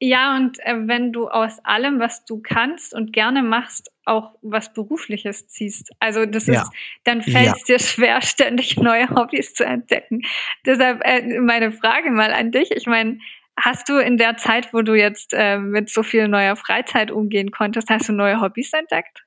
Ja, 0.00 0.36
und 0.36 0.58
äh, 0.60 0.86
wenn 0.86 1.12
du 1.12 1.28
aus 1.28 1.58
allem, 1.64 1.98
was 1.98 2.24
du 2.24 2.40
kannst 2.40 2.94
und 2.94 3.12
gerne 3.12 3.42
machst, 3.42 3.90
auch 4.04 4.32
was 4.42 4.72
Berufliches 4.72 5.48
ziehst. 5.48 5.90
Also 5.98 6.24
das 6.24 6.46
ja. 6.46 6.62
ist, 6.62 6.70
dann 7.04 7.22
fällt 7.22 7.56
es 7.56 7.68
ja. 7.68 7.76
dir 7.76 7.78
schwer, 7.80 8.22
ständig 8.22 8.76
neue 8.76 9.10
Hobbys 9.10 9.54
zu 9.54 9.64
entdecken. 9.64 10.22
Deshalb 10.64 11.02
äh, 11.04 11.40
meine 11.40 11.72
Frage 11.72 12.10
mal 12.10 12.32
an 12.32 12.52
dich. 12.52 12.70
Ich 12.70 12.86
meine, 12.86 13.18
hast 13.56 13.88
du 13.88 13.98
in 13.98 14.16
der 14.16 14.36
Zeit, 14.36 14.72
wo 14.72 14.82
du 14.82 14.94
jetzt 14.94 15.34
äh, 15.34 15.58
mit 15.58 15.90
so 15.90 16.02
viel 16.02 16.28
neuer 16.28 16.56
Freizeit 16.56 17.10
umgehen 17.10 17.50
konntest, 17.50 17.90
hast 17.90 18.08
du 18.08 18.12
neue 18.12 18.40
Hobbys 18.40 18.72
entdeckt? 18.72 19.24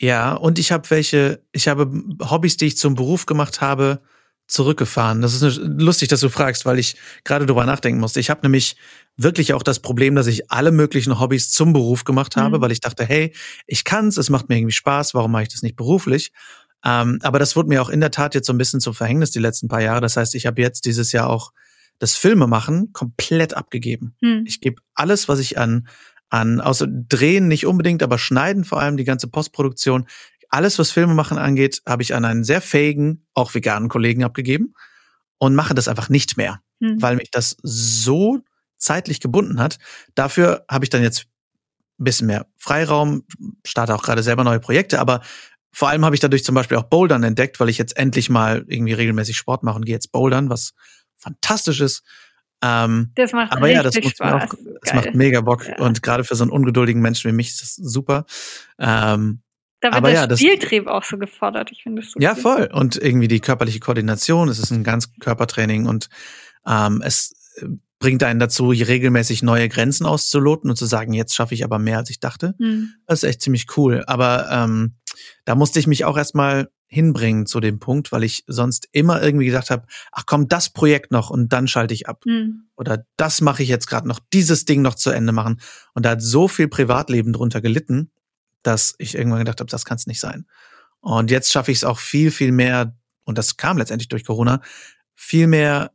Ja, 0.00 0.34
und 0.34 0.58
ich 0.58 0.70
habe 0.70 0.88
welche, 0.90 1.42
ich 1.52 1.68
habe 1.68 1.90
Hobbys, 2.22 2.56
die 2.56 2.66
ich 2.66 2.76
zum 2.76 2.94
Beruf 2.94 3.26
gemacht 3.26 3.60
habe, 3.60 4.00
zurückgefahren? 4.46 5.20
Das 5.20 5.40
ist 5.40 5.60
lustig, 5.62 6.08
dass 6.08 6.20
du 6.20 6.28
fragst, 6.28 6.64
weil 6.64 6.78
ich 6.78 6.96
gerade 7.24 7.46
drüber 7.46 7.66
nachdenken 7.66 8.00
musste. 8.00 8.20
Ich 8.20 8.30
habe 8.30 8.40
nämlich 8.42 8.76
wirklich 9.16 9.52
auch 9.52 9.62
das 9.62 9.80
Problem, 9.80 10.14
dass 10.14 10.26
ich 10.28 10.50
alle 10.50 10.70
möglichen 10.70 11.18
Hobbys 11.20 11.50
zum 11.50 11.72
Beruf 11.72 12.04
gemacht 12.04 12.36
habe, 12.36 12.58
mhm. 12.58 12.62
weil 12.62 12.72
ich 12.72 12.80
dachte, 12.80 13.04
hey, 13.04 13.34
ich 13.66 13.84
kann's, 13.84 14.16
es 14.16 14.30
macht 14.30 14.48
mir 14.48 14.56
irgendwie 14.56 14.72
Spaß, 14.72 15.14
warum 15.14 15.32
mache 15.32 15.42
ich 15.42 15.48
das 15.48 15.62
nicht 15.62 15.76
beruflich? 15.76 16.32
Ähm, 16.84 17.18
aber 17.22 17.40
das 17.40 17.56
wurde 17.56 17.68
mir 17.68 17.82
auch 17.82 17.88
in 17.88 18.00
der 18.00 18.12
Tat 18.12 18.34
jetzt 18.34 18.46
so 18.46 18.52
ein 18.52 18.58
bisschen 18.58 18.80
zum 18.80 18.94
Verhängnis 18.94 19.32
die 19.32 19.40
letzten 19.40 19.68
paar 19.68 19.82
Jahre. 19.82 20.00
Das 20.00 20.16
heißt, 20.16 20.34
ich 20.36 20.46
habe 20.46 20.62
jetzt 20.62 20.84
dieses 20.84 21.10
Jahr 21.12 21.28
auch 21.28 21.52
das 21.98 22.14
Filmemachen 22.14 22.92
komplett 22.92 23.54
abgegeben. 23.54 24.14
Mhm. 24.20 24.44
Ich 24.46 24.60
gebe 24.60 24.80
alles, 24.94 25.28
was 25.28 25.40
ich 25.40 25.58
an 25.58 25.88
an 26.30 26.60
außer 26.60 26.86
drehen 26.88 27.48
nicht 27.48 27.66
unbedingt, 27.66 28.02
aber 28.02 28.18
schneiden 28.18 28.64
vor 28.64 28.80
allem 28.80 28.96
die 28.96 29.04
ganze 29.04 29.28
Postproduktion 29.28 30.06
alles, 30.50 30.78
was 30.78 30.90
Filme 30.90 31.14
machen 31.14 31.38
angeht, 31.38 31.82
habe 31.86 32.02
ich 32.02 32.14
an 32.14 32.24
einen 32.24 32.44
sehr 32.44 32.60
fähigen, 32.60 33.26
auch 33.34 33.54
veganen 33.54 33.88
Kollegen 33.88 34.24
abgegeben 34.24 34.74
und 35.38 35.54
mache 35.54 35.74
das 35.74 35.88
einfach 35.88 36.08
nicht 36.08 36.36
mehr, 36.36 36.60
hm. 36.80 37.00
weil 37.00 37.16
mich 37.16 37.30
das 37.30 37.56
so 37.62 38.40
zeitlich 38.78 39.20
gebunden 39.20 39.60
hat. 39.60 39.78
Dafür 40.14 40.64
habe 40.70 40.84
ich 40.84 40.90
dann 40.90 41.02
jetzt 41.02 41.26
ein 41.98 42.04
bisschen 42.04 42.28
mehr 42.28 42.46
Freiraum, 42.56 43.24
starte 43.66 43.94
auch 43.94 44.02
gerade 44.02 44.22
selber 44.22 44.44
neue 44.44 44.60
Projekte, 44.60 45.00
aber 45.00 45.20
vor 45.70 45.88
allem 45.88 46.04
habe 46.04 46.16
ich 46.16 46.20
dadurch 46.20 46.44
zum 46.44 46.54
Beispiel 46.54 46.76
auch 46.76 46.84
Bouldern 46.84 47.22
entdeckt, 47.22 47.60
weil 47.60 47.68
ich 47.68 47.78
jetzt 47.78 47.96
endlich 47.96 48.30
mal 48.30 48.64
irgendwie 48.68 48.94
regelmäßig 48.94 49.36
Sport 49.36 49.62
mache 49.62 49.76
und 49.76 49.84
gehe 49.84 49.94
jetzt 49.94 50.12
Bouldern, 50.12 50.48
was 50.48 50.72
fantastisch 51.16 51.80
ist. 51.80 52.02
Ähm, 52.62 53.12
das 53.14 53.32
macht 53.32 53.52
aber 53.52 53.68
ja, 53.68 53.82
das, 53.82 53.94
Spaß. 53.94 54.50
Auch, 54.50 54.54
das 54.82 54.94
macht 54.94 55.14
mega 55.14 55.40
Bock 55.40 55.66
ja. 55.66 55.78
und 55.78 56.02
gerade 56.02 56.24
für 56.24 56.34
so 56.34 56.44
einen 56.44 56.50
ungeduldigen 56.50 57.00
Menschen 57.00 57.30
wie 57.30 57.34
mich 57.34 57.48
ist 57.50 57.62
das 57.62 57.74
super. 57.76 58.26
Ähm, 58.78 59.42
da 59.80 59.88
wird 59.88 59.96
Aber 59.96 60.10
der 60.10 60.26
ja, 60.26 60.36
Spieltrieb 60.36 60.88
auch 60.88 61.04
so 61.04 61.18
gefordert. 61.18 61.70
Ich 61.70 61.84
finde 61.84 62.02
das 62.02 62.10
so 62.10 62.18
Ja, 62.18 62.32
cool. 62.32 62.42
voll. 62.42 62.70
Und 62.72 62.96
irgendwie 62.96 63.28
die 63.28 63.40
körperliche 63.40 63.78
Koordination. 63.78 64.48
Es 64.48 64.58
ist 64.58 64.72
ein 64.72 64.82
ganz 64.82 65.12
Körpertraining 65.20 65.86
und 65.86 66.08
ähm, 66.66 67.00
es 67.04 67.32
bringt 67.98 68.22
einen 68.22 68.38
dazu, 68.38 68.68
regelmäßig 68.68 69.42
neue 69.42 69.68
Grenzen 69.68 70.06
auszuloten 70.06 70.70
und 70.70 70.76
zu 70.76 70.86
sagen, 70.86 71.12
jetzt 71.12 71.34
schaffe 71.34 71.54
ich 71.54 71.64
aber 71.64 71.78
mehr, 71.78 71.98
als 71.98 72.10
ich 72.10 72.20
dachte. 72.20 72.54
Mhm. 72.58 72.94
Das 73.06 73.22
ist 73.22 73.28
echt 73.28 73.42
ziemlich 73.42 73.66
cool. 73.76 74.04
Aber 74.06 74.48
ähm, 74.50 74.94
da 75.44 75.54
musste 75.54 75.80
ich 75.80 75.86
mich 75.86 76.04
auch 76.04 76.16
erstmal 76.16 76.68
hinbringen 76.86 77.44
zu 77.46 77.60
dem 77.60 77.80
Punkt, 77.80 78.12
weil 78.12 78.24
ich 78.24 78.44
sonst 78.46 78.88
immer 78.92 79.22
irgendwie 79.22 79.46
gesagt 79.46 79.70
habe, 79.70 79.86
ach 80.12 80.24
komm, 80.26 80.48
das 80.48 80.70
Projekt 80.70 81.12
noch 81.12 81.28
und 81.28 81.52
dann 81.52 81.68
schalte 81.68 81.92
ich 81.92 82.08
ab. 82.08 82.22
Mhm. 82.24 82.68
Oder 82.76 83.04
das 83.16 83.40
mache 83.40 83.62
ich 83.62 83.68
jetzt 83.68 83.88
gerade 83.88 84.08
noch, 84.08 84.20
dieses 84.32 84.64
Ding 84.64 84.80
noch 84.80 84.94
zu 84.94 85.10
Ende 85.10 85.32
machen. 85.32 85.60
Und 85.94 86.06
da 86.06 86.10
hat 86.10 86.22
so 86.22 86.48
viel 86.48 86.68
Privatleben 86.68 87.32
drunter 87.32 87.60
gelitten, 87.60 88.10
dass 88.62 88.94
ich 88.98 89.16
irgendwann 89.16 89.40
gedacht 89.40 89.60
habe, 89.60 89.70
das 89.70 89.84
kann 89.84 89.96
es 89.96 90.06
nicht 90.06 90.20
sein. 90.20 90.46
Und 91.00 91.30
jetzt 91.30 91.52
schaffe 91.52 91.72
ich 91.72 91.78
es 91.78 91.84
auch 91.84 91.98
viel, 91.98 92.30
viel 92.30 92.52
mehr, 92.52 92.96
und 93.24 93.38
das 93.38 93.56
kam 93.56 93.76
letztendlich 93.76 94.08
durch 94.08 94.24
Corona, 94.24 94.62
viel 95.14 95.46
mehr 95.46 95.92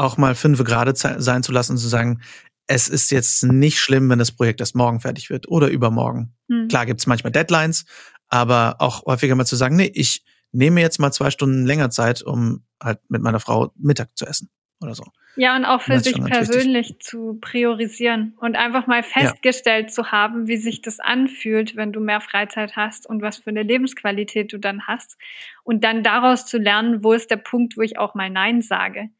auch 0.00 0.16
mal 0.16 0.34
fünf 0.34 0.62
Grade 0.64 0.92
sein 0.94 1.42
zu 1.42 1.52
lassen 1.52 1.72
und 1.72 1.78
zu 1.78 1.88
sagen, 1.88 2.20
es 2.66 2.88
ist 2.88 3.10
jetzt 3.10 3.42
nicht 3.44 3.78
schlimm, 3.78 4.08
wenn 4.10 4.18
das 4.18 4.32
Projekt 4.32 4.60
erst 4.60 4.76
morgen 4.76 5.00
fertig 5.00 5.28
wird 5.28 5.48
oder 5.48 5.68
übermorgen. 5.68 6.32
Hm. 6.48 6.68
Klar 6.68 6.86
gibt 6.86 7.00
es 7.00 7.06
manchmal 7.06 7.32
Deadlines, 7.32 7.84
aber 8.28 8.76
auch 8.78 9.04
häufiger 9.06 9.34
mal 9.34 9.44
zu 9.44 9.56
sagen, 9.56 9.76
nee, 9.76 9.90
ich 9.94 10.24
nehme 10.52 10.80
jetzt 10.80 10.98
mal 10.98 11.12
zwei 11.12 11.30
Stunden 11.30 11.66
länger 11.66 11.90
Zeit, 11.90 12.22
um 12.22 12.64
halt 12.82 12.98
mit 13.08 13.22
meiner 13.22 13.40
Frau 13.40 13.72
Mittag 13.76 14.16
zu 14.16 14.26
essen 14.26 14.48
oder 14.80 14.94
so. 14.94 15.04
Ja, 15.36 15.54
und 15.56 15.64
auch 15.64 15.80
für 15.80 16.00
sich 16.00 16.20
persönlich 16.24 16.90
wichtig. 16.90 17.02
zu 17.02 17.38
priorisieren 17.40 18.34
und 18.40 18.56
einfach 18.56 18.86
mal 18.86 19.02
festgestellt 19.02 19.86
ja. 19.88 19.92
zu 19.92 20.10
haben, 20.10 20.48
wie 20.48 20.56
sich 20.56 20.82
das 20.82 20.98
anfühlt, 20.98 21.76
wenn 21.76 21.92
du 21.92 22.00
mehr 22.00 22.20
Freizeit 22.20 22.76
hast 22.76 23.06
und 23.06 23.22
was 23.22 23.38
für 23.38 23.50
eine 23.50 23.62
Lebensqualität 23.62 24.52
du 24.52 24.58
dann 24.58 24.86
hast. 24.86 25.18
Und 25.62 25.84
dann 25.84 26.02
daraus 26.02 26.46
zu 26.46 26.58
lernen, 26.58 27.04
wo 27.04 27.12
ist 27.12 27.30
der 27.30 27.36
Punkt, 27.36 27.76
wo 27.76 27.82
ich 27.82 27.98
auch 27.98 28.14
mal 28.14 28.30
Nein 28.30 28.60
sage. 28.60 29.10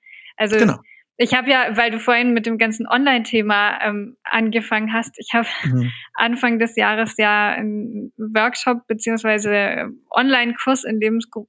Also 0.40 0.56
genau. 0.56 0.78
ich 1.18 1.34
habe 1.34 1.50
ja, 1.50 1.76
weil 1.76 1.90
du 1.90 2.00
vorhin 2.00 2.32
mit 2.32 2.46
dem 2.46 2.56
ganzen 2.56 2.86
Online-Thema 2.88 3.78
ähm, 3.82 4.16
angefangen 4.24 4.92
hast, 4.94 5.18
ich 5.18 5.34
habe 5.34 5.46
mhm. 5.64 5.92
Anfang 6.14 6.58
des 6.58 6.76
Jahres 6.76 7.14
ja 7.18 7.50
einen 7.50 8.12
Workshop 8.16 8.86
beziehungsweise 8.86 9.90
Online-Kurs 10.10 10.84
in 10.84 10.98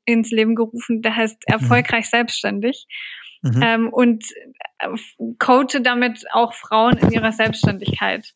ins 0.05 0.31
Leben 0.31 0.55
gerufen, 0.55 1.01
der 1.01 1.15
heißt 1.15 1.37
mhm. 1.47 1.53
Erfolgreich 1.53 2.05
mhm. 2.05 2.17
Selbstständig. 2.17 2.85
Mhm. 3.43 3.61
Ähm, 3.63 3.89
und 3.89 4.25
äh, 4.79 4.89
coache 5.39 5.81
damit 5.81 6.25
auch 6.31 6.53
Frauen 6.53 6.97
in 6.97 7.11
ihrer 7.11 7.31
Selbstständigkeit. 7.31 8.33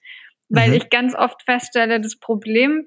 Weil 0.47 0.69
mhm. 0.69 0.75
ich 0.75 0.89
ganz 0.89 1.15
oft 1.15 1.43
feststelle, 1.43 1.99
das 1.99 2.17
Problem, 2.17 2.85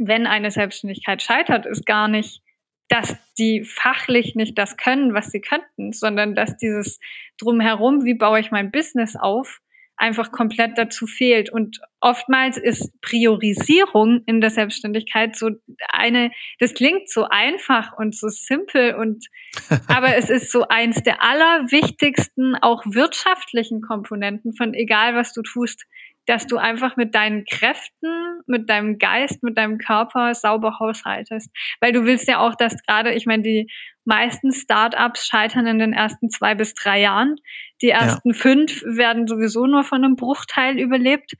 wenn 0.00 0.26
eine 0.26 0.50
Selbstständigkeit 0.50 1.22
scheitert, 1.22 1.64
ist 1.64 1.86
gar 1.86 2.08
nicht, 2.08 2.42
dass 2.88 3.16
die 3.38 3.64
fachlich 3.64 4.34
nicht 4.34 4.56
das 4.58 4.76
können, 4.76 5.14
was 5.14 5.30
sie 5.30 5.40
könnten, 5.40 5.92
sondern 5.92 6.34
dass 6.34 6.56
dieses 6.56 6.98
drumherum, 7.38 8.04
wie 8.04 8.14
baue 8.14 8.40
ich 8.40 8.50
mein 8.50 8.70
Business 8.70 9.14
auf, 9.16 9.60
einfach 9.98 10.30
komplett 10.30 10.78
dazu 10.78 11.06
fehlt. 11.06 11.50
Und 11.50 11.80
oftmals 12.00 12.56
ist 12.56 12.98
Priorisierung 13.02 14.22
in 14.26 14.40
der 14.40 14.50
Selbstständigkeit 14.50 15.36
so 15.36 15.50
eine, 15.88 16.30
das 16.60 16.74
klingt 16.74 17.10
so 17.10 17.26
einfach 17.28 17.98
und 17.98 18.14
so 18.14 18.28
simpel 18.28 18.94
und, 18.94 19.26
aber 19.88 20.16
es 20.16 20.30
ist 20.30 20.50
so 20.50 20.68
eins 20.68 21.02
der 21.02 21.22
allerwichtigsten, 21.22 22.54
auch 22.54 22.84
wirtschaftlichen 22.86 23.82
Komponenten 23.82 24.54
von 24.54 24.72
egal 24.72 25.14
was 25.14 25.32
du 25.32 25.42
tust 25.42 25.84
dass 26.28 26.46
du 26.46 26.58
einfach 26.58 26.96
mit 26.96 27.14
deinen 27.14 27.46
Kräften, 27.46 28.42
mit 28.46 28.68
deinem 28.68 28.98
Geist, 28.98 29.42
mit 29.42 29.56
deinem 29.56 29.78
Körper 29.78 30.34
sauber 30.34 30.78
haushaltest. 30.78 31.50
Weil 31.80 31.92
du 31.92 32.04
willst 32.04 32.28
ja 32.28 32.38
auch, 32.38 32.54
dass 32.54 32.76
gerade, 32.82 33.14
ich 33.14 33.24
meine, 33.24 33.42
die 33.42 33.70
meisten 34.04 34.52
Startups 34.52 35.26
scheitern 35.26 35.66
in 35.66 35.78
den 35.78 35.94
ersten 35.94 36.28
zwei 36.28 36.54
bis 36.54 36.74
drei 36.74 37.00
Jahren. 37.00 37.36
Die 37.80 37.88
ersten 37.88 38.30
ja. 38.30 38.34
fünf 38.34 38.82
werden 38.82 39.26
sowieso 39.26 39.66
nur 39.66 39.84
von 39.84 40.04
einem 40.04 40.16
Bruchteil 40.16 40.78
überlebt. 40.78 41.32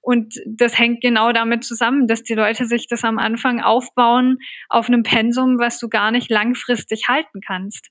Und 0.00 0.36
das 0.46 0.78
hängt 0.78 1.00
genau 1.00 1.32
damit 1.32 1.64
zusammen, 1.64 2.06
dass 2.06 2.22
die 2.22 2.34
Leute 2.34 2.66
sich 2.66 2.86
das 2.86 3.02
am 3.02 3.18
Anfang 3.18 3.60
aufbauen 3.60 4.38
auf 4.68 4.86
einem 4.86 5.02
Pensum, 5.02 5.58
was 5.58 5.80
du 5.80 5.88
gar 5.88 6.12
nicht 6.12 6.30
langfristig 6.30 7.08
halten 7.08 7.40
kannst. 7.44 7.88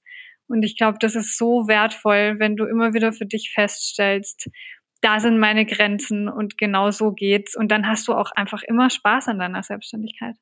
Und 0.47 0.64
ich 0.64 0.78
glaube, 0.78 0.99
das 1.01 1.16
ist 1.16 1.38
so 1.38 1.68
wertvoll, 1.68 2.36
wenn 2.38 2.56
du 2.56 2.64
immer 2.64 2.93
wieder 2.93 3.12
für 3.12 3.26
dich 3.26 3.51
feststellst, 3.53 4.49
da 5.06 5.20
sind 5.20 5.38
meine 5.38 5.68
Grenzen 5.68 6.28
und 6.28 6.58
genau 6.58 6.89
so 6.89 7.12
geht's. 7.12 7.56
Und 7.56 7.70
dann 7.70 7.88
hast 7.88 8.08
du 8.08 8.14
auch 8.14 8.32
einfach 8.32 8.64
immer 8.64 8.89
Spaß 8.89 9.28
an 9.28 9.38
deiner 9.38 9.62
Selbstständigkeit. 9.62 10.36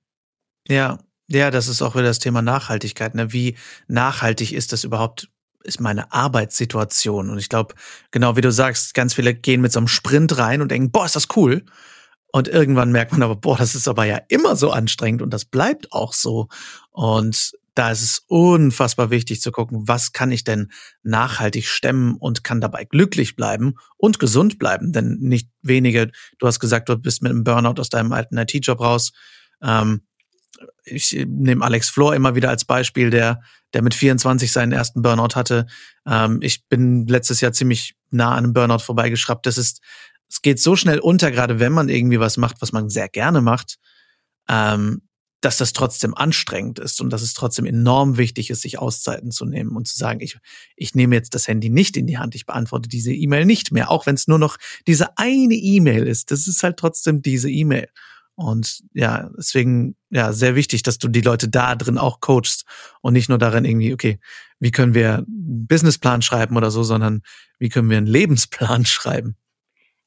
Ja, 0.69 0.99
ja, 1.27 1.51
das 1.51 1.67
ist 1.67 1.81
auch 1.81 1.95
wieder 1.95 2.05
das 2.05 2.19
Thema 2.19 2.41
Nachhaltigkeit. 2.41 3.13
Ne? 3.13 3.33
Wie 3.33 3.57
nachhaltig 3.89 4.53
ist 4.53 4.71
das 4.71 4.85
überhaupt, 4.85 5.29
ist 5.65 5.81
meine 5.81 6.13
Arbeitssituation? 6.13 7.29
Und 7.29 7.39
ich 7.39 7.49
glaube, 7.49 7.75
genau 8.11 8.37
wie 8.37 8.41
du 8.41 8.53
sagst, 8.53 8.93
ganz 8.93 9.13
viele 9.13 9.33
gehen 9.33 9.59
mit 9.59 9.73
so 9.73 9.79
einem 9.79 9.89
Sprint 9.89 10.37
rein 10.37 10.61
und 10.61 10.71
denken, 10.71 10.91
boah, 10.91 11.05
ist 11.05 11.17
das 11.17 11.27
cool. 11.35 11.65
Und 12.31 12.47
irgendwann 12.47 12.93
merkt 12.93 13.11
man 13.11 13.21
aber, 13.21 13.35
boah, 13.35 13.57
das 13.57 13.75
ist 13.75 13.89
aber 13.89 14.05
ja 14.05 14.21
immer 14.29 14.55
so 14.55 14.71
anstrengend 14.71 15.21
und 15.21 15.33
das 15.33 15.43
bleibt 15.43 15.91
auch 15.91 16.13
so. 16.13 16.47
Und 16.89 17.51
da 17.75 17.91
ist 17.91 18.03
es 18.03 18.23
unfassbar 18.27 19.09
wichtig 19.09 19.41
zu 19.41 19.51
gucken, 19.51 19.87
was 19.87 20.11
kann 20.11 20.31
ich 20.31 20.43
denn 20.43 20.71
nachhaltig 21.01 21.67
stemmen 21.67 22.15
und 22.17 22.43
kann 22.43 22.61
dabei 22.61 22.85
glücklich 22.85 23.35
bleiben 23.35 23.75
und 23.97 24.19
gesund 24.19 24.59
bleiben. 24.59 24.91
Denn 24.93 25.17
nicht 25.19 25.49
wenige, 25.61 26.11
du 26.37 26.47
hast 26.47 26.59
gesagt, 26.59 26.89
du 26.89 26.97
bist 26.97 27.23
mit 27.23 27.31
einem 27.31 27.43
Burnout 27.43 27.79
aus 27.79 27.89
deinem 27.89 28.11
alten 28.11 28.37
IT-Job 28.37 28.79
raus. 28.79 29.11
Ähm, 29.61 30.03
ich 30.83 31.25
nehme 31.27 31.65
Alex 31.65 31.89
Flor 31.89 32.13
immer 32.13 32.35
wieder 32.35 32.49
als 32.49 32.65
Beispiel, 32.65 33.09
der, 33.09 33.41
der 33.73 33.81
mit 33.81 33.93
24 33.93 34.51
seinen 34.51 34.71
ersten 34.71 35.01
Burnout 35.01 35.35
hatte. 35.35 35.65
Ähm, 36.05 36.39
ich 36.41 36.67
bin 36.67 37.07
letztes 37.07 37.41
Jahr 37.41 37.53
ziemlich 37.53 37.95
nah 38.11 38.31
an 38.31 38.43
einem 38.43 38.53
Burnout 38.53 38.79
vorbeigeschraubt. 38.79 39.45
Das 39.45 39.57
ist, 39.57 39.81
es 40.29 40.41
geht 40.41 40.59
so 40.59 40.75
schnell 40.75 40.99
unter, 40.99 41.31
gerade 41.31 41.59
wenn 41.59 41.71
man 41.71 41.89
irgendwie 41.89 42.19
was 42.19 42.37
macht, 42.37 42.61
was 42.61 42.71
man 42.71 42.89
sehr 42.89 43.09
gerne 43.09 43.41
macht. 43.41 43.77
Ähm, 44.47 45.02
dass 45.43 45.57
das 45.57 45.73
trotzdem 45.73 46.15
anstrengend 46.15 46.79
ist 46.79 47.01
und 47.01 47.11
dass 47.11 47.21
es 47.21 47.33
trotzdem 47.33 47.65
enorm 47.65 48.17
wichtig 48.17 48.49
ist, 48.49 48.61
sich 48.61 48.79
Auszeiten 48.79 49.29
zu 49.29 49.45
nehmen 49.45 49.75
und 49.75 49.87
zu 49.87 49.97
sagen, 49.97 50.21
ich, 50.21 50.37
ich 50.77 50.95
nehme 50.95 51.15
jetzt 51.15 51.35
das 51.35 51.49
Handy 51.49 51.69
nicht 51.69 51.97
in 51.97 52.07
die 52.07 52.17
Hand, 52.17 52.33
ich 52.33 52.45
beantworte 52.45 52.87
diese 52.87 53.11
E-Mail 53.11 53.45
nicht 53.45 53.73
mehr, 53.73 53.91
auch 53.91 54.05
wenn 54.05 54.15
es 54.15 54.27
nur 54.27 54.39
noch 54.39 54.55
diese 54.87 55.17
eine 55.17 55.55
E-Mail 55.55 56.07
ist. 56.07 56.31
Das 56.31 56.47
ist 56.47 56.63
halt 56.63 56.77
trotzdem 56.77 57.21
diese 57.21 57.49
E-Mail. 57.49 57.89
Und 58.35 58.83
ja, 58.93 59.29
deswegen, 59.37 59.95
ja, 60.09 60.31
sehr 60.31 60.55
wichtig, 60.55 60.81
dass 60.81 60.97
du 60.97 61.09
die 61.09 61.21
Leute 61.21 61.49
da 61.49 61.75
drin 61.75 61.97
auch 61.97 62.21
coachst 62.21 62.63
und 63.01 63.13
nicht 63.13 63.27
nur 63.27 63.37
darin 63.37 63.65
irgendwie, 63.65 63.93
okay, 63.93 64.19
wie 64.59 64.71
können 64.71 64.93
wir 64.93 65.17
einen 65.17 65.67
Businessplan 65.67 66.21
schreiben 66.21 66.55
oder 66.55 66.71
so, 66.71 66.83
sondern 66.83 67.21
wie 67.59 67.67
können 67.67 67.89
wir 67.89 67.97
einen 67.97 68.07
Lebensplan 68.07 68.85
schreiben. 68.85 69.35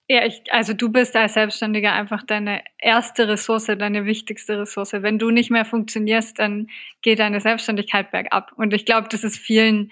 Ja, 0.09 0.25
ich, 0.25 0.43
also 0.53 0.73
du 0.73 0.91
bist 0.91 1.17
als 1.17 1.35
Selbstständiger 1.35 1.93
einfach 1.93 2.23
deine 2.23 2.63
erste 2.79 3.27
Ressource, 3.27 3.67
deine 3.67 4.05
wichtigste 4.05 4.59
Ressource. 4.61 4.93
Wenn 4.93 5.19
du 5.19 5.31
nicht 5.31 5.51
mehr 5.51 5.65
funktionierst, 5.65 6.39
dann 6.39 6.69
geht 7.03 7.19
deine 7.19 7.41
Selbstständigkeit 7.41 8.13
bergab. 8.13 8.53
Und 8.57 8.73
ich 8.73 8.85
glaube, 8.85 9.09
das 9.11 9.25
ist 9.25 9.37
vielen 9.37 9.91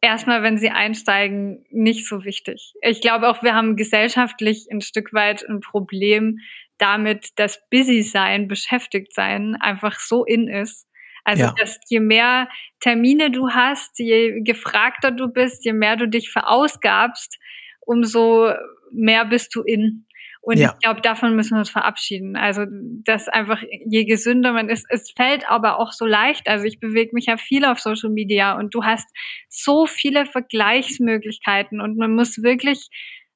erstmal, 0.00 0.42
wenn 0.42 0.56
sie 0.56 0.70
einsteigen, 0.70 1.64
nicht 1.70 2.06
so 2.06 2.24
wichtig. 2.24 2.74
Ich 2.82 3.00
glaube 3.00 3.28
auch, 3.28 3.42
wir 3.42 3.54
haben 3.54 3.76
gesellschaftlich 3.76 4.68
ein 4.70 4.80
Stück 4.80 5.12
weit 5.12 5.48
ein 5.48 5.60
Problem 5.60 6.38
damit, 6.78 7.38
dass 7.38 7.60
Busy 7.70 8.02
sein, 8.02 8.48
beschäftigt 8.48 9.14
sein 9.14 9.56
einfach 9.60 9.98
so 9.98 10.24
in 10.24 10.48
ist. 10.48 10.86
Also, 11.24 11.42
ja. 11.42 11.54
dass 11.58 11.78
je 11.88 12.00
mehr 12.00 12.48
Termine 12.80 13.30
du 13.30 13.50
hast, 13.50 13.98
je 13.98 14.40
gefragter 14.42 15.10
du 15.10 15.28
bist, 15.28 15.64
je 15.64 15.74
mehr 15.74 15.96
du 15.96 16.08
dich 16.08 16.30
verausgabst, 16.30 17.38
umso 17.80 18.52
mehr 18.92 19.24
bist 19.24 19.54
du 19.54 19.62
in. 19.62 20.06
Und 20.42 20.58
ja. 20.58 20.72
ich 20.72 20.82
glaube, 20.82 21.02
davon 21.02 21.36
müssen 21.36 21.54
wir 21.54 21.58
uns 21.58 21.70
verabschieden. 21.70 22.36
Also, 22.36 22.64
dass 23.04 23.28
einfach 23.28 23.62
je 23.84 24.04
gesünder 24.04 24.52
man 24.52 24.70
ist, 24.70 24.86
es 24.88 25.12
fällt 25.14 25.48
aber 25.50 25.78
auch 25.78 25.92
so 25.92 26.06
leicht. 26.06 26.48
Also 26.48 26.64
ich 26.64 26.80
bewege 26.80 27.10
mich 27.12 27.26
ja 27.26 27.36
viel 27.36 27.64
auf 27.64 27.78
Social 27.78 28.10
Media 28.10 28.56
und 28.58 28.74
du 28.74 28.82
hast 28.84 29.06
so 29.48 29.86
viele 29.86 30.24
Vergleichsmöglichkeiten 30.24 31.80
und 31.80 31.98
man 31.98 32.14
muss 32.14 32.42
wirklich 32.42 32.88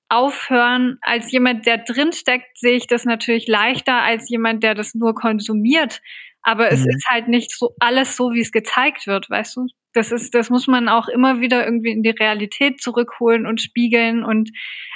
aufhören. 0.09 0.99
Als 1.03 1.31
jemand, 1.31 1.67
der 1.67 1.79
drinsteckt, 1.79 2.57
sehe 2.59 2.77
ich 2.77 2.87
das 2.87 3.05
natürlich 3.05 3.49
leichter 3.49 4.01
als 4.03 4.31
jemand, 4.31 4.63
der 4.63 4.75
das 4.75 4.95
nur 4.95 5.15
konsumiert. 5.15 6.01
Aber 6.45 6.70
es 6.70 6.80
mhm. 6.80 6.90
ist 6.90 7.07
halt 7.09 7.28
nicht 7.28 7.57
so 7.57 7.74
alles 7.80 8.16
so, 8.16 8.32
wie 8.32 8.40
es 8.40 8.53
gezeigt 8.53 9.07
wird, 9.07 9.28
weißt 9.30 9.57
du? 9.57 9.66
Das 9.95 10.12
ist, 10.12 10.34
das 10.34 10.51
muss 10.51 10.66
man 10.66 10.88
auch 10.88 11.09
immer 11.09 11.40
wieder 11.40 11.64
irgendwie 11.64 11.92
in 11.92 12.03
die 12.03 12.11
Realität 12.11 12.82
zurückholen 12.82 13.47
und 13.47 13.62
spiegeln. 13.62 14.24
Und 14.24 14.51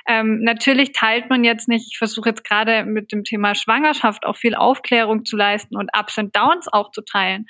ähm, 0.07 0.41
natürlich 0.43 0.93
teilt 0.93 1.31
man 1.31 1.45
jetzt 1.45 1.69
nicht, 1.69 1.89
ich 1.91 1.99
versuche 1.99 2.29
jetzt 2.31 2.45
gerade 2.45 2.85
mit 2.85 3.13
dem 3.13 3.25
Thema 3.25 3.55
Schwangerschaft 3.55 4.27
auch 4.27 4.37
viel 4.37 4.55
Aufklärung 4.55 5.25
zu 5.25 5.37
leisten 5.37 5.77
und 5.77 5.91
Ups 5.99 6.19
und 6.19 6.37
Downs 6.37 6.69
auch 6.71 6.91
zu 6.91 7.03
teilen. 7.03 7.47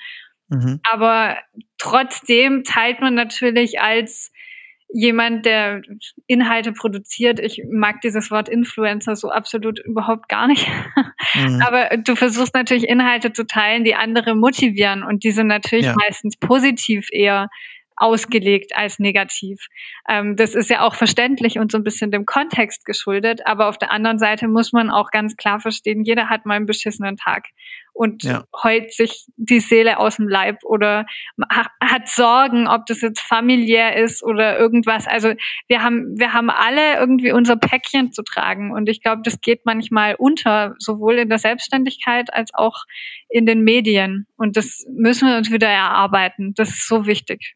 Mhm. 0.47 0.79
Aber 0.89 1.37
trotzdem 1.77 2.63
teilt 2.63 3.01
man 3.01 3.15
natürlich 3.15 3.81
als 3.81 4.31
jemand, 4.91 5.45
der 5.45 5.81
Inhalte 6.25 6.71
produziert. 6.71 7.39
Ich 7.39 7.61
mag 7.71 8.01
dieses 8.01 8.31
Wort 8.31 8.49
Influencer 8.49 9.15
so 9.15 9.29
absolut 9.29 9.79
überhaupt 9.79 10.29
gar 10.29 10.47
nicht. 10.47 10.67
Mhm. 11.35 11.61
Aber 11.65 11.97
du 11.97 12.15
versuchst 12.15 12.53
natürlich 12.55 12.87
Inhalte 12.87 13.31
zu 13.31 13.45
teilen, 13.45 13.83
die 13.83 13.95
andere 13.95 14.35
motivieren 14.35 15.03
und 15.03 15.23
die 15.23 15.31
sind 15.31 15.47
natürlich 15.47 15.85
ja. 15.85 15.95
meistens 15.95 16.37
positiv 16.37 17.07
eher 17.11 17.49
ausgelegt 17.99 18.75
als 18.75 18.97
negativ. 18.97 19.67
Ähm, 20.07 20.35
das 20.35 20.55
ist 20.55 20.69
ja 20.69 20.81
auch 20.81 20.95
verständlich 20.95 21.59
und 21.59 21.71
so 21.71 21.77
ein 21.77 21.83
bisschen 21.83 22.11
dem 22.11 22.25
Kontext 22.25 22.85
geschuldet. 22.85 23.45
Aber 23.45 23.67
auf 23.67 23.77
der 23.77 23.91
anderen 23.91 24.17
Seite 24.17 24.47
muss 24.47 24.71
man 24.71 24.89
auch 24.89 25.11
ganz 25.11 25.35
klar 25.35 25.59
verstehen, 25.59 26.03
jeder 26.03 26.29
hat 26.29 26.45
mal 26.45 26.55
einen 26.55 26.65
beschissenen 26.65 27.17
Tag 27.17 27.49
und 27.99 28.23
ja. 28.23 28.45
heult 28.63 28.93
sich 28.93 29.25
die 29.35 29.59
Seele 29.59 29.99
aus 29.99 30.15
dem 30.15 30.29
Leib 30.29 30.63
oder 30.63 31.05
hat 31.83 32.07
Sorgen, 32.07 32.65
ob 32.65 32.85
das 32.85 33.01
jetzt 33.01 33.19
familiär 33.19 33.97
ist 33.97 34.23
oder 34.23 34.57
irgendwas. 34.57 35.05
Also 35.05 35.33
wir 35.67 35.83
haben, 35.83 36.17
wir 36.17 36.31
haben 36.31 36.49
alle 36.49 36.97
irgendwie 36.97 37.33
unser 37.33 37.57
Päckchen 37.57 38.13
zu 38.13 38.23
tragen 38.23 38.71
und 38.71 38.87
ich 38.87 39.01
glaube, 39.01 39.21
das 39.25 39.41
geht 39.41 39.65
manchmal 39.65 40.15
unter, 40.15 40.75
sowohl 40.79 41.15
in 41.15 41.27
der 41.27 41.39
Selbstständigkeit 41.39 42.33
als 42.33 42.53
auch 42.53 42.85
in 43.27 43.45
den 43.45 43.65
Medien. 43.65 44.27
Und 44.37 44.55
das 44.55 44.85
müssen 44.95 45.27
wir 45.27 45.35
uns 45.35 45.51
wieder 45.51 45.67
erarbeiten. 45.67 46.53
Das 46.55 46.69
ist 46.69 46.87
so 46.87 47.05
wichtig. 47.05 47.55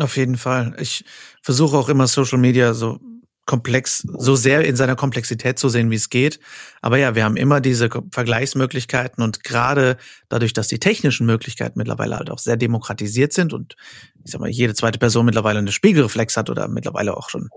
Auf 0.00 0.16
jeden 0.16 0.36
Fall. 0.36 0.74
Ich 0.80 1.04
versuche 1.42 1.76
auch 1.76 1.88
immer 1.88 2.06
Social 2.06 2.38
Media 2.38 2.74
so 2.74 2.98
komplex, 3.46 4.06
so 4.18 4.36
sehr 4.36 4.64
in 4.64 4.74
seiner 4.74 4.96
Komplexität 4.96 5.58
zu 5.58 5.68
sehen, 5.68 5.90
wie 5.90 5.96
es 5.96 6.08
geht. 6.08 6.40
Aber 6.80 6.96
ja, 6.96 7.14
wir 7.14 7.24
haben 7.24 7.36
immer 7.36 7.60
diese 7.60 7.90
Vergleichsmöglichkeiten 8.10 9.22
und 9.22 9.44
gerade 9.44 9.98
dadurch, 10.28 10.54
dass 10.54 10.68
die 10.68 10.78
technischen 10.78 11.26
Möglichkeiten 11.26 11.78
mittlerweile 11.78 12.16
halt 12.16 12.30
auch 12.30 12.38
sehr 12.38 12.56
demokratisiert 12.56 13.32
sind 13.32 13.52
und 13.52 13.76
ich 14.24 14.32
sag 14.32 14.40
mal, 14.40 14.48
jede 14.48 14.74
zweite 14.74 14.98
Person 14.98 15.26
mittlerweile 15.26 15.58
eine 15.58 15.72
Spiegelreflex 15.72 16.36
hat 16.36 16.48
oder 16.48 16.68
mittlerweile 16.68 17.16
auch 17.16 17.28
schon 17.28 17.50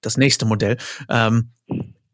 das 0.00 0.16
nächste 0.16 0.46
Modell, 0.46 0.78
ähm, 1.10 1.50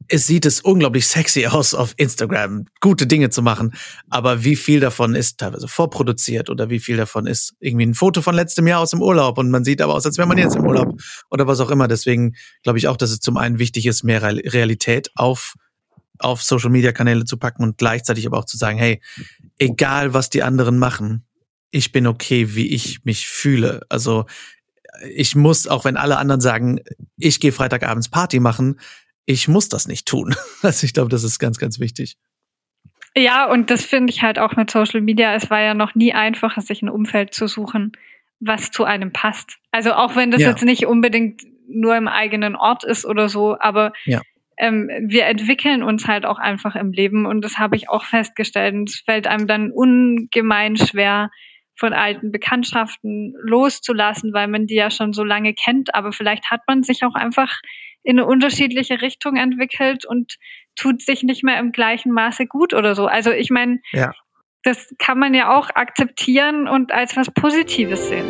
es 0.08 0.26
sieht 0.26 0.46
es 0.46 0.60
unglaublich 0.60 1.06
sexy 1.06 1.46
aus, 1.48 1.74
auf 1.74 1.94
Instagram 1.96 2.66
gute 2.80 3.06
Dinge 3.06 3.30
zu 3.30 3.42
machen. 3.42 3.74
Aber 4.10 4.44
wie 4.44 4.56
viel 4.56 4.80
davon 4.80 5.14
ist 5.14 5.38
teilweise 5.38 5.68
vorproduziert 5.68 6.50
oder 6.50 6.70
wie 6.70 6.80
viel 6.80 6.96
davon 6.96 7.26
ist 7.26 7.54
irgendwie 7.60 7.86
ein 7.86 7.94
Foto 7.94 8.22
von 8.22 8.34
letztem 8.34 8.66
Jahr 8.66 8.80
aus 8.80 8.90
dem 8.90 9.02
Urlaub 9.02 9.38
und 9.38 9.50
man 9.50 9.64
sieht 9.64 9.80
aber 9.80 9.94
aus, 9.94 10.06
als 10.06 10.18
wäre 10.18 10.28
man 10.28 10.38
jetzt 10.38 10.56
im 10.56 10.66
Urlaub 10.66 11.00
oder 11.30 11.46
was 11.46 11.60
auch 11.60 11.70
immer. 11.70 11.88
Deswegen 11.88 12.34
glaube 12.62 12.78
ich 12.78 12.88
auch, 12.88 12.96
dass 12.96 13.10
es 13.10 13.20
zum 13.20 13.36
einen 13.36 13.58
wichtig 13.58 13.86
ist, 13.86 14.02
mehr 14.02 14.22
Realität 14.22 15.10
auf 15.14 15.54
auf 16.18 16.42
Social 16.42 16.70
Media 16.70 16.92
Kanäle 16.92 17.24
zu 17.24 17.36
packen 17.36 17.64
und 17.64 17.78
gleichzeitig 17.78 18.26
aber 18.26 18.38
auch 18.38 18.44
zu 18.44 18.56
sagen, 18.56 18.78
hey, 18.78 19.00
egal 19.58 20.14
was 20.14 20.30
die 20.30 20.44
anderen 20.44 20.78
machen, 20.78 21.24
ich 21.70 21.90
bin 21.90 22.06
okay, 22.06 22.54
wie 22.54 22.68
ich 22.72 23.04
mich 23.04 23.26
fühle. 23.26 23.80
Also 23.88 24.26
ich 25.10 25.34
muss, 25.34 25.66
auch 25.66 25.84
wenn 25.84 25.96
alle 25.96 26.18
anderen 26.18 26.40
sagen, 26.40 26.80
ich 27.16 27.40
gehe 27.40 27.52
Freitagabends 27.52 28.08
Party 28.08 28.40
machen, 28.40 28.78
ich 29.26 29.48
muss 29.48 29.68
das 29.68 29.88
nicht 29.88 30.06
tun. 30.06 30.34
Also 30.62 30.84
ich 30.84 30.94
glaube, 30.94 31.10
das 31.10 31.24
ist 31.24 31.40
ganz, 31.40 31.58
ganz 31.58 31.80
wichtig. 31.80 32.16
Ja, 33.16 33.50
und 33.50 33.70
das 33.70 33.84
finde 33.84 34.12
ich 34.12 34.22
halt 34.22 34.38
auch 34.38 34.54
mit 34.54 34.70
Social 34.70 35.00
Media. 35.00 35.34
Es 35.34 35.50
war 35.50 35.60
ja 35.60 35.74
noch 35.74 35.96
nie 35.96 36.14
einfacher, 36.14 36.60
sich 36.60 36.82
ein 36.82 36.88
Umfeld 36.88 37.34
zu 37.34 37.48
suchen, 37.48 37.92
was 38.38 38.70
zu 38.70 38.84
einem 38.84 39.12
passt. 39.12 39.58
Also 39.72 39.92
auch 39.92 40.14
wenn 40.14 40.30
das 40.30 40.40
ja. 40.40 40.50
jetzt 40.50 40.64
nicht 40.64 40.86
unbedingt 40.86 41.42
nur 41.68 41.96
im 41.96 42.06
eigenen 42.06 42.54
Ort 42.54 42.84
ist 42.84 43.04
oder 43.04 43.28
so, 43.28 43.56
aber 43.58 43.92
ja. 44.04 44.20
ähm, 44.56 44.88
wir 45.06 45.26
entwickeln 45.26 45.82
uns 45.82 46.06
halt 46.06 46.24
auch 46.24 46.38
einfach 46.38 46.76
im 46.76 46.92
Leben 46.92 47.26
und 47.26 47.42
das 47.42 47.58
habe 47.58 47.74
ich 47.74 47.88
auch 47.88 48.04
festgestellt. 48.04 48.74
Und 48.74 48.88
es 48.88 49.00
fällt 49.00 49.26
einem 49.26 49.48
dann 49.48 49.72
ungemein 49.72 50.76
schwer, 50.76 51.30
von 51.74 51.92
alten 51.92 52.30
Bekanntschaften 52.30 53.34
loszulassen, 53.42 54.32
weil 54.32 54.46
man 54.48 54.66
die 54.66 54.74
ja 54.74 54.90
schon 54.90 55.12
so 55.12 55.24
lange 55.24 55.54
kennt. 55.54 55.94
Aber 55.94 56.12
vielleicht 56.12 56.50
hat 56.50 56.60
man 56.66 56.82
sich 56.82 57.02
auch 57.04 57.14
einfach 57.14 57.60
in 58.02 58.18
eine 58.18 58.26
unterschiedliche 58.26 59.00
Richtung 59.00 59.36
entwickelt 59.36 60.04
und 60.04 60.36
tut 60.76 61.02
sich 61.02 61.22
nicht 61.22 61.44
mehr 61.44 61.58
im 61.58 61.72
gleichen 61.72 62.12
Maße 62.12 62.46
gut 62.46 62.74
oder 62.74 62.94
so. 62.94 63.06
Also 63.06 63.30
ich 63.30 63.50
meine, 63.50 63.80
ja. 63.92 64.12
das 64.62 64.94
kann 64.98 65.18
man 65.18 65.34
ja 65.34 65.56
auch 65.56 65.70
akzeptieren 65.70 66.68
und 66.68 66.92
als 66.92 67.16
was 67.16 67.30
Positives 67.30 68.08
sehen. 68.08 68.26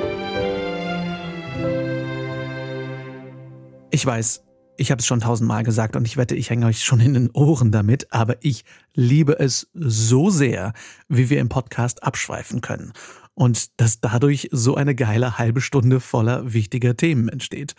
Ich 3.90 4.04
weiß, 4.04 4.44
ich 4.78 4.90
habe 4.90 5.00
es 5.00 5.06
schon 5.06 5.20
tausendmal 5.20 5.64
gesagt 5.64 5.96
und 5.96 6.06
ich 6.06 6.16
wette, 6.16 6.34
ich 6.34 6.50
hänge 6.50 6.66
euch 6.66 6.82
schon 6.82 7.00
in 7.00 7.14
den 7.14 7.30
Ohren 7.32 7.70
damit, 7.70 8.12
aber 8.12 8.36
ich 8.40 8.64
liebe 8.94 9.38
es 9.38 9.70
so 9.74 10.30
sehr, 10.30 10.72
wie 11.08 11.30
wir 11.30 11.40
im 11.40 11.48
Podcast 11.48 12.02
abschweifen 12.02 12.62
können 12.62 12.92
und 13.42 13.80
dass 13.80 13.98
dadurch 13.98 14.48
so 14.52 14.76
eine 14.76 14.94
geile 14.94 15.36
halbe 15.36 15.60
Stunde 15.60 15.98
voller 15.98 16.52
wichtiger 16.52 16.96
Themen 16.96 17.28
entsteht. 17.28 17.74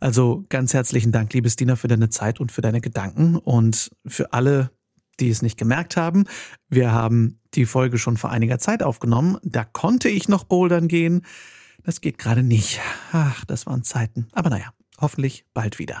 Also 0.00 0.46
ganz 0.48 0.72
herzlichen 0.72 1.12
Dank, 1.12 1.34
liebe 1.34 1.50
Stina, 1.50 1.76
für 1.76 1.86
deine 1.86 2.08
Zeit 2.08 2.40
und 2.40 2.50
für 2.50 2.62
deine 2.62 2.80
Gedanken 2.80 3.36
und 3.36 3.90
für 4.06 4.32
alle, 4.32 4.70
die 5.20 5.28
es 5.28 5.42
nicht 5.42 5.58
gemerkt 5.58 5.98
haben. 5.98 6.24
Wir 6.70 6.92
haben 6.92 7.40
die 7.52 7.66
Folge 7.66 7.98
schon 7.98 8.16
vor 8.16 8.30
einiger 8.30 8.58
Zeit 8.58 8.82
aufgenommen. 8.82 9.36
Da 9.42 9.64
konnte 9.64 10.08
ich 10.08 10.30
noch 10.30 10.44
bouldern 10.44 10.88
gehen. 10.88 11.26
Das 11.84 12.00
geht 12.00 12.16
gerade 12.16 12.42
nicht. 12.42 12.80
Ach, 13.12 13.44
das 13.44 13.66
waren 13.66 13.84
Zeiten. 13.84 14.28
Aber 14.32 14.48
naja, 14.48 14.72
hoffentlich 14.98 15.44
bald 15.52 15.78
wieder. 15.78 16.00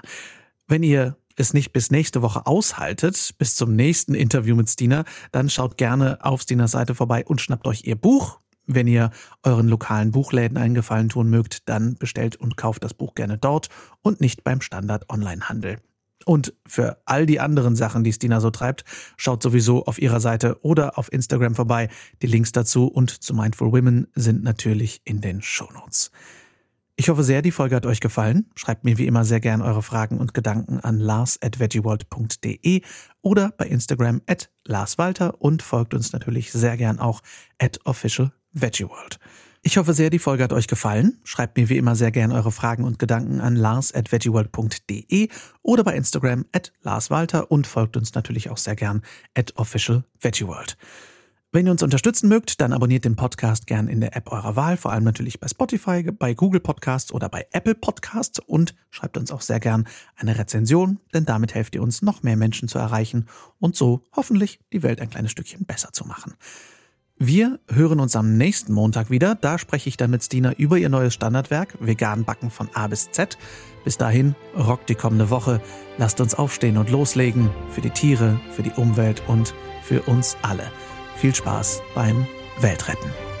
Wenn 0.68 0.82
ihr 0.82 1.18
es 1.36 1.52
nicht 1.52 1.74
bis 1.74 1.90
nächste 1.90 2.22
Woche 2.22 2.46
aushaltet, 2.46 3.34
bis 3.36 3.56
zum 3.56 3.76
nächsten 3.76 4.14
Interview 4.14 4.56
mit 4.56 4.70
Stina, 4.70 5.04
dann 5.32 5.50
schaut 5.50 5.76
gerne 5.76 6.24
auf 6.24 6.40
Stinas 6.40 6.70
Seite 6.70 6.94
vorbei 6.94 7.26
und 7.26 7.42
schnappt 7.42 7.66
euch 7.66 7.84
ihr 7.84 7.96
Buch. 7.96 8.38
Wenn 8.74 8.86
ihr 8.86 9.10
euren 9.42 9.68
lokalen 9.68 10.12
Buchläden 10.12 10.56
einen 10.56 10.74
Gefallen 10.74 11.08
tun 11.08 11.30
mögt, 11.30 11.68
dann 11.68 11.96
bestellt 11.96 12.36
und 12.36 12.56
kauft 12.56 12.84
das 12.84 12.94
Buch 12.94 13.14
gerne 13.14 13.38
dort 13.38 13.68
und 14.02 14.20
nicht 14.20 14.44
beim 14.44 14.60
Standard 14.60 15.10
Onlinehandel. 15.10 15.78
Und 16.24 16.54
für 16.66 16.98
all 17.04 17.26
die 17.26 17.40
anderen 17.40 17.76
Sachen, 17.76 18.04
die 18.04 18.12
Stina 18.12 18.40
so 18.40 18.50
treibt, 18.50 18.84
schaut 19.16 19.42
sowieso 19.42 19.86
auf 19.86 20.00
ihrer 20.00 20.20
Seite 20.20 20.58
oder 20.62 20.98
auf 20.98 21.12
Instagram 21.12 21.54
vorbei. 21.54 21.88
Die 22.22 22.26
Links 22.26 22.52
dazu 22.52 22.86
und 22.86 23.10
zu 23.10 23.34
Mindful 23.34 23.72
Women 23.72 24.06
sind 24.14 24.42
natürlich 24.42 25.00
in 25.04 25.20
den 25.20 25.42
Shownotes. 25.42 26.10
Ich 26.96 27.08
hoffe 27.08 27.24
sehr, 27.24 27.42
die 27.42 27.50
Folge 27.50 27.74
hat 27.74 27.86
euch 27.86 28.00
gefallen. 28.00 28.50
Schreibt 28.54 28.84
mir 28.84 28.98
wie 28.98 29.06
immer 29.06 29.24
sehr 29.24 29.40
gern 29.40 29.62
eure 29.62 29.82
Fragen 29.82 30.18
und 30.18 30.34
Gedanken 30.34 30.78
an 30.80 30.98
lars.veggieworld.de 30.98 32.82
oder 33.22 33.50
bei 33.56 33.66
Instagram 33.66 34.20
at 34.26 34.50
larswalter 34.64 35.40
und 35.40 35.62
folgt 35.62 35.94
uns 35.94 36.12
natürlich 36.12 36.52
sehr 36.52 36.76
gern 36.76 36.98
auch 36.98 37.22
at 37.58 37.80
official 37.86 38.32
Veggie 38.52 38.88
World. 38.88 39.18
Ich 39.64 39.76
hoffe 39.76 39.94
sehr, 39.94 40.10
die 40.10 40.18
Folge 40.18 40.42
hat 40.42 40.52
euch 40.52 40.66
gefallen. 40.66 41.20
Schreibt 41.22 41.56
mir 41.56 41.68
wie 41.68 41.76
immer 41.76 41.94
sehr 41.94 42.10
gerne 42.10 42.34
eure 42.34 42.50
Fragen 42.50 42.82
und 42.82 42.98
Gedanken 42.98 43.40
an 43.40 43.54
lars.veggieworld.de 43.54 45.28
oder 45.62 45.84
bei 45.84 45.94
Instagram 45.94 46.46
at 46.52 46.72
larswalter 46.82 47.50
und 47.50 47.68
folgt 47.68 47.96
uns 47.96 48.12
natürlich 48.14 48.50
auch 48.50 48.56
sehr 48.56 48.74
gern 48.74 49.02
at 49.34 49.56
official 49.56 50.02
World. 50.22 50.76
Wenn 51.54 51.66
ihr 51.66 51.72
uns 51.72 51.82
unterstützen 51.82 52.28
mögt, 52.28 52.62
dann 52.62 52.72
abonniert 52.72 53.04
den 53.04 53.14
Podcast 53.14 53.66
gern 53.66 53.86
in 53.86 54.00
der 54.00 54.16
App 54.16 54.32
eurer 54.32 54.56
Wahl, 54.56 54.78
vor 54.78 54.90
allem 54.90 55.04
natürlich 55.04 55.38
bei 55.38 55.46
Spotify, 55.46 56.02
bei 56.02 56.32
Google 56.34 56.60
Podcasts 56.60 57.12
oder 57.12 57.28
bei 57.28 57.46
Apple 57.52 57.74
Podcasts 57.74 58.40
und 58.40 58.74
schreibt 58.90 59.18
uns 59.18 59.30
auch 59.30 59.42
sehr 59.42 59.60
gern 59.60 59.86
eine 60.16 60.38
Rezension, 60.38 60.98
denn 61.14 61.26
damit 61.26 61.54
helft 61.54 61.74
ihr 61.74 61.82
uns, 61.82 62.00
noch 62.00 62.22
mehr 62.22 62.36
Menschen 62.36 62.68
zu 62.68 62.78
erreichen 62.78 63.26
und 63.60 63.76
so 63.76 64.02
hoffentlich 64.16 64.60
die 64.72 64.82
Welt 64.82 65.00
ein 65.00 65.10
kleines 65.10 65.30
Stückchen 65.30 65.66
besser 65.66 65.92
zu 65.92 66.06
machen. 66.06 66.34
Wir 67.18 67.60
hören 67.68 68.00
uns 68.00 68.16
am 68.16 68.36
nächsten 68.36 68.72
Montag 68.72 69.10
wieder. 69.10 69.34
Da 69.34 69.58
spreche 69.58 69.88
ich 69.88 69.96
dann 69.96 70.10
mit 70.10 70.24
Stina 70.24 70.52
über 70.54 70.78
ihr 70.78 70.88
neues 70.88 71.14
Standardwerk 71.14 71.76
Vegan 71.80 72.24
Backen 72.24 72.50
von 72.50 72.68
A 72.74 72.88
bis 72.88 73.10
Z. 73.10 73.38
Bis 73.84 73.96
dahin, 73.96 74.34
rockt 74.56 74.88
die 74.88 74.94
kommende 74.94 75.30
Woche. 75.30 75.60
Lasst 75.98 76.20
uns 76.20 76.34
aufstehen 76.34 76.76
und 76.76 76.90
loslegen. 76.90 77.50
Für 77.70 77.80
die 77.80 77.90
Tiere, 77.90 78.40
für 78.50 78.62
die 78.62 78.72
Umwelt 78.72 79.22
und 79.28 79.54
für 79.82 80.02
uns 80.02 80.36
alle. 80.42 80.70
Viel 81.16 81.34
Spaß 81.34 81.82
beim 81.94 82.26
Weltretten. 82.60 83.31